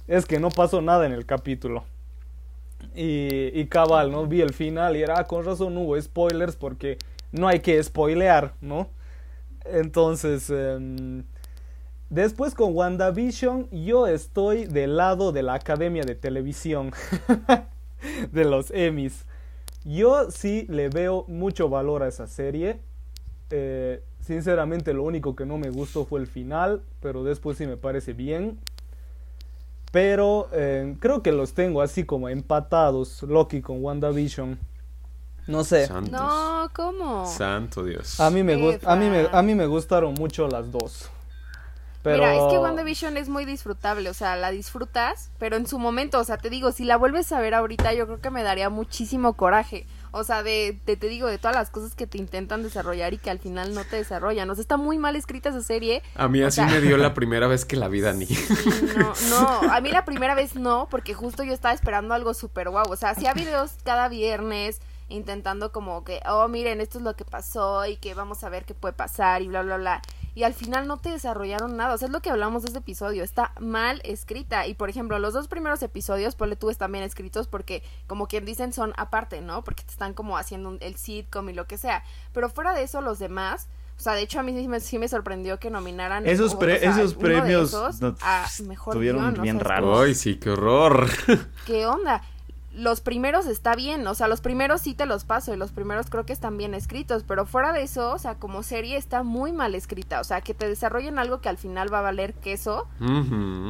[0.09, 1.85] es que no pasó nada en el capítulo.
[2.93, 4.27] Y, cabal, ¿no?
[4.27, 6.97] Vi el final y era, ah, con razón hubo spoilers porque
[7.31, 8.89] no hay que spoilear, ¿no?
[9.65, 11.23] Entonces, em,
[12.09, 16.91] después con WandaVision, yo estoy del lado de la Academia de Televisión,
[18.31, 19.25] de los Emmys.
[19.85, 22.79] Yo sí le veo mucho valor a esa serie.
[23.49, 27.77] Eh, sinceramente, lo único que no me gustó fue el final, pero después sí me
[27.77, 28.57] parece bien.
[29.91, 34.57] Pero eh, creo que los tengo así como empatados, Loki con WandaVision.
[35.45, 35.85] No sé.
[35.87, 36.11] Santos.
[36.13, 37.25] No, ¿cómo?
[37.27, 38.19] Santo Dios.
[38.19, 39.39] A mí me gust- a mí me Efra.
[39.39, 41.09] a mí me gustaron mucho las dos.
[42.03, 45.79] Pero Mira, es que WandaVision es muy disfrutable, o sea, la disfrutas, pero en su
[45.79, 48.43] momento, o sea, te digo, si la vuelves a ver ahorita, yo creo que me
[48.43, 49.87] daría muchísimo coraje.
[50.11, 53.17] O sea, de, de- te digo, de todas las cosas que te intentan desarrollar y
[53.17, 54.47] que al final no te desarrollan.
[54.49, 56.03] O sea, está muy mal escrita esa serie.
[56.15, 58.27] A mí o así sea- me dio la primera vez que la vi, Dani.
[58.97, 62.69] No, no, a mí la primera vez no, porque justo yo estaba esperando algo súper
[62.69, 62.91] guau.
[62.91, 67.25] O sea, hacía videos cada viernes intentando como que, oh, miren, esto es lo que
[67.25, 70.01] pasó y que vamos a ver qué puede pasar y bla, bla, bla.
[70.35, 71.93] Y al final no te desarrollaron nada.
[71.93, 73.23] O sea, es lo que hablamos de este episodio.
[73.23, 74.65] Está mal escrita.
[74.67, 78.43] Y por ejemplo, los dos primeros episodios, ponle tú, están bien escritos porque, como quien
[78.45, 79.63] dicen, son aparte, ¿no?
[79.63, 82.03] Porque te están como haciendo un- el sitcom y lo que sea.
[82.33, 83.67] Pero fuera de eso, los demás.
[83.95, 86.25] O sea, de hecho, a mí sí me, sí me sorprendió que nominaran.
[86.25, 89.63] Esos o- pre- o sea, esos premios esos no- a mejor guion, o bien sea,
[89.63, 89.99] raros.
[89.99, 91.07] Ay, sí, qué horror.
[91.67, 92.23] ¿Qué onda?
[92.75, 96.09] Los primeros está bien, o sea, los primeros sí te los paso y los primeros
[96.09, 99.51] creo que están bien escritos, pero fuera de eso, o sea, como serie está muy
[99.51, 102.87] mal escrita, o sea, que te desarrollen algo que al final va a valer queso,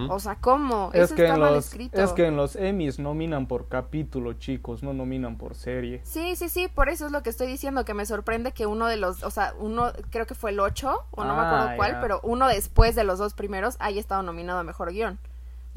[0.10, 0.90] o sea, ¿cómo?
[0.94, 2.02] es Eso que está en mal los escrito.
[2.02, 6.00] es que en los Emmys nominan por capítulo, chicos, no nominan por serie.
[6.06, 8.88] Sí, sí, sí, por eso es lo que estoy diciendo, que me sorprende que uno
[8.88, 11.76] de los, o sea, uno, creo que fue el 8, o no me Ah, acuerdo
[11.76, 12.02] cuál, ya.
[12.02, 15.20] pero uno después de los dos primeros haya estado nominado a Mejor Guión.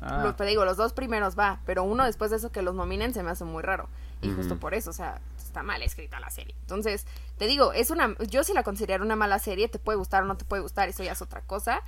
[0.00, 2.74] Ah, Lo- te digo, los dos primeros va, pero uno después de eso que los
[2.74, 3.88] nominen se me hace muy raro.
[4.22, 6.54] Y justo por eso, o sea, está mal escrita la serie.
[6.62, 7.06] Entonces,
[7.38, 10.26] te digo, es una, yo sí la considero una mala serie, te puede gustar o
[10.26, 11.82] no te puede gustar, eso ya es otra cosa,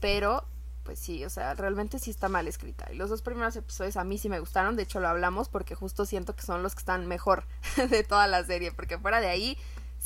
[0.00, 0.44] pero
[0.84, 2.86] pues sí, o sea, realmente sí está mal escrita.
[2.90, 5.74] Y los dos primeros episodios a mí sí me gustaron, de hecho lo hablamos porque
[5.74, 7.44] justo siento que son los que están mejor
[7.90, 9.58] de toda la serie, porque fuera de ahí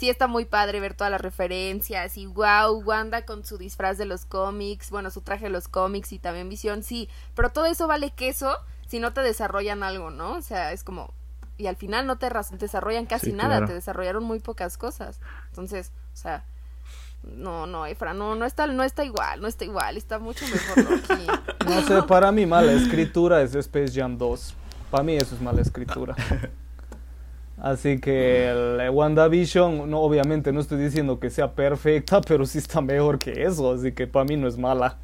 [0.02, 4.04] sí está muy padre ver todas las referencias y wow, Wanda con su disfraz de
[4.04, 7.86] los cómics, bueno, su traje de los cómics y también Visión, sí, pero todo eso
[7.86, 8.56] vale queso
[8.88, 10.32] si no te desarrollan algo, ¿no?
[10.32, 11.14] O sea, es como
[11.56, 13.66] y al final no te desarrollan casi Sí, nada, claro.
[13.68, 15.20] te desarrollaron muy pocas cosas.
[15.50, 16.46] Entonces, o sea,
[17.22, 20.90] no, no, Efra, no, no está, no está igual, no está igual, está mucho mejor
[20.90, 21.26] Loki.
[21.64, 24.54] no sé, para mí mala escritura es Space Jam 2.
[24.90, 26.16] Para mí eso es mala escritura.
[27.62, 32.80] Así que el WandaVision, no, obviamente no estoy diciendo que sea perfecta, pero sí está
[32.80, 34.96] mejor que eso, así que para mí no es mala.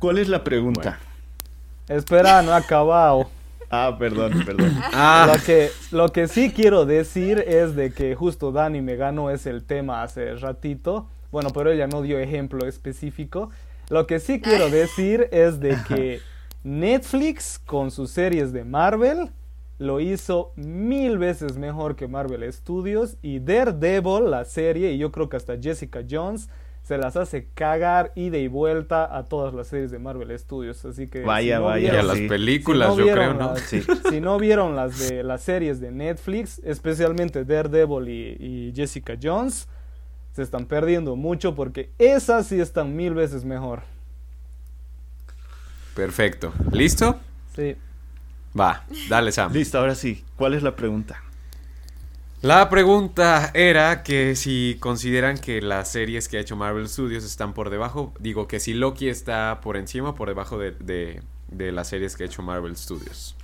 [0.00, 0.98] ¿Cuál es la pregunta?
[1.86, 3.30] Espera, no he acabado.
[3.70, 4.76] Ah, perdón, perdón.
[4.92, 9.30] Ah, Lo que, lo que sí quiero decir es de que justo Dani me ganó
[9.30, 11.06] es el tema hace ratito.
[11.30, 13.50] Bueno, pero ella no dio ejemplo específico.
[13.90, 16.20] Lo que sí quiero decir es de que
[16.64, 19.30] Netflix con sus series de Marvel
[19.78, 25.28] lo hizo mil veces mejor que Marvel Studios y Daredevil, la serie, y yo creo
[25.28, 26.48] que hasta Jessica Jones,
[26.82, 30.82] se las hace cagar ida y vuelta a todas las series de Marvel Studios.
[30.86, 33.46] Así que Vaya, si no vaya, Y a las películas, si no yo vieron creo,
[33.48, 33.52] ¿no?
[33.54, 33.82] las- Sí.
[34.08, 38.36] si no vieron las de las series de Netflix, especialmente Daredevil y,
[38.68, 39.68] y Jessica Jones,
[40.32, 43.82] se están perdiendo mucho porque esas sí están mil veces mejor.
[45.94, 46.52] Perfecto.
[46.72, 47.18] ¿Listo?
[47.54, 47.76] Sí.
[48.58, 49.52] Va, dale, Sam.
[49.52, 50.24] Listo, ahora sí.
[50.36, 51.22] ¿Cuál es la pregunta?
[52.40, 57.52] La pregunta era que si consideran que las series que ha hecho Marvel Studios están
[57.52, 61.72] por debajo, digo que si Loki está por encima o por debajo de, de- de
[61.72, 63.34] las series que ha hecho Marvel Studios.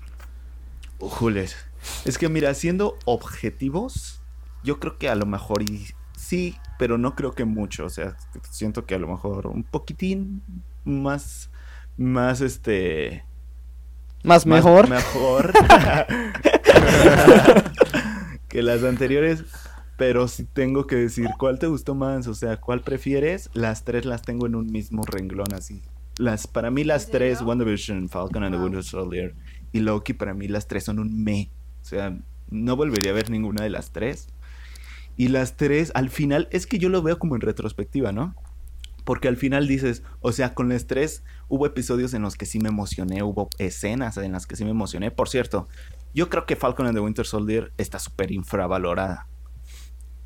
[0.98, 1.56] Jules.
[2.04, 4.20] Es que mira, siendo objetivos,
[4.62, 5.86] yo creo que a lo mejor y
[6.16, 7.84] sí, pero no creo que mucho.
[7.84, 8.16] O sea,
[8.50, 10.42] siento que a lo mejor un poquitín
[10.84, 11.50] más,
[11.96, 13.24] más este,
[14.24, 14.88] Más más mejor.
[14.88, 15.52] mejor
[18.48, 19.44] que las anteriores.
[19.96, 24.04] Pero si tengo que decir cuál te gustó más, o sea, cuál prefieres, las tres
[24.04, 25.82] las tengo en un mismo renglón así.
[26.18, 27.42] Las, para mí las ¿En tres?
[27.42, 28.60] WandaVision, Falcon and the.
[28.60, 29.36] Winter Soldier
[29.72, 31.50] y Loki, para mí las tres son un me.
[31.82, 32.18] O sea,
[32.50, 34.28] no volvería a ver ninguna de las tres.
[35.16, 38.34] Y las tres, al final, es que yo lo veo como en retrospectiva, ¿no?
[39.04, 42.58] Porque al final dices, o sea, con las tres hubo episodios en los que sí
[42.58, 45.10] me emocioné, hubo escenas en las que sí me emocioné.
[45.10, 45.68] Por cierto,
[46.14, 49.26] yo creo que Falcon and the Winter Soldier está súper infravalorada.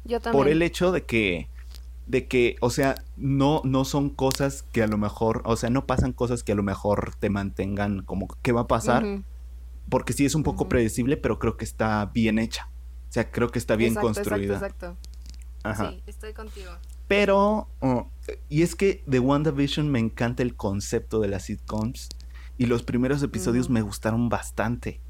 [0.05, 0.41] Yo también.
[0.41, 1.49] Por el hecho de que,
[2.07, 5.87] de que, o sea, no, no son cosas que a lo mejor, o sea, no
[5.87, 9.05] pasan cosas que a lo mejor te mantengan como, ¿qué va a pasar?
[9.89, 12.71] Porque sí es un poco predecible, pero creo que está bien hecha.
[13.09, 14.55] O sea, creo que está bien Exacto, construida.
[14.55, 15.09] Exacto, exacto.
[15.63, 15.91] Ajá.
[15.91, 16.71] Sí, estoy contigo.
[17.09, 18.11] Pero, oh,
[18.49, 22.09] y es que de WandaVision me encanta el concepto de las sitcoms.
[22.57, 25.01] Y los primeros episodios me gustaron bastante.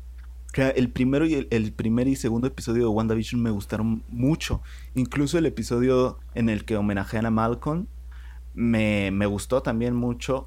[0.53, 4.03] O sea, el primero y el, el primer y segundo episodio de WandaVision me gustaron
[4.09, 4.62] mucho.
[4.95, 7.86] Incluso el episodio en el que homenajean a Malcolm
[8.55, 10.45] me, me gustó también mucho.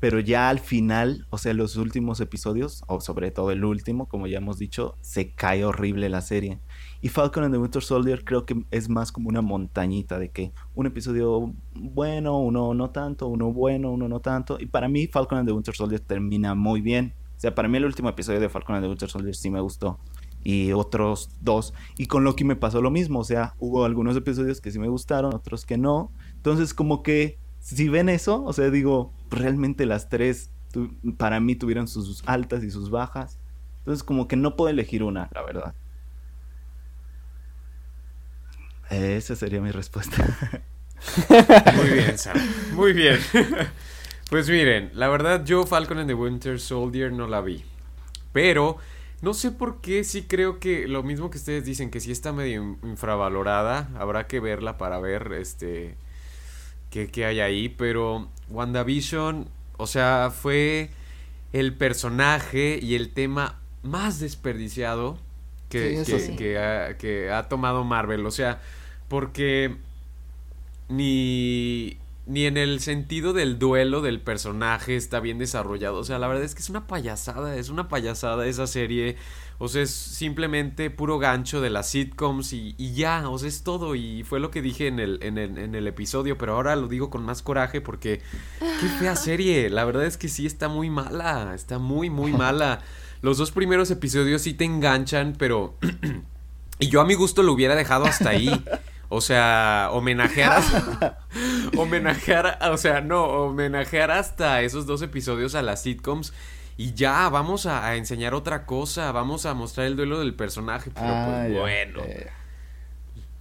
[0.00, 4.28] Pero ya al final, o sea, los últimos episodios, o sobre todo el último, como
[4.28, 6.60] ya hemos dicho, se cae horrible la serie.
[7.00, 10.52] Y Falcon and the Winter Soldier creo que es más como una montañita de que
[10.74, 14.58] un episodio bueno, uno no tanto, uno bueno, uno no tanto.
[14.58, 17.14] Y para mí Falcon and the Winter Soldier termina muy bien.
[17.36, 19.60] O sea, para mí el último episodio de Falcon and the Winter Soldier sí me
[19.60, 20.00] gustó.
[20.42, 21.72] Y otros dos.
[21.96, 23.20] Y con Loki me pasó lo mismo.
[23.20, 26.10] O sea, hubo algunos episodios que sí me gustaron, otros que no.
[26.34, 30.50] Entonces como que si ven eso, o sea, digo, realmente las tres
[31.16, 33.38] para mí tuvieron sus altas y sus bajas.
[33.78, 35.74] Entonces como que no puedo elegir una, la verdad.
[38.90, 40.16] Esa sería mi respuesta.
[41.74, 42.36] Muy bien, Sam.
[42.72, 43.18] Muy bien.
[44.30, 47.64] pues miren, la verdad yo Falcon and the Winter Soldier no la vi.
[48.32, 48.76] Pero
[49.20, 52.32] no sé por qué sí creo que lo mismo que ustedes dicen, que sí está
[52.32, 53.90] medio in- infravalorada.
[53.98, 55.96] Habrá que verla para ver este
[56.90, 57.68] qué, qué hay ahí.
[57.68, 60.90] Pero WandaVision, o sea, fue
[61.52, 65.18] el personaje y el tema más desperdiciado
[65.68, 66.36] que, Sí, eso que- sí.
[66.36, 68.24] que ha, que ha tomado Marvel.
[68.26, 68.60] O sea,
[69.08, 69.76] porque
[70.88, 75.98] ni, ni en el sentido del duelo del personaje está bien desarrollado.
[75.98, 79.16] O sea, la verdad es que es una payasada, es una payasada esa serie.
[79.60, 83.64] O sea, es simplemente puro gancho de las sitcoms y, y ya, o sea, es
[83.64, 83.94] todo.
[83.96, 86.86] Y fue lo que dije en el, en, el, en el episodio, pero ahora lo
[86.86, 88.20] digo con más coraje porque
[88.60, 89.68] qué fea serie.
[89.68, 92.80] La verdad es que sí está muy mala, está muy, muy mala.
[93.22, 95.76] Los dos primeros episodios sí te enganchan, pero...
[96.78, 98.50] y yo a mi gusto lo hubiera dejado hasta ahí.
[99.10, 101.20] O sea, homenajear hasta,
[101.78, 106.34] homenajear, o sea, no, homenajear hasta esos dos episodios a las sitcoms
[106.76, 110.90] y ya, vamos a, a enseñar otra cosa, vamos a mostrar el duelo del personaje,
[110.94, 111.58] pero Ah, pues ya.
[111.58, 112.00] bueno.
[112.04, 112.26] Eh,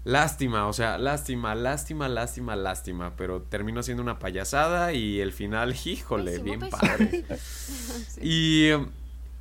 [0.05, 5.75] Lástima, o sea, lástima, lástima, lástima, lástima, pero terminó siendo una payasada y el final,
[5.85, 6.79] híjole, Pésimo, bien pésimo.
[6.79, 7.25] padre.
[8.21, 8.87] Y em,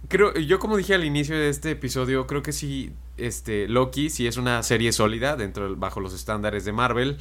[0.09, 4.27] creo, yo como dije al inicio de este episodio, creo que sí, este, Loki sí
[4.27, 7.19] es una serie sólida dentro, bajo los estándares de Marvel,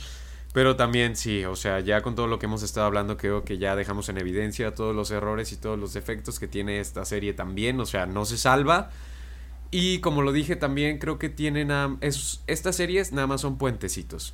[0.54, 3.58] pero también sí, o sea, ya con todo lo que hemos estado hablando, creo que
[3.58, 7.34] ya dejamos en evidencia todos los errores y todos los defectos que tiene esta serie
[7.34, 8.90] también, o sea, no se salva.
[9.72, 14.34] Y como lo dije también, creo que tienen es- estas series nada más son puentecitos.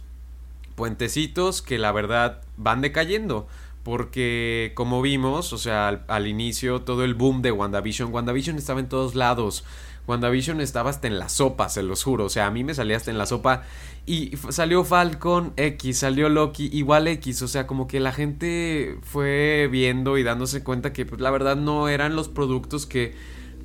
[0.76, 3.48] Puentecitos que la verdad van decayendo.
[3.84, 8.90] Porque como vimos, o sea, al, inicio todo el boom de WandaVision, WandaVision estaba en
[8.90, 9.64] todos lados.
[10.08, 12.26] WandaVision estaba hasta en la sopa, se los juro.
[12.26, 13.64] O sea, a mí me salía hasta en la sopa.
[14.06, 17.42] Y salió Falcon X, salió Loki igual X.
[17.42, 21.56] O sea, como que la gente fue viendo y dándose cuenta que pues, la verdad
[21.56, 23.16] no eran los productos que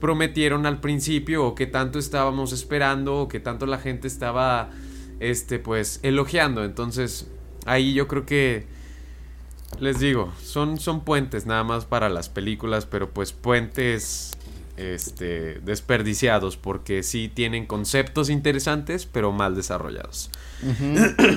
[0.01, 4.71] prometieron al principio o que tanto estábamos esperando o que tanto la gente estaba
[5.21, 6.65] este pues elogiando.
[6.65, 7.29] Entonces,
[7.67, 8.76] ahí yo creo que
[9.81, 14.33] les digo, son son puentes nada más para las películas, pero pues puentes
[14.77, 20.31] este desperdiciados porque sí tienen conceptos interesantes, pero mal desarrollados.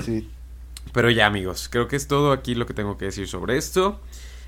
[0.03, 0.30] Sí.
[0.91, 3.99] Pero ya amigos, creo que es todo aquí lo que tengo que decir sobre esto.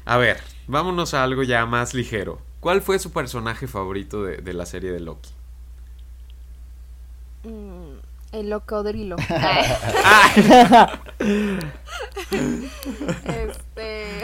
[0.06, 2.42] A ver, vámonos a algo ya más ligero.
[2.60, 5.30] ¿Cuál fue su personaje favorito de, de la serie de Loki?
[7.44, 7.81] Mm,
[8.32, 9.16] el locodrilo.
[13.26, 14.24] este.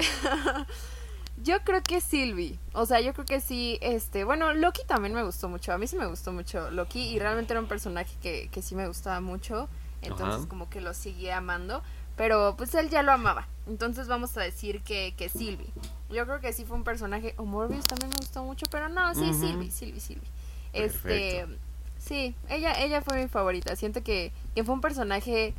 [1.43, 2.57] yo creo que Sylvie.
[2.73, 3.77] O sea, yo creo que sí.
[3.81, 4.23] Este.
[4.23, 5.73] Bueno, Loki también me gustó mucho.
[5.73, 6.99] A mí sí me gustó mucho Loki.
[6.99, 9.69] Y realmente era un personaje que, que sí me gustaba mucho.
[10.01, 10.47] Entonces, Ajá.
[10.47, 11.81] como que lo seguía amando.
[12.15, 13.47] Pero pues él ya lo amaba.
[13.67, 15.71] Entonces vamos a decir que, que Sylvie.
[16.09, 17.33] Yo creo que sí fue un personaje.
[17.37, 18.65] O Morbius también me gustó mucho.
[18.71, 19.33] Pero no, sí, Ujú.
[19.33, 20.29] Sylvie, Sylvie, Sylvie.
[20.73, 21.45] Este.
[21.45, 21.66] Perfecto.
[22.07, 23.75] Sí, ella, ella fue mi favorita.
[23.75, 25.53] Siento que, que fue un personaje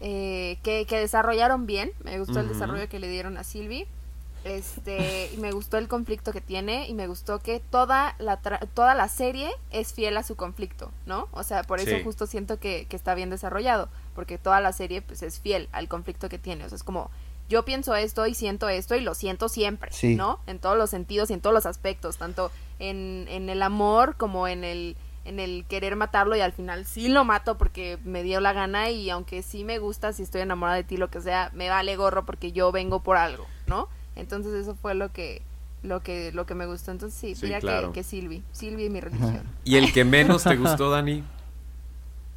[0.00, 1.92] eh, que, que desarrollaron bien.
[2.04, 3.86] Me gustó el desarrollo que le dieron a Sylvie.
[4.42, 8.66] Este, y me gustó el conflicto que tiene y me gustó que toda la, tra-
[8.72, 11.28] toda la serie es fiel a su conflicto, ¿no?
[11.32, 12.02] O sea, por eso Sí.
[12.02, 15.88] justo siento que, que está bien desarrollado, porque toda la serie pues es fiel al
[15.88, 16.64] conflicto que tiene.
[16.64, 17.10] O sea, es como,
[17.50, 20.14] yo pienso esto y siento esto y lo siento siempre, Sí.
[20.14, 20.40] ¿no?
[20.46, 24.48] En todos los sentidos y en todos los aspectos, tanto en, en el amor como
[24.48, 28.40] en el en el querer matarlo y al final sí lo mato porque me dio
[28.40, 31.50] la gana y aunque sí me gusta, si estoy enamorada de ti, lo que sea,
[31.54, 33.88] me vale gorro porque yo vengo por algo, ¿no?
[34.16, 35.42] Entonces eso fue lo que
[35.82, 36.90] lo que lo que me gustó.
[36.90, 37.88] Entonces sí, Sí, diría claro.
[37.92, 39.42] que, que Silvi, Silvi es mi religión.
[39.64, 41.22] ¿Y el que menos te gustó, Dani?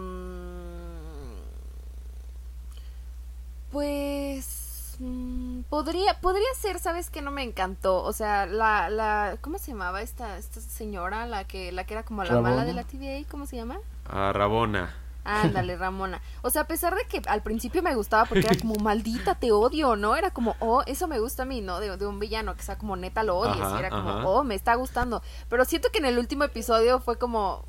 [3.72, 4.65] pues.
[5.00, 8.04] Mm, podría, podría ser, ¿sabes que No me encantó.
[8.04, 9.38] O sea, la, la.
[9.42, 11.26] ¿Cómo se llamaba esta, esta señora?
[11.26, 13.80] La que, la que era como la mala de la TVA, ¿cómo se llama?
[14.10, 14.94] A Rabona.
[15.26, 16.22] Ándale, Ramona.
[16.44, 19.52] O sea, a pesar de que al principio me gustaba porque era como maldita, te
[19.52, 20.16] odio, ¿no?
[20.16, 21.80] Era como, oh, eso me gusta a mí, ¿no?
[21.80, 23.62] De, de un villano que sea como neta lo odies.
[23.62, 24.28] Ajá, y era como, ajá.
[24.28, 25.22] oh, me está gustando.
[25.50, 27.66] Pero siento que en el último episodio fue como,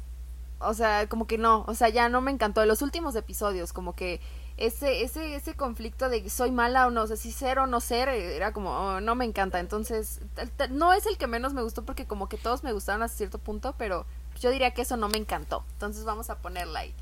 [0.60, 2.62] o sea, como que no, o sea, ya no me encantó.
[2.62, 4.20] En los últimos episodios, como que
[4.56, 7.80] ese, ese, ese conflicto de soy mala o no, o sea, si ser o no
[7.80, 9.60] ser, eh, era como, oh, no me encanta.
[9.60, 10.20] Entonces,
[10.70, 13.38] no es el que menos me gustó porque como que todos me gustaron hasta cierto
[13.38, 14.06] punto, pero
[14.40, 15.64] yo diría que eso no me encantó.
[15.72, 16.94] Entonces vamos a ponerla ahí.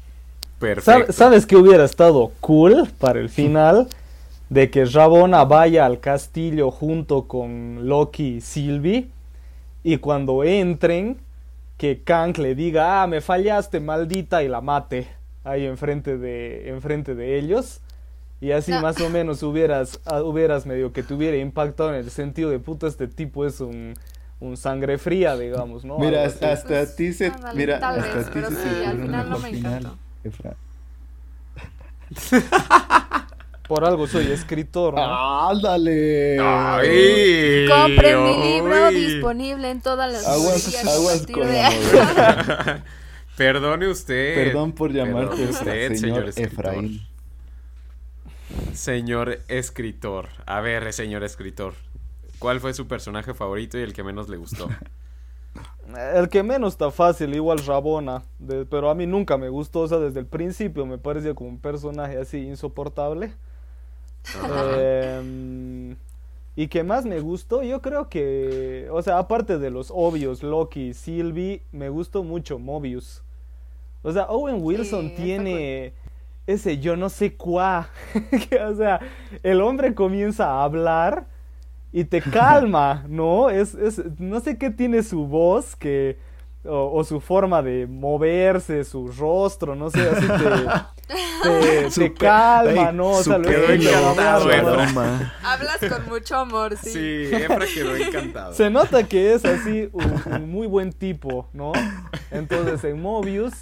[0.59, 1.13] Perfecto.
[1.13, 3.89] ¿Sab- ¿Sabes qué hubiera estado cool para el final?
[4.49, 9.09] De que Rabona vaya al castillo junto con Loki y Sylvie.
[9.83, 11.19] Y cuando entren,
[11.77, 15.09] que Kang le diga, ah, me fallaste, maldita, y la mate
[15.45, 17.81] ahí enfrente de, enfrente de ellos.
[18.41, 18.83] Y así No.
[18.83, 22.59] más o menos hubieras, ah, hubieras medio que te hubiera impactado en el sentido de,
[22.59, 23.95] puta, este tipo es un,
[24.41, 25.99] un sangre fría, digamos, ¿no?
[25.99, 28.57] Mira, hasta, hasta a ti se, Ándale, mira, tal hasta vez, a ti pero se
[28.57, 29.99] sí, te al final no me final, encantó.
[30.25, 30.57] Efra.
[33.69, 35.49] Por algo soy escritor, ¿no?
[35.49, 36.39] ¡Ándale!
[36.39, 37.67] ¡Ay!
[37.67, 42.83] Compren mi libro disponible en todas las Aguas- aguas con de-.
[43.37, 44.35] Perdone usted.
[44.35, 46.53] Perdón por llamarte usted, señor, escritor.
[46.53, 47.01] Efraín.
[48.73, 50.29] Señor escritor.
[50.47, 51.75] A ver, señor escritor.
[52.39, 54.69] ¿Cuál fue su personaje favorito y el que menos le gustó?
[56.17, 59.89] El que menos está fácil, igual Rabona, de- pero a mí nunca me gustó, o
[59.89, 63.33] sea, desde el principio me parecía como un personaje así insoportable.
[64.79, 65.97] Em,
[66.57, 70.89] y que más me gustó, yo creo que, o sea, aparte de los obvios, Loki
[70.89, 73.23] y Sylvie, me gustó mucho Mobius.
[74.05, 75.95] O sea, Owen Wilson tiene
[76.47, 77.89] ese yo no sé cuá,
[78.69, 79.01] o sea,
[79.43, 81.27] el hombre comienza a hablar
[81.91, 83.49] y te calma, ¿no?
[83.49, 86.19] Es, es, no sé qué tiene su voz que,
[86.65, 90.71] o, o su forma de moverse, su rostro, no sé, así te,
[91.07, 93.11] te, calma, Ey, ¿no?
[93.11, 94.45] O sea, escuchas encantado.
[95.45, 96.91] Hablas con mucho amor, sí.
[96.91, 98.53] Sí, Efra quedó encantado.
[98.55, 101.73] Se nota que es así un, un muy buen tipo, ¿no?
[102.31, 103.53] Entonces en Mobius,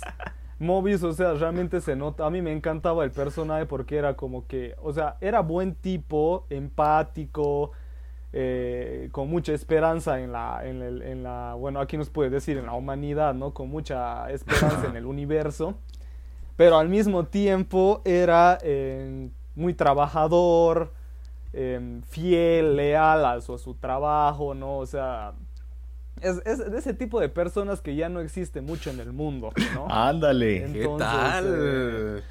[0.58, 2.24] Mobius, o sea, realmente se nota.
[2.26, 6.46] A mí me encantaba el personaje porque era como que, o sea, era buen tipo,
[6.50, 7.72] empático,
[8.32, 12.56] eh, con mucha esperanza en la, en, el- en la, bueno, aquí nos puede decir
[12.58, 13.52] en la humanidad, ¿no?
[13.52, 15.74] Con mucha esperanza en el universo.
[16.62, 20.92] Pero al mismo tiempo era eh, muy trabajador,
[21.52, 24.78] eh, fiel, leal a su, a su trabajo, ¿no?
[24.78, 25.32] O sea,
[26.20, 29.56] es, es de ese tipo de personas que ya no existe mucho en el mundo,
[29.74, 29.88] ¿no?
[29.90, 30.70] Ándale.
[30.72, 31.46] ¿Qué Entonces, tal?
[31.58, 32.22] eh,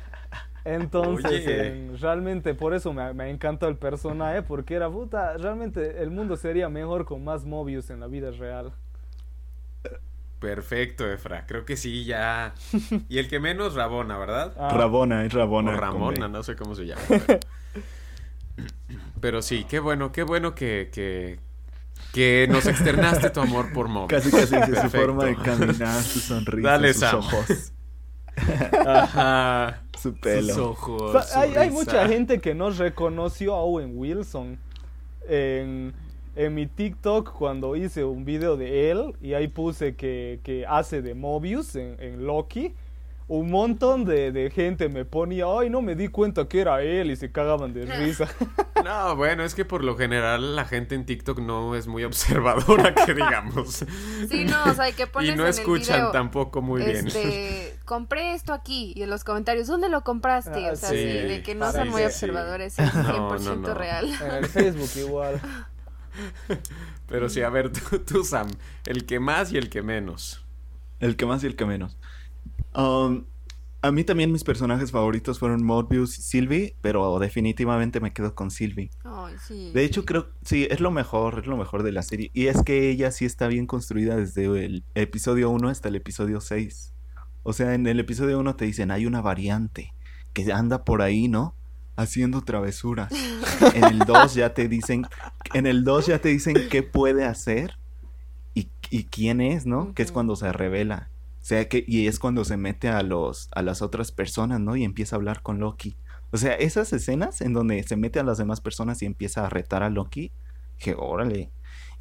[0.64, 6.38] Entonces, realmente por eso me, me encantó el personaje, porque era puta, realmente el mundo
[6.38, 8.72] sería mejor con más Mobius en la vida real.
[10.42, 11.46] Perfecto, Efra.
[11.46, 12.56] Creo que sí, ya.
[13.10, 14.54] Y el que menos, Rabona, ¿verdad?
[14.58, 15.72] Ah, Rabona, es Rabona.
[15.72, 17.02] o Ramona, no sé cómo se llama.
[17.08, 17.40] Pero,
[19.22, 21.40] Pero sí, qué bueno, qué bueno que, que,
[22.12, 24.24] que nos externaste tu amor por Mobius.
[24.24, 27.20] Casi, casi su forma de caminar, su sonrisa, Dale, sus Sam.
[27.20, 27.74] ojos,
[28.88, 29.84] Ajá.
[30.00, 30.54] su pelo.
[30.54, 31.02] Sus ojos.
[31.16, 34.58] o sea, su hay, mucha gente que no reconoció a Owen Wilson
[35.30, 35.94] en,
[36.36, 41.02] en mi TikTok cuando hice un video de él y ahí puse que, que hace
[41.02, 42.74] de Mobius en, en Loki.
[43.28, 47.12] Un montón de, de gente me ponía, ay, no me di cuenta que era él
[47.12, 48.28] y se cagaban de risa.
[48.84, 52.96] No, bueno, es que por lo general la gente en TikTok no es muy observadora,
[52.96, 53.86] que digamos.
[54.28, 57.06] Sí, no, o sea, que pones y no en el escuchan video, tampoco muy bien.
[57.06, 60.66] Este, compré esto aquí y en los comentarios, ¿dónde lo compraste?
[60.68, 63.56] Ah, o sea, sí, sí, de que no son muy observadores, es 100% No, no,
[63.56, 63.74] no.
[63.76, 64.10] real.
[64.20, 65.40] En el Facebook igual.
[67.08, 68.48] Pero sí, a ver, tú, tú, Sam,
[68.86, 70.44] el que más y el que menos.
[71.00, 71.98] El que más y el que menos.
[72.76, 73.26] Um,
[73.84, 78.52] a mí también mis personajes favoritos fueron Morbius y Sylvie, pero definitivamente me quedo con
[78.52, 78.92] Sylvie.
[79.48, 79.72] Sí.
[79.74, 82.30] De hecho, creo, sí, es lo mejor, es lo mejor de la serie.
[82.34, 86.42] Y es que ella sí está bien construida desde el episodio 1 hasta el episodio
[86.42, 86.94] 6.
[87.44, 89.94] O sea, en el episodio 1 te dicen, hay una variante
[90.34, 91.56] que anda por ahí, ¿no?
[91.96, 93.12] Haciendo travesuras.
[93.76, 95.06] En el 2 ya te dicen,
[95.54, 97.78] en el 2 ya te dicen qué puede hacer
[98.54, 99.94] y, y quién es, ¿no?
[99.94, 101.10] Que es cuando se revela.
[101.42, 104.76] O sea, que, y es cuando se mete a los, a las otras personas, ¿no?
[104.76, 105.96] Y empieza a hablar con Loki.
[106.32, 109.50] O sea, esas escenas en donde se mete a las demás personas y empieza a
[109.50, 110.32] retar a Loki,
[110.78, 111.52] dije, órale.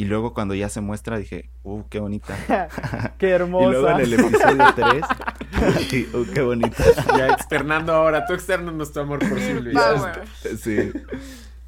[0.00, 2.34] Y luego cuando ya se muestra, dije, uh, qué bonita.
[3.18, 3.92] Qué Y luego hermosa.
[3.92, 6.84] en el episodio 3, y, uh, qué bonita.
[7.18, 10.24] Ya externando ahora, tú externas tu amor por Silvia.
[10.58, 10.90] Sí.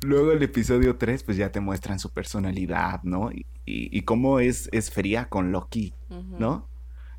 [0.00, 3.30] Luego el episodio 3, pues ya te muestran su personalidad, ¿no?
[3.30, 6.36] Y, y, y cómo es, es fría con Loki, Ujú.
[6.38, 6.68] ¿no?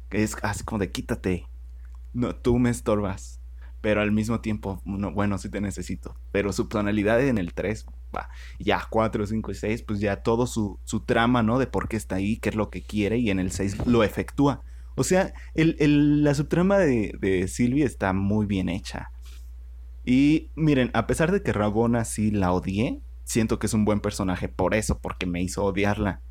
[0.10, 1.48] Que es así como de quítate.
[2.14, 3.40] No, tú me estorbas.
[3.82, 6.16] Pero al mismo tiempo, no, bueno, sí te necesito.
[6.32, 7.86] Pero su personalidad en el 3,
[8.16, 8.30] va.
[8.60, 11.60] Ya 4, 5 y 6, pues ya todo su, su trama, ¿no?
[11.60, 13.18] De por qué está ahí, qué es lo que quiere.
[13.18, 14.62] Y en el 6 lo efectúa.
[14.96, 19.10] O sea, el, el- la subtrama de, de Sylvie está muy bien hecha.
[20.06, 24.02] Y miren, a pesar de que Rabona sí la odié, siento que es un buen
[24.02, 26.22] personaje por eso, porque me hizo odiarla.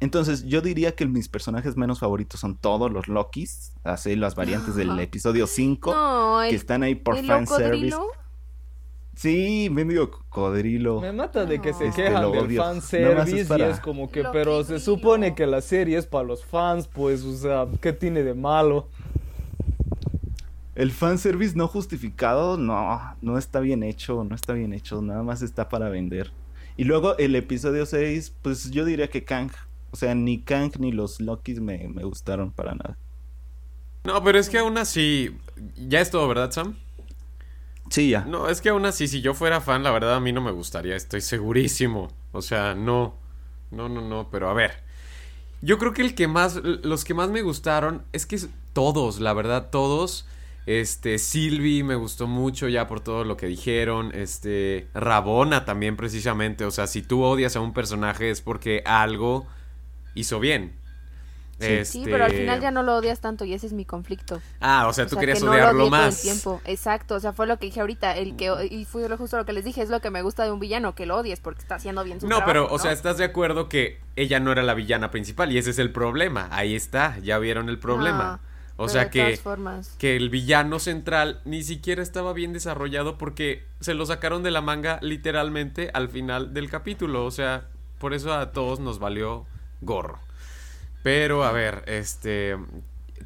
[0.00, 4.74] Entonces, yo diría que mis personajes menos favoritos son todos los Lokis, así las variantes
[4.74, 7.96] del episodio 5, No, que están ahí por el fanservice.
[9.14, 11.00] Sí, mendigo cocodrilo.
[11.00, 12.62] Me mata de que se Este, quejan del odio.
[12.62, 14.84] fanservice para- y es como que, Lo pero que se digo.
[14.84, 18.88] supone que la serie es para los fans, pues, o sea, ¿qué tiene de malo?
[20.74, 25.42] El fanservice no justificado, no, no está bien hecho, no está bien hecho, nada más
[25.42, 26.32] está para vender.
[26.78, 29.50] Y luego el episodio 6, pues yo diría que Kang.
[29.90, 32.96] O sea, ni Kang ni los Lokis me, me gustaron para nada.
[34.04, 35.36] No, pero es que aún así.
[35.76, 36.76] Ya es todo, ¿verdad, Sam?
[38.26, 40.50] No, es que aún así, si yo fuera fan, la verdad a mí no me
[40.50, 42.08] gustaría, estoy segurísimo.
[42.32, 43.16] O sea, no.
[43.70, 44.82] No, no, no, pero a ver.
[45.60, 48.38] Yo creo que el que más, los que más me gustaron, es que
[48.72, 50.26] todos, la verdad, todos.
[50.66, 54.10] Este, Sylvie me gustó mucho ya por todo lo que dijeron.
[54.14, 56.64] Este, Rabona también precisamente.
[56.64, 59.46] O sea, si tú odias a un personaje es porque algo
[60.14, 60.81] hizo bien.
[61.60, 61.84] Sí.
[61.84, 64.40] Sí, Este- pero al final ya no lo odias tanto y ese es mi conflicto.
[64.60, 66.20] Ah, o sea, O tú sea, querías que no lo odiarlo todo el más.
[66.22, 66.60] tiempo.
[66.64, 69.44] Exacto, o sea, fue lo que dije ahorita, el que y fue lo justo lo
[69.44, 71.60] que les dije, es lo que me gusta de un villano, que lo odies porque
[71.60, 72.48] está haciendo bien su No, trabajo.
[72.48, 72.78] pero, o ¿no?
[72.78, 75.52] sea, ¿estás de acuerdo que ella no era la villana principal?
[75.52, 76.48] Y ese es el problema.
[76.50, 78.40] Ahí está, ya vieron el problema.
[78.42, 78.52] No,
[78.84, 79.38] o pero sea que,
[79.98, 84.62] que el villano central ni siquiera estaba bien desarrollado porque se lo sacaron de la
[84.62, 87.24] manga literalmente al final del capítulo.
[87.24, 87.66] O sea,
[87.98, 89.46] por eso a todos nos valió
[89.80, 90.18] gorro.
[91.02, 92.56] Pero, a ver, este...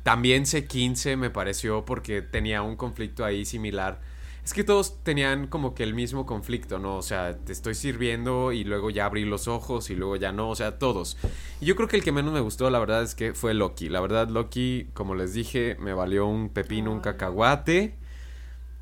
[0.03, 4.01] También C15 me pareció porque tenía un conflicto ahí similar.
[4.47, 6.99] Es que todos tenían como que el mismo conflicto, ¿no?
[6.99, 10.51] O sea, te estoy sirviendo y luego ya abrí los ojos y luego ya no,
[10.51, 11.17] o sea, todos.
[11.61, 13.89] Y yo creo que el que menos me gustó, la verdad, es que fue Loki.
[13.89, 17.97] La verdad, Loki, como les dije, me valió un pepino, un cacahuate.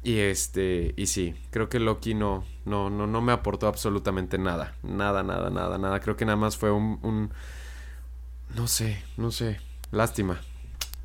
[0.02, 4.74] Y este, y sí, creo que Loki no, no, no, no me aportó absolutamente nada.
[4.82, 6.00] Nada, nada, nada, nada.
[6.00, 7.30] Creo que nada más fue un, un
[8.56, 9.58] no sé, no sé.
[9.90, 10.40] Lástima.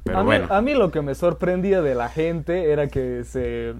[0.03, 0.47] Pero a, mí, bueno.
[0.49, 3.73] a mí lo que me sorprendía de la gente era que se,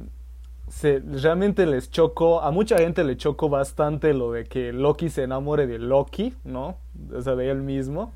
[0.69, 5.23] se realmente les chocó, a mucha gente le chocó bastante lo de que Loki se
[5.23, 6.77] enamore de Loki, ¿no?
[7.15, 8.11] O sea, de él mismo.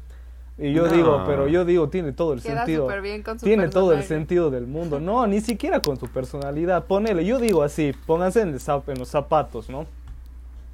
[0.60, 0.94] Y yo No.
[0.94, 2.84] digo, pero yo digo, tiene todo el Queda sentido.
[2.84, 5.00] súper bien con su Tiene todo el sentido del mundo.
[5.00, 6.86] No, ni siquiera con su personalidad.
[6.86, 9.88] Ponele, yo digo así, pónganse en, el zap- en los zapatos, ¿no?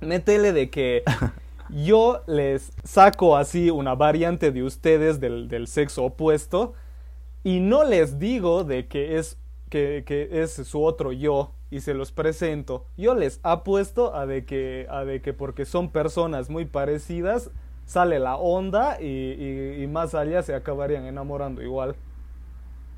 [0.02, 1.04] Métele de que
[1.70, 6.74] yo les saco así una variante de ustedes del, del sexo opuesto
[7.44, 9.38] y no les digo de que es,
[9.70, 12.86] que, que es su otro yo y se los presento.
[12.98, 17.52] Yo les apuesto a de que, a de que porque son personas muy parecidas
[17.90, 21.96] sale la onda y, más allá se acabarían enamorando igual.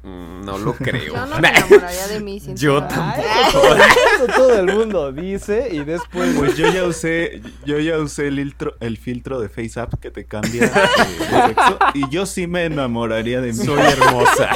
[0.04, 1.14] Mm, No lo creo.
[1.14, 2.96] Yo no me enamoraría de mí, Yo sinceramente.
[2.96, 3.76] tampoco.
[3.76, 6.36] Eso todo el mundo dice y después...
[6.38, 10.26] Pues yo ya usé, yo ya usé el filtro, el filtro de FaceApp que te
[10.26, 13.66] cambia de, de sexo y yo sí me enamoraría de mí.
[13.66, 14.50] Soy hermosa.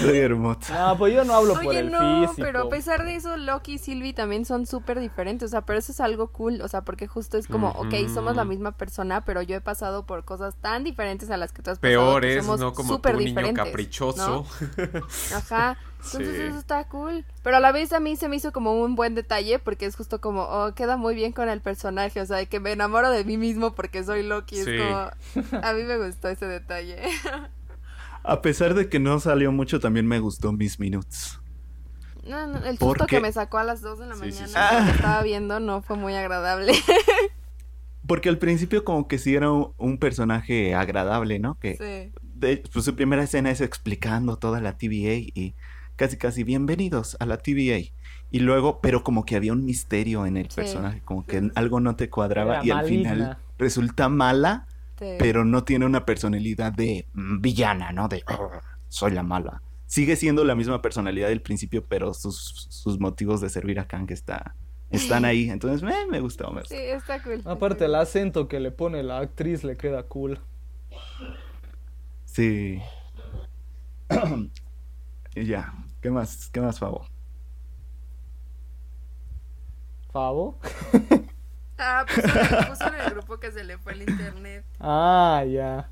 [0.00, 0.88] Soy hermosa.
[0.88, 2.42] No, pues yo no hablo por Oye, el no, físico.
[2.46, 5.78] pero a pesar de eso, Loki y Sylvie también son súper diferentes, o sea, pero
[5.78, 9.24] eso es algo cool, o sea, porque justo es como, ok, somos la misma persona,
[9.24, 11.80] pero yo he pasado por cosas tan diferentes a las que tú has pasado.
[11.80, 14.46] que Peores, somos no como tú, súper niño diferentes, caprichoso.
[14.76, 15.02] ¿no?
[15.36, 16.42] Ajá, entonces Sí.
[16.42, 19.14] eso está cool, pero a la vez a mí se me hizo como un buen
[19.14, 22.46] detalle, porque es justo como, oh, queda muy bien con el personaje, o sea, de
[22.46, 24.70] que me enamoro de mí mismo porque soy Loki, Sí.
[24.70, 26.98] es como, a mí me gustó ese detalle.
[28.22, 31.38] A pesar de que no salió mucho, también me gustó Miss Minutes.
[32.26, 34.40] No, no, el ¿Por susto que me sacó a las 2 de la Sí, sí,
[34.42, 34.74] mañana sí.
[34.74, 36.72] cuando estaba viendo no fue muy agradable.
[38.06, 41.58] Porque al principio como que sí era un, un personaje agradable, ¿no?
[41.58, 42.20] Que Sí.
[42.34, 45.54] de- pues su primera escena es explicando toda la TVA y
[45.96, 47.90] casi casi bienvenidos a la TVA.
[48.32, 50.56] Y luego, pero como que había un misterio en el Sí.
[50.56, 54.66] personaje, como que algo no te cuadraba Era y al final resulta mala,
[55.00, 55.16] Sí.
[55.18, 58.06] pero no tiene una personalidad de villana, ¿no?
[58.06, 59.62] De "Arr, soy la mala.
[59.86, 64.08] Sigue siendo la misma personalidad del principio, pero sus, sus motivos de servir a Kang
[64.12, 64.54] está,
[64.90, 65.50] están ahí.
[65.50, 66.52] Entonces, eh, me gustó.
[66.68, 67.42] Sí, está cool.
[67.44, 70.38] Aparte, el acento que le pone la actriz le queda cool.
[72.24, 72.78] Sí.
[75.34, 76.48] y ya, ¿qué más?
[76.50, 77.06] ¿Qué más, Favo?
[80.12, 80.58] ¿Favo?
[81.82, 84.64] Ah, puso, en- puso en el grupo que se le fue el internet.
[84.78, 85.88] Ah, ya.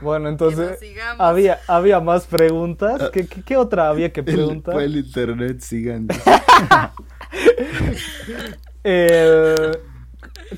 [0.00, 0.78] Bueno, entonces,
[1.18, 3.10] había, había más preguntas.
[3.12, 4.74] ¿Qué, qué, qué otra había que preguntar?
[4.74, 6.06] Fue el internet, sigan.
[8.84, 9.78] El-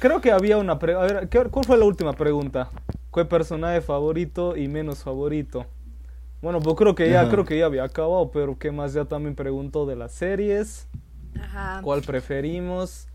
[0.00, 1.08] Creo que había una pregunta.
[1.08, 2.70] A ver, ¿qué- ¿cuál fue la última pregunta?
[3.14, 5.64] ¿Qué personaje favorito y menos favorito?
[6.42, 7.30] Bueno, pues creo que ya, Ajá.
[7.30, 8.92] creo que ya había acabado, pero ¿qué más?
[8.92, 10.88] Ya también preguntó de las series.
[11.40, 11.80] Ajá.
[11.82, 13.08] ¿Cuál preferimos?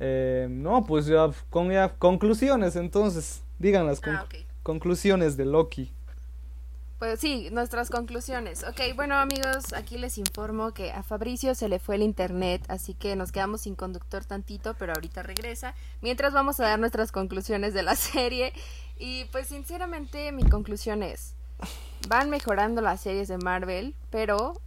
[0.00, 3.42] Eh, no, pues ya con ya conclusiones, entonces.
[3.58, 4.26] Digan las con- Ah,
[4.62, 5.92] conclusiones de Loki.
[6.98, 8.62] Pues sí, nuestras conclusiones.
[8.64, 12.92] Ok, bueno amigos, aquí les informo que a Fabricio se le fue el internet, así
[12.92, 15.74] que nos quedamos sin conductor tantito, pero ahorita regresa.
[16.02, 18.52] Mientras vamos a dar nuestras conclusiones de la serie.
[18.98, 21.34] Y pues sinceramente mi conclusión es,
[22.08, 24.60] van mejorando las series de Marvel, pero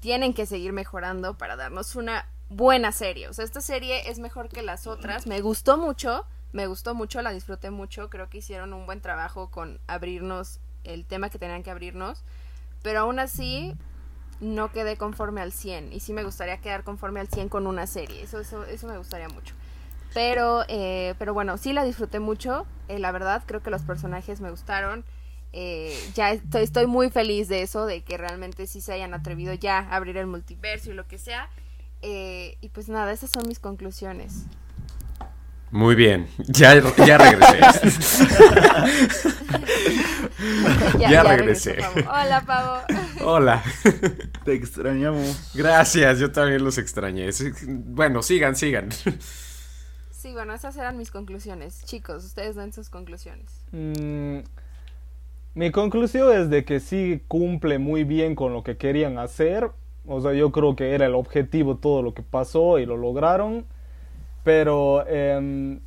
[0.00, 3.28] tienen que seguir mejorando para darnos una buena serie.
[3.28, 5.26] O sea, esta serie es mejor que las otras.
[5.26, 8.10] Me gustó mucho, me gustó mucho, la disfruté mucho.
[8.10, 12.24] Creo que hicieron un buen trabajo con abrirnos el tema que tenían que abrirnos.
[12.82, 13.74] Pero aún así,
[14.40, 15.92] no quedé conforme al 100.
[15.92, 18.22] Y sí me gustaría quedar conforme al 100 con una serie.
[18.22, 19.54] Eso, eso, me gustaría mucho.
[20.14, 22.66] Pero, eh, pero bueno, sí la disfruté mucho.
[22.88, 25.04] eh, la verdad, creo que los personajes me gustaron.
[25.52, 29.54] Eh, ya estoy, estoy muy feliz de eso, de que realmente sí se hayan atrevido
[29.54, 31.48] ya a abrir el multiverso y lo que sea.
[32.02, 34.44] Eh, y pues nada, esas son mis conclusiones.
[35.70, 37.60] Muy bien, ya, ya regresé.
[40.98, 41.74] Ya regresé.
[41.74, 42.00] Pavo.
[42.10, 42.82] Hola, Pavo.
[43.24, 43.62] Hola.
[44.44, 45.50] Te extrañamos.
[45.54, 47.30] Gracias, yo también los extrañé.
[47.66, 48.90] Bueno, sigan, sigan.
[50.10, 51.82] Sí, bueno, esas eran mis conclusiones.
[51.84, 53.64] Chicos, ustedes den sus conclusiones.
[53.72, 54.38] Mm,
[55.54, 59.70] mi conclusión es de que sí cumple muy bien con lo que querían hacer.
[60.08, 63.66] O sea, yo creo que era el objetivo todo lo que pasó y lo lograron.
[64.44, 65.80] Pero em,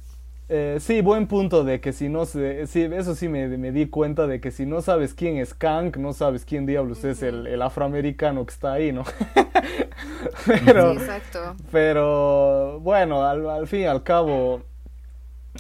[0.50, 2.68] eh, sí, buen punto de que si no se...
[2.68, 5.98] Sí, eso sí me, me di cuenta de que si no sabes quién es Kang,
[5.98, 9.04] no sabes quién diablos es el, el afroamericano que está ahí, ¿no?
[10.66, 11.56] pero, Sí, exacto.
[11.72, 14.64] pero bueno, al, al fin y al cabo,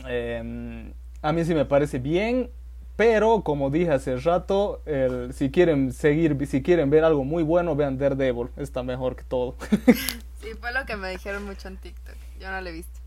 [0.07, 2.49] em, a mí sí me parece bien,
[2.95, 7.75] pero como dije hace rato, el- si quieren seguir, si quieren ver algo muy bueno,
[7.75, 9.55] vean Daredevil, está mejor que todo.
[10.41, 12.15] Sí, fue lo que me dijeron mucho en TikTok.
[12.39, 12.99] Yo no lo he visto.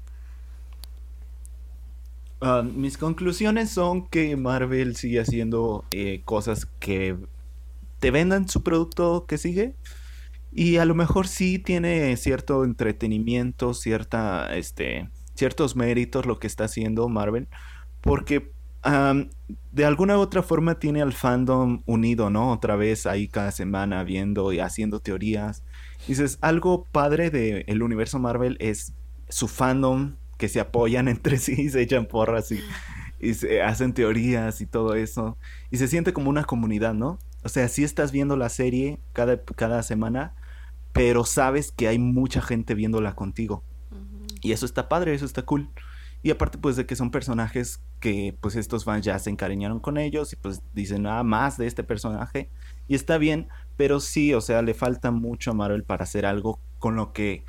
[2.40, 7.16] Ah, mis conclusiones son que Marvel sigue haciendo eh, cosas que
[8.01, 9.74] te vendan su producto que sigue.
[10.52, 16.65] Y a lo mejor sí tiene cierto entretenimiento, cierta, este, ciertos méritos lo que está
[16.65, 17.48] haciendo Marvel.
[18.01, 18.54] porque
[18.85, 22.52] de alguna u otra forma tiene al fandom unido, ¿no?
[22.52, 25.62] Otra vez ahí cada semana viendo y haciendo teorías.
[26.06, 28.93] Dices, algo padre del universo Marvel es
[29.28, 32.61] su fandom que se apoyan entre sí y se echan porras y,
[33.20, 35.39] y se hacen teorías y todo eso.
[35.70, 37.19] Y se siente como una comunidad, ¿no?
[37.43, 40.35] O sea, sí estás viendo la serie cada, cada semana,
[40.93, 43.62] pero sabes que hay mucha gente viéndola contigo.
[44.40, 45.70] Y eso está padre, eso está cool.
[46.25, 49.99] Y aparte pues de que son personajes que pues estos fans ya se encariñaron con
[49.99, 52.49] ellos y pues dicen nada más de este personaje.
[52.89, 56.59] Y está bien, pero sí, o sea, le falta mucho a Marvel para hacer algo
[56.79, 57.45] con lo que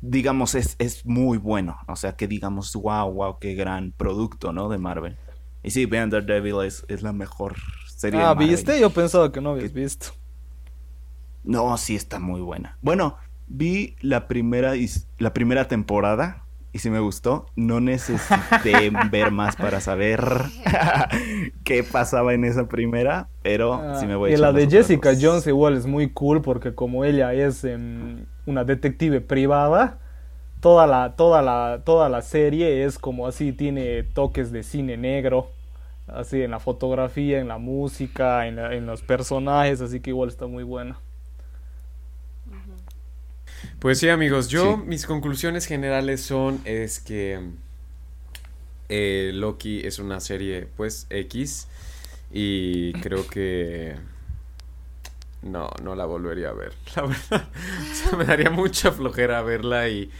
[0.00, 1.76] digamos es, es muy bueno.
[1.86, 4.70] O sea, que digamos, wow, wow, qué gran producto, ¿no?
[4.70, 5.18] De Marvel.
[5.62, 7.56] Y sí, vean Daredevil es, es la mejor
[7.94, 8.48] serie de Ah, Marvel.
[8.48, 8.80] ¿viste?
[8.80, 10.14] Yo pensaba que no habías visto.
[11.44, 12.78] No, sí está muy buena.
[12.80, 14.72] Bueno, vi la primera
[15.18, 16.45] la primera temporada
[16.76, 17.46] y sí me gustó.
[17.56, 20.20] No necesité ver más para saber
[21.64, 25.10] qué pasaba en esa primera, pero Ah, sí me voy a y la de Jessica
[25.10, 25.18] dos.
[25.20, 29.98] Jones igual es muy cool porque como ella es em, una detective privada,
[30.60, 35.48] toda la, toda la, toda la serie es como así, tiene toques de cine negro,
[36.08, 40.28] así en la fotografía, en la música, en, la- en los personajes, así que igual
[40.30, 40.98] está muy buena.
[43.86, 44.82] Pues sí, amigos, yo Sí.
[44.88, 47.38] mis conclusiones generales son es que
[48.88, 51.68] eh, Loki es una serie pues X
[52.32, 53.94] y creo que
[55.42, 56.72] no, no la volvería a ver.
[56.96, 57.48] La verdad,
[57.92, 60.10] o sea, me daría mucha flojera verla y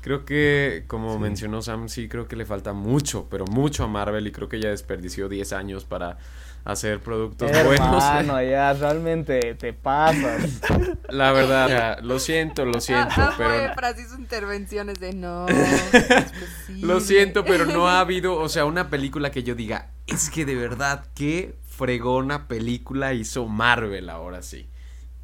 [0.00, 1.20] creo que como Sí.
[1.20, 4.58] mencionó Sam, sí creo que le falta mucho, pero mucho a Marvel y creo que
[4.58, 6.18] ya desperdició 10 años para
[6.64, 8.04] hacer productos buenos.
[8.04, 10.60] Hermano, ya realmente te pasas.
[11.08, 15.48] La verdad, ya, lo siento, lo siento, Ah, pero fue Efra, sus intervenciones de no.
[15.48, 15.82] es
[16.32, 16.86] posible".
[16.86, 20.44] Lo siento, pero no ha habido, o sea, una película que yo diga, es que
[20.44, 24.68] de verdad, qué fregona película hizo Marvel ahora sí.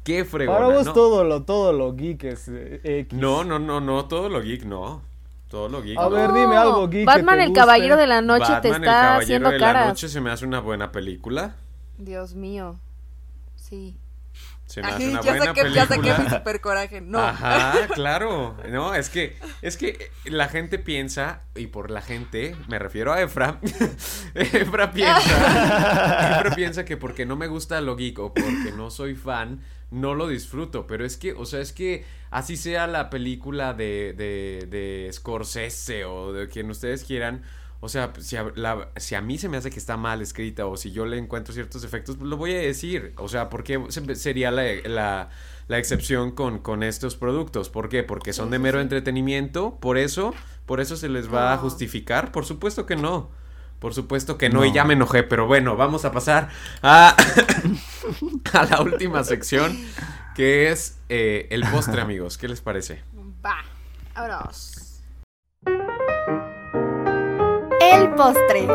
[0.03, 0.59] Qué fregona.
[0.59, 0.93] Para vos ¿no?
[0.93, 3.17] todo lo, todo lo geek es eh, X.
[3.19, 5.03] No, no, no, no, todo lo geek, no.
[5.49, 5.97] Todo lo geek.
[5.97, 6.09] A no.
[6.11, 7.59] ver, dime algo geek que Batman, te el guste.
[7.61, 9.85] caballero de la noche, te Batman, el está Caballero haciendo de la.
[9.87, 11.55] Noche se me hace una buena película.
[11.97, 12.79] Dios mío.
[13.55, 13.97] Sí.
[14.67, 16.37] Se me Ay, hace una ya buena saqué, ya saqué mi película.
[16.37, 17.01] super coraje.
[17.01, 17.19] No.
[17.19, 18.55] Ajá, claro.
[18.69, 23.19] No, es que, es que la gente piensa, y por la gente, me refiero a
[23.21, 23.59] Efra.
[24.35, 26.37] Efra piensa.
[26.39, 29.61] Efra piensa que porque no me gusta lo geek o porque no soy fan,
[29.91, 30.87] no lo disfruto.
[30.87, 36.05] Pero es que, o sea, es que así sea la película de, de, de Scorsese
[36.05, 37.43] o de quien ustedes quieran.
[37.81, 40.65] O sea, si a, la- si a mí se me hace que está mal escrita
[40.65, 43.13] o si yo le encuentro ciertos efectos, pues lo voy a decir.
[43.17, 45.29] O sea, ¿por qué se- sería la, la,
[45.67, 47.69] la excepción con, con estos productos?
[47.69, 48.03] ¿Por qué?
[48.03, 49.77] Porque son de mero entretenimiento.
[49.79, 50.33] Por eso,
[50.65, 52.31] por eso se les va a justificar.
[52.33, 53.31] Por supuesto que no.
[53.79, 56.49] Por supuesto que no, y ya me enojé, pero bueno, vamos a pasar
[56.83, 57.15] a,
[58.53, 59.77] a la última sección,
[60.35, 62.37] que es eh, el postre, amigos.
[62.37, 63.03] ¿Qué les parece?
[63.45, 63.63] Va.
[64.13, 65.01] Vámonos.
[67.81, 68.67] El postre.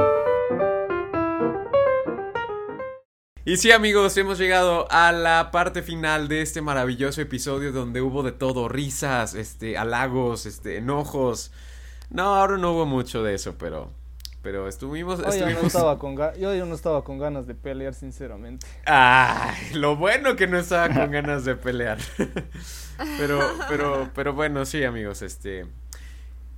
[3.44, 8.22] Y sí, amigos, hemos llegado a la parte final de este maravilloso episodio donde hubo
[8.22, 11.52] de todo, risas, este, halagos, este, enojos.
[12.08, 13.92] No, ahora no hubo mucho de eso, pero
[14.44, 17.56] pero estuvimos Oye, yo no estaba con ga- yo, yo no estaba con ganas de
[17.56, 18.64] pelear, sinceramente.
[18.86, 21.98] Ay, lo bueno que no estaba con ganas de pelear.
[23.18, 25.66] pero pero pero bueno, sí, amigos, este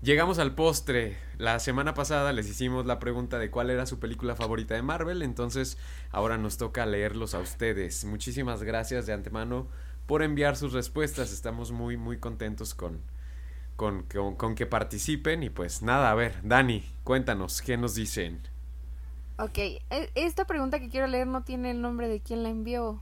[0.02, 1.16] Llegamos al postre.
[1.38, 5.22] La semana pasada les hicimos la pregunta de cuál era su película favorita de Marvel,
[5.22, 5.78] entonces
[6.10, 8.04] ahora nos toca leerlos a ustedes.
[8.04, 9.68] Muchísimas gracias de antemano
[10.06, 11.32] por enviar sus respuestas.
[11.32, 13.00] Estamos muy, muy contentos con,
[13.76, 15.42] con, con, con que participen.
[15.42, 18.42] Y pues nada, a ver, Dani, cuéntanos, ¿qué nos dicen?
[19.38, 23.00] Ok, e- esta pregunta que quiero leer no tiene el nombre de quien la envió.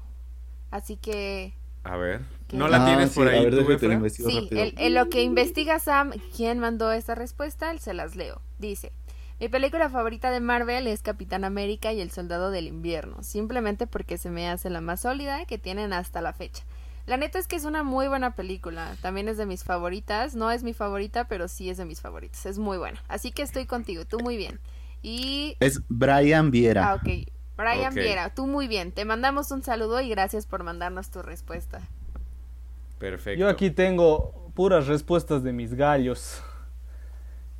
[0.70, 2.56] Así que A ver, ¿Qué?
[2.58, 3.60] ¿no la Ah, tienes sí, por a ahí ver, tú,
[4.08, 8.40] Sí, el- en lo que investiga Sam, quién mandó esta respuesta, él se las leo.
[8.58, 8.92] Dice,
[9.40, 14.18] mi película favorita de Marvel es Capitán América y el Soldado del Invierno, simplemente porque
[14.18, 16.64] se me hace la más sólida que tienen hasta la fecha.
[17.06, 20.50] La neta es que es una muy buena película, también es de mis favoritas, no
[20.50, 23.02] es mi favorita, pero sí es de mis favoritas, es muy buena.
[23.08, 24.58] Así que estoy contigo, tú muy bien.
[25.02, 25.56] Y...
[25.60, 26.92] Es Brian Viera.
[26.92, 27.28] Ah, ok.
[27.56, 27.94] Brian.
[27.94, 28.90] Viera, tú muy bien.
[28.90, 31.82] Te mandamos un saludo y gracias por mandarnos tu respuesta.
[32.98, 33.38] Perfecto.
[33.38, 36.42] Yo aquí tengo puras respuestas de mis gallos.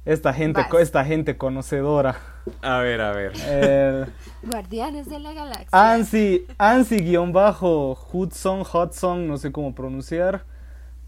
[0.05, 0.75] Esta gente, Vas.
[0.83, 2.17] esta gente conocedora.
[2.61, 3.33] A ver, a ver.
[3.49, 4.07] El
[4.51, 5.69] Guardianes de la Galaxia.
[5.73, 10.45] Ansi, Ansi-Hudson, Hudson, no sé cómo pronunciar.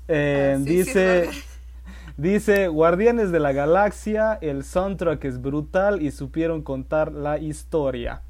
[0.08, 1.28] eh, Ah, sí, dice.
[2.18, 8.22] Dice, Guardianes de la Galaxia, el soundtrack es brutal y supieron contar la historia.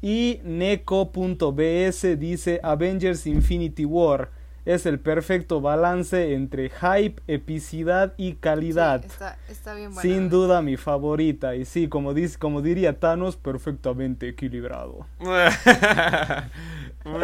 [0.00, 4.30] Y Neko.bs dice, Avengers Infinity War
[4.64, 9.02] es el perfecto balance entre hype, epicidad y calidad.
[9.02, 10.02] Sí, está, está bien buena.
[10.02, 11.56] Sin duda mi favorita.
[11.56, 15.06] Y sí, como, dice, como diría Thanos, perfectamente equilibrado.
[15.18, 15.34] muy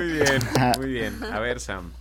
[0.04, 0.42] bien,
[0.78, 1.14] muy bien.
[1.32, 1.92] A ver, Sam.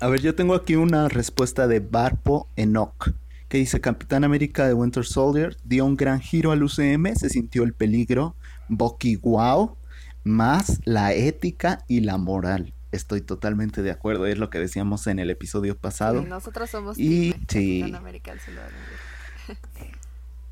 [0.00, 3.10] A ver, yo tengo aquí una respuesta de Barpo Enoch,
[3.48, 7.62] que dice Capitán América de Winter Soldier dio un gran giro al UCM, se sintió
[7.62, 8.34] el peligro,
[8.68, 9.76] Bucky wow,
[10.24, 12.74] más la ética y la moral.
[12.92, 16.22] Estoy totalmente de acuerdo, es lo que decíamos en el episodio pasado.
[16.22, 17.94] Sí, nosotros somos Y- team sí.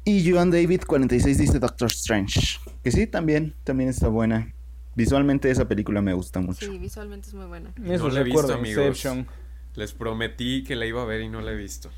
[0.04, 4.52] Y Joan David 46 dice Doctor Strange, que sí, también, también está buena.
[4.96, 6.66] Visualmente esa película me gusta mucho.
[6.66, 7.70] Sí, visualmente es muy buena.
[7.76, 8.86] Me hizo No la he recuerdo visto, amigos.
[9.04, 9.26] Inception.
[9.74, 11.90] Les prometí que la iba a ver y no la he visto.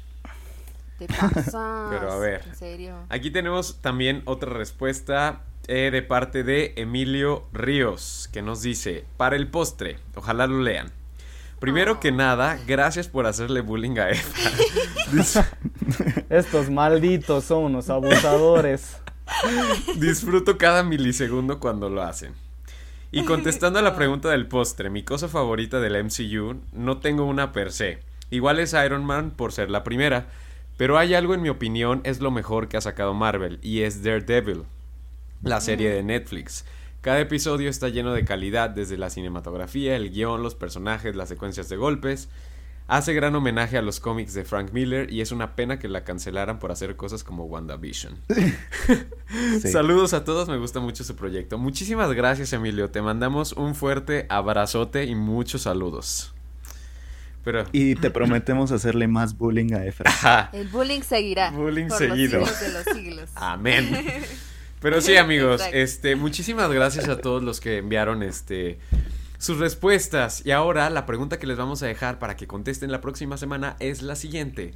[0.99, 1.47] Te pasas.
[1.91, 2.43] Pero a ver.
[2.47, 2.97] En serio.
[3.09, 9.37] Aquí tenemos también otra respuesta eh, de parte de Emilio Ríos, que nos dice, para
[9.37, 10.91] el postre, ojalá lo lean.
[11.61, 12.01] Primero Oh.
[12.01, 14.09] que nada, gracias por hacerle bullying a.
[15.13, 15.45] Dis-
[16.31, 18.97] Estos malditos son unos abusadores.
[19.97, 22.33] Disfruto cada milisegundo cuando lo hacen.
[23.13, 27.53] Y contestando a la pregunta del postre, mi cosa favorita del MCU, no tengo una
[27.53, 27.99] per se.
[28.31, 30.27] Igual es Iron Man por ser la primera,
[30.79, 34.03] pero hay algo en mi opinión es lo mejor que ha sacado Marvel y es
[34.03, 34.63] Daredevil,
[35.43, 36.65] la serie de Netflix.
[37.01, 41.69] Cada episodio está lleno de calidad, desde la cinematografía, el guion, los personajes, las secuencias
[41.69, 42.29] de golpes.
[42.89, 46.05] Hace gran homenaje a los cómics de Frank Miller y es una pena que la
[46.05, 48.19] cancelaran por hacer cosas como WandaVision.
[49.63, 49.71] Sí.
[49.71, 51.57] Saludos a todos, me gusta mucho su proyecto.
[51.57, 52.91] Muchísimas gracias, Emilio.
[52.91, 56.35] Te mandamos un fuerte abrazote y muchos saludos.
[57.43, 57.65] Pero.
[57.73, 60.51] Y te prometemos hacerle más bullying a Efra.
[60.53, 61.51] El bullying seguirá.
[61.51, 62.41] Bullying por seguido.
[62.41, 63.31] Los siglos de los siglos.
[63.37, 63.91] amén.
[64.83, 65.77] Pero sí, amigos, Exacto.
[65.79, 68.79] este, muchísimas gracias a todos los que enviaron este
[69.39, 70.45] sus respuestas.
[70.47, 73.77] Y ahora la pregunta que les vamos a dejar para que contesten la próxima semana
[73.81, 74.75] es la siguiente.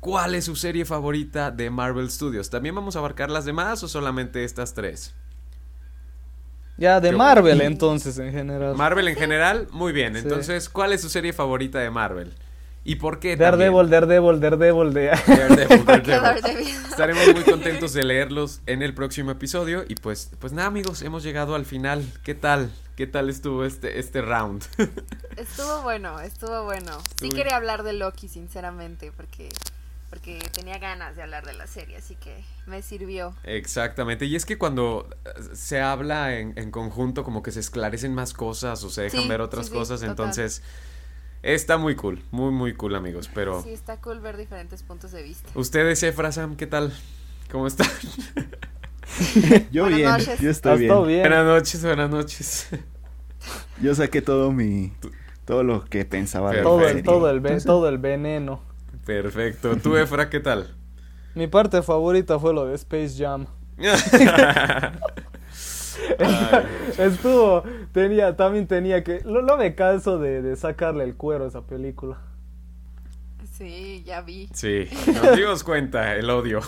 [0.00, 2.50] ¿Cuál es su serie favorita de Marvel Studios?
[2.50, 5.14] ¿También vamos a abarcar las demás o solamente estas tres?
[6.76, 8.76] Ya, de Yo- Marvel entonces en general.
[8.76, 10.12] Marvel en general, muy bien.
[10.14, 10.20] Sí.
[10.20, 12.32] Entonces, ¿cuál es su serie favorita de Marvel?
[12.84, 13.36] ¿Y por qué?
[13.36, 14.94] Daredevil, Daredevil, Daredevil?
[14.94, 16.66] Daredevil, Daredevil.
[16.88, 19.84] Estaremos muy contentos de leerlos en el próximo episodio.
[19.86, 22.04] Y pues, pues nada, amigos, hemos llegado al final.
[22.24, 22.72] ¿Qué tal?
[22.96, 24.64] ¿Qué tal estuvo este, este round?
[25.36, 26.98] Estuvo bueno, estuvo bueno.
[27.00, 29.48] Sí Estuvo- quería hablar de Loki, sinceramente, porque
[30.10, 33.34] porque tenía ganas de hablar de la serie, así que me sirvió.
[33.44, 34.24] Exactamente.
[34.24, 38.32] Y es que cuando eh, se habla en, en conjunto, como que se esclarecen más
[38.32, 40.00] cosas o se dejan Sí, ver otras sí, sí, cosas.
[40.00, 40.10] total.
[40.10, 40.62] Entonces,
[41.54, 42.22] está muy cool.
[42.30, 43.30] Muy, muy cool, amigos.
[43.34, 45.48] Pero, Sí, está cool ver diferentes puntos de vista.
[45.54, 46.92] ustedes, Efra, Sam, ¿qué tal?
[47.50, 47.88] ¿Cómo están?
[49.72, 50.40] Yo Buenas bien, noches.
[50.40, 51.20] yo estoy ¿Estás bien.
[51.22, 52.68] buenas noches, buenas noches.
[53.80, 54.92] Yo saqué todo mi
[55.46, 58.60] todo lo que pensaba de la todo, el, todo, el, ve- Entonces, todo el veneno.
[59.06, 59.76] Perfecto.
[59.76, 60.76] ¿Tú, Efra, qué tal?
[61.34, 63.46] Mi parte favorita fue lo de Space Jam.
[66.98, 67.62] Estuvo,
[67.92, 71.62] tenía, también tenía que, no, no me canso de, de sacarle el cuero a esa
[71.62, 72.18] película.
[73.58, 74.48] Sí, ya vi.
[74.54, 76.60] Sí, nos dimos cuenta el odio.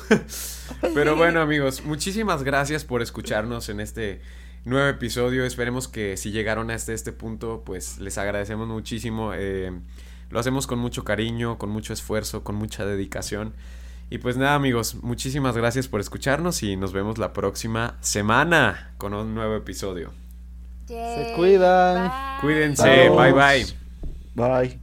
[0.95, 4.21] Pero bueno, amigos, muchísimas gracias por escucharnos en este
[4.65, 5.45] nuevo episodio.
[5.45, 9.33] Esperemos que si llegaron hasta este punto, pues les agradecemos muchísimo.
[9.35, 9.71] Eh,
[10.31, 13.55] lo hacemos con mucho cariño, con mucho esfuerzo, con mucha dedicación.
[14.11, 19.15] Y pues nada, amigos, muchísimas gracias por escucharnos y nos vemos la próxima semana con
[19.15, 20.13] un nuevo episodio.
[20.89, 22.09] Yay, cuidan.
[22.09, 22.41] bye.
[22.41, 23.67] Cuídense, bye bye.
[24.35, 24.80] Bye.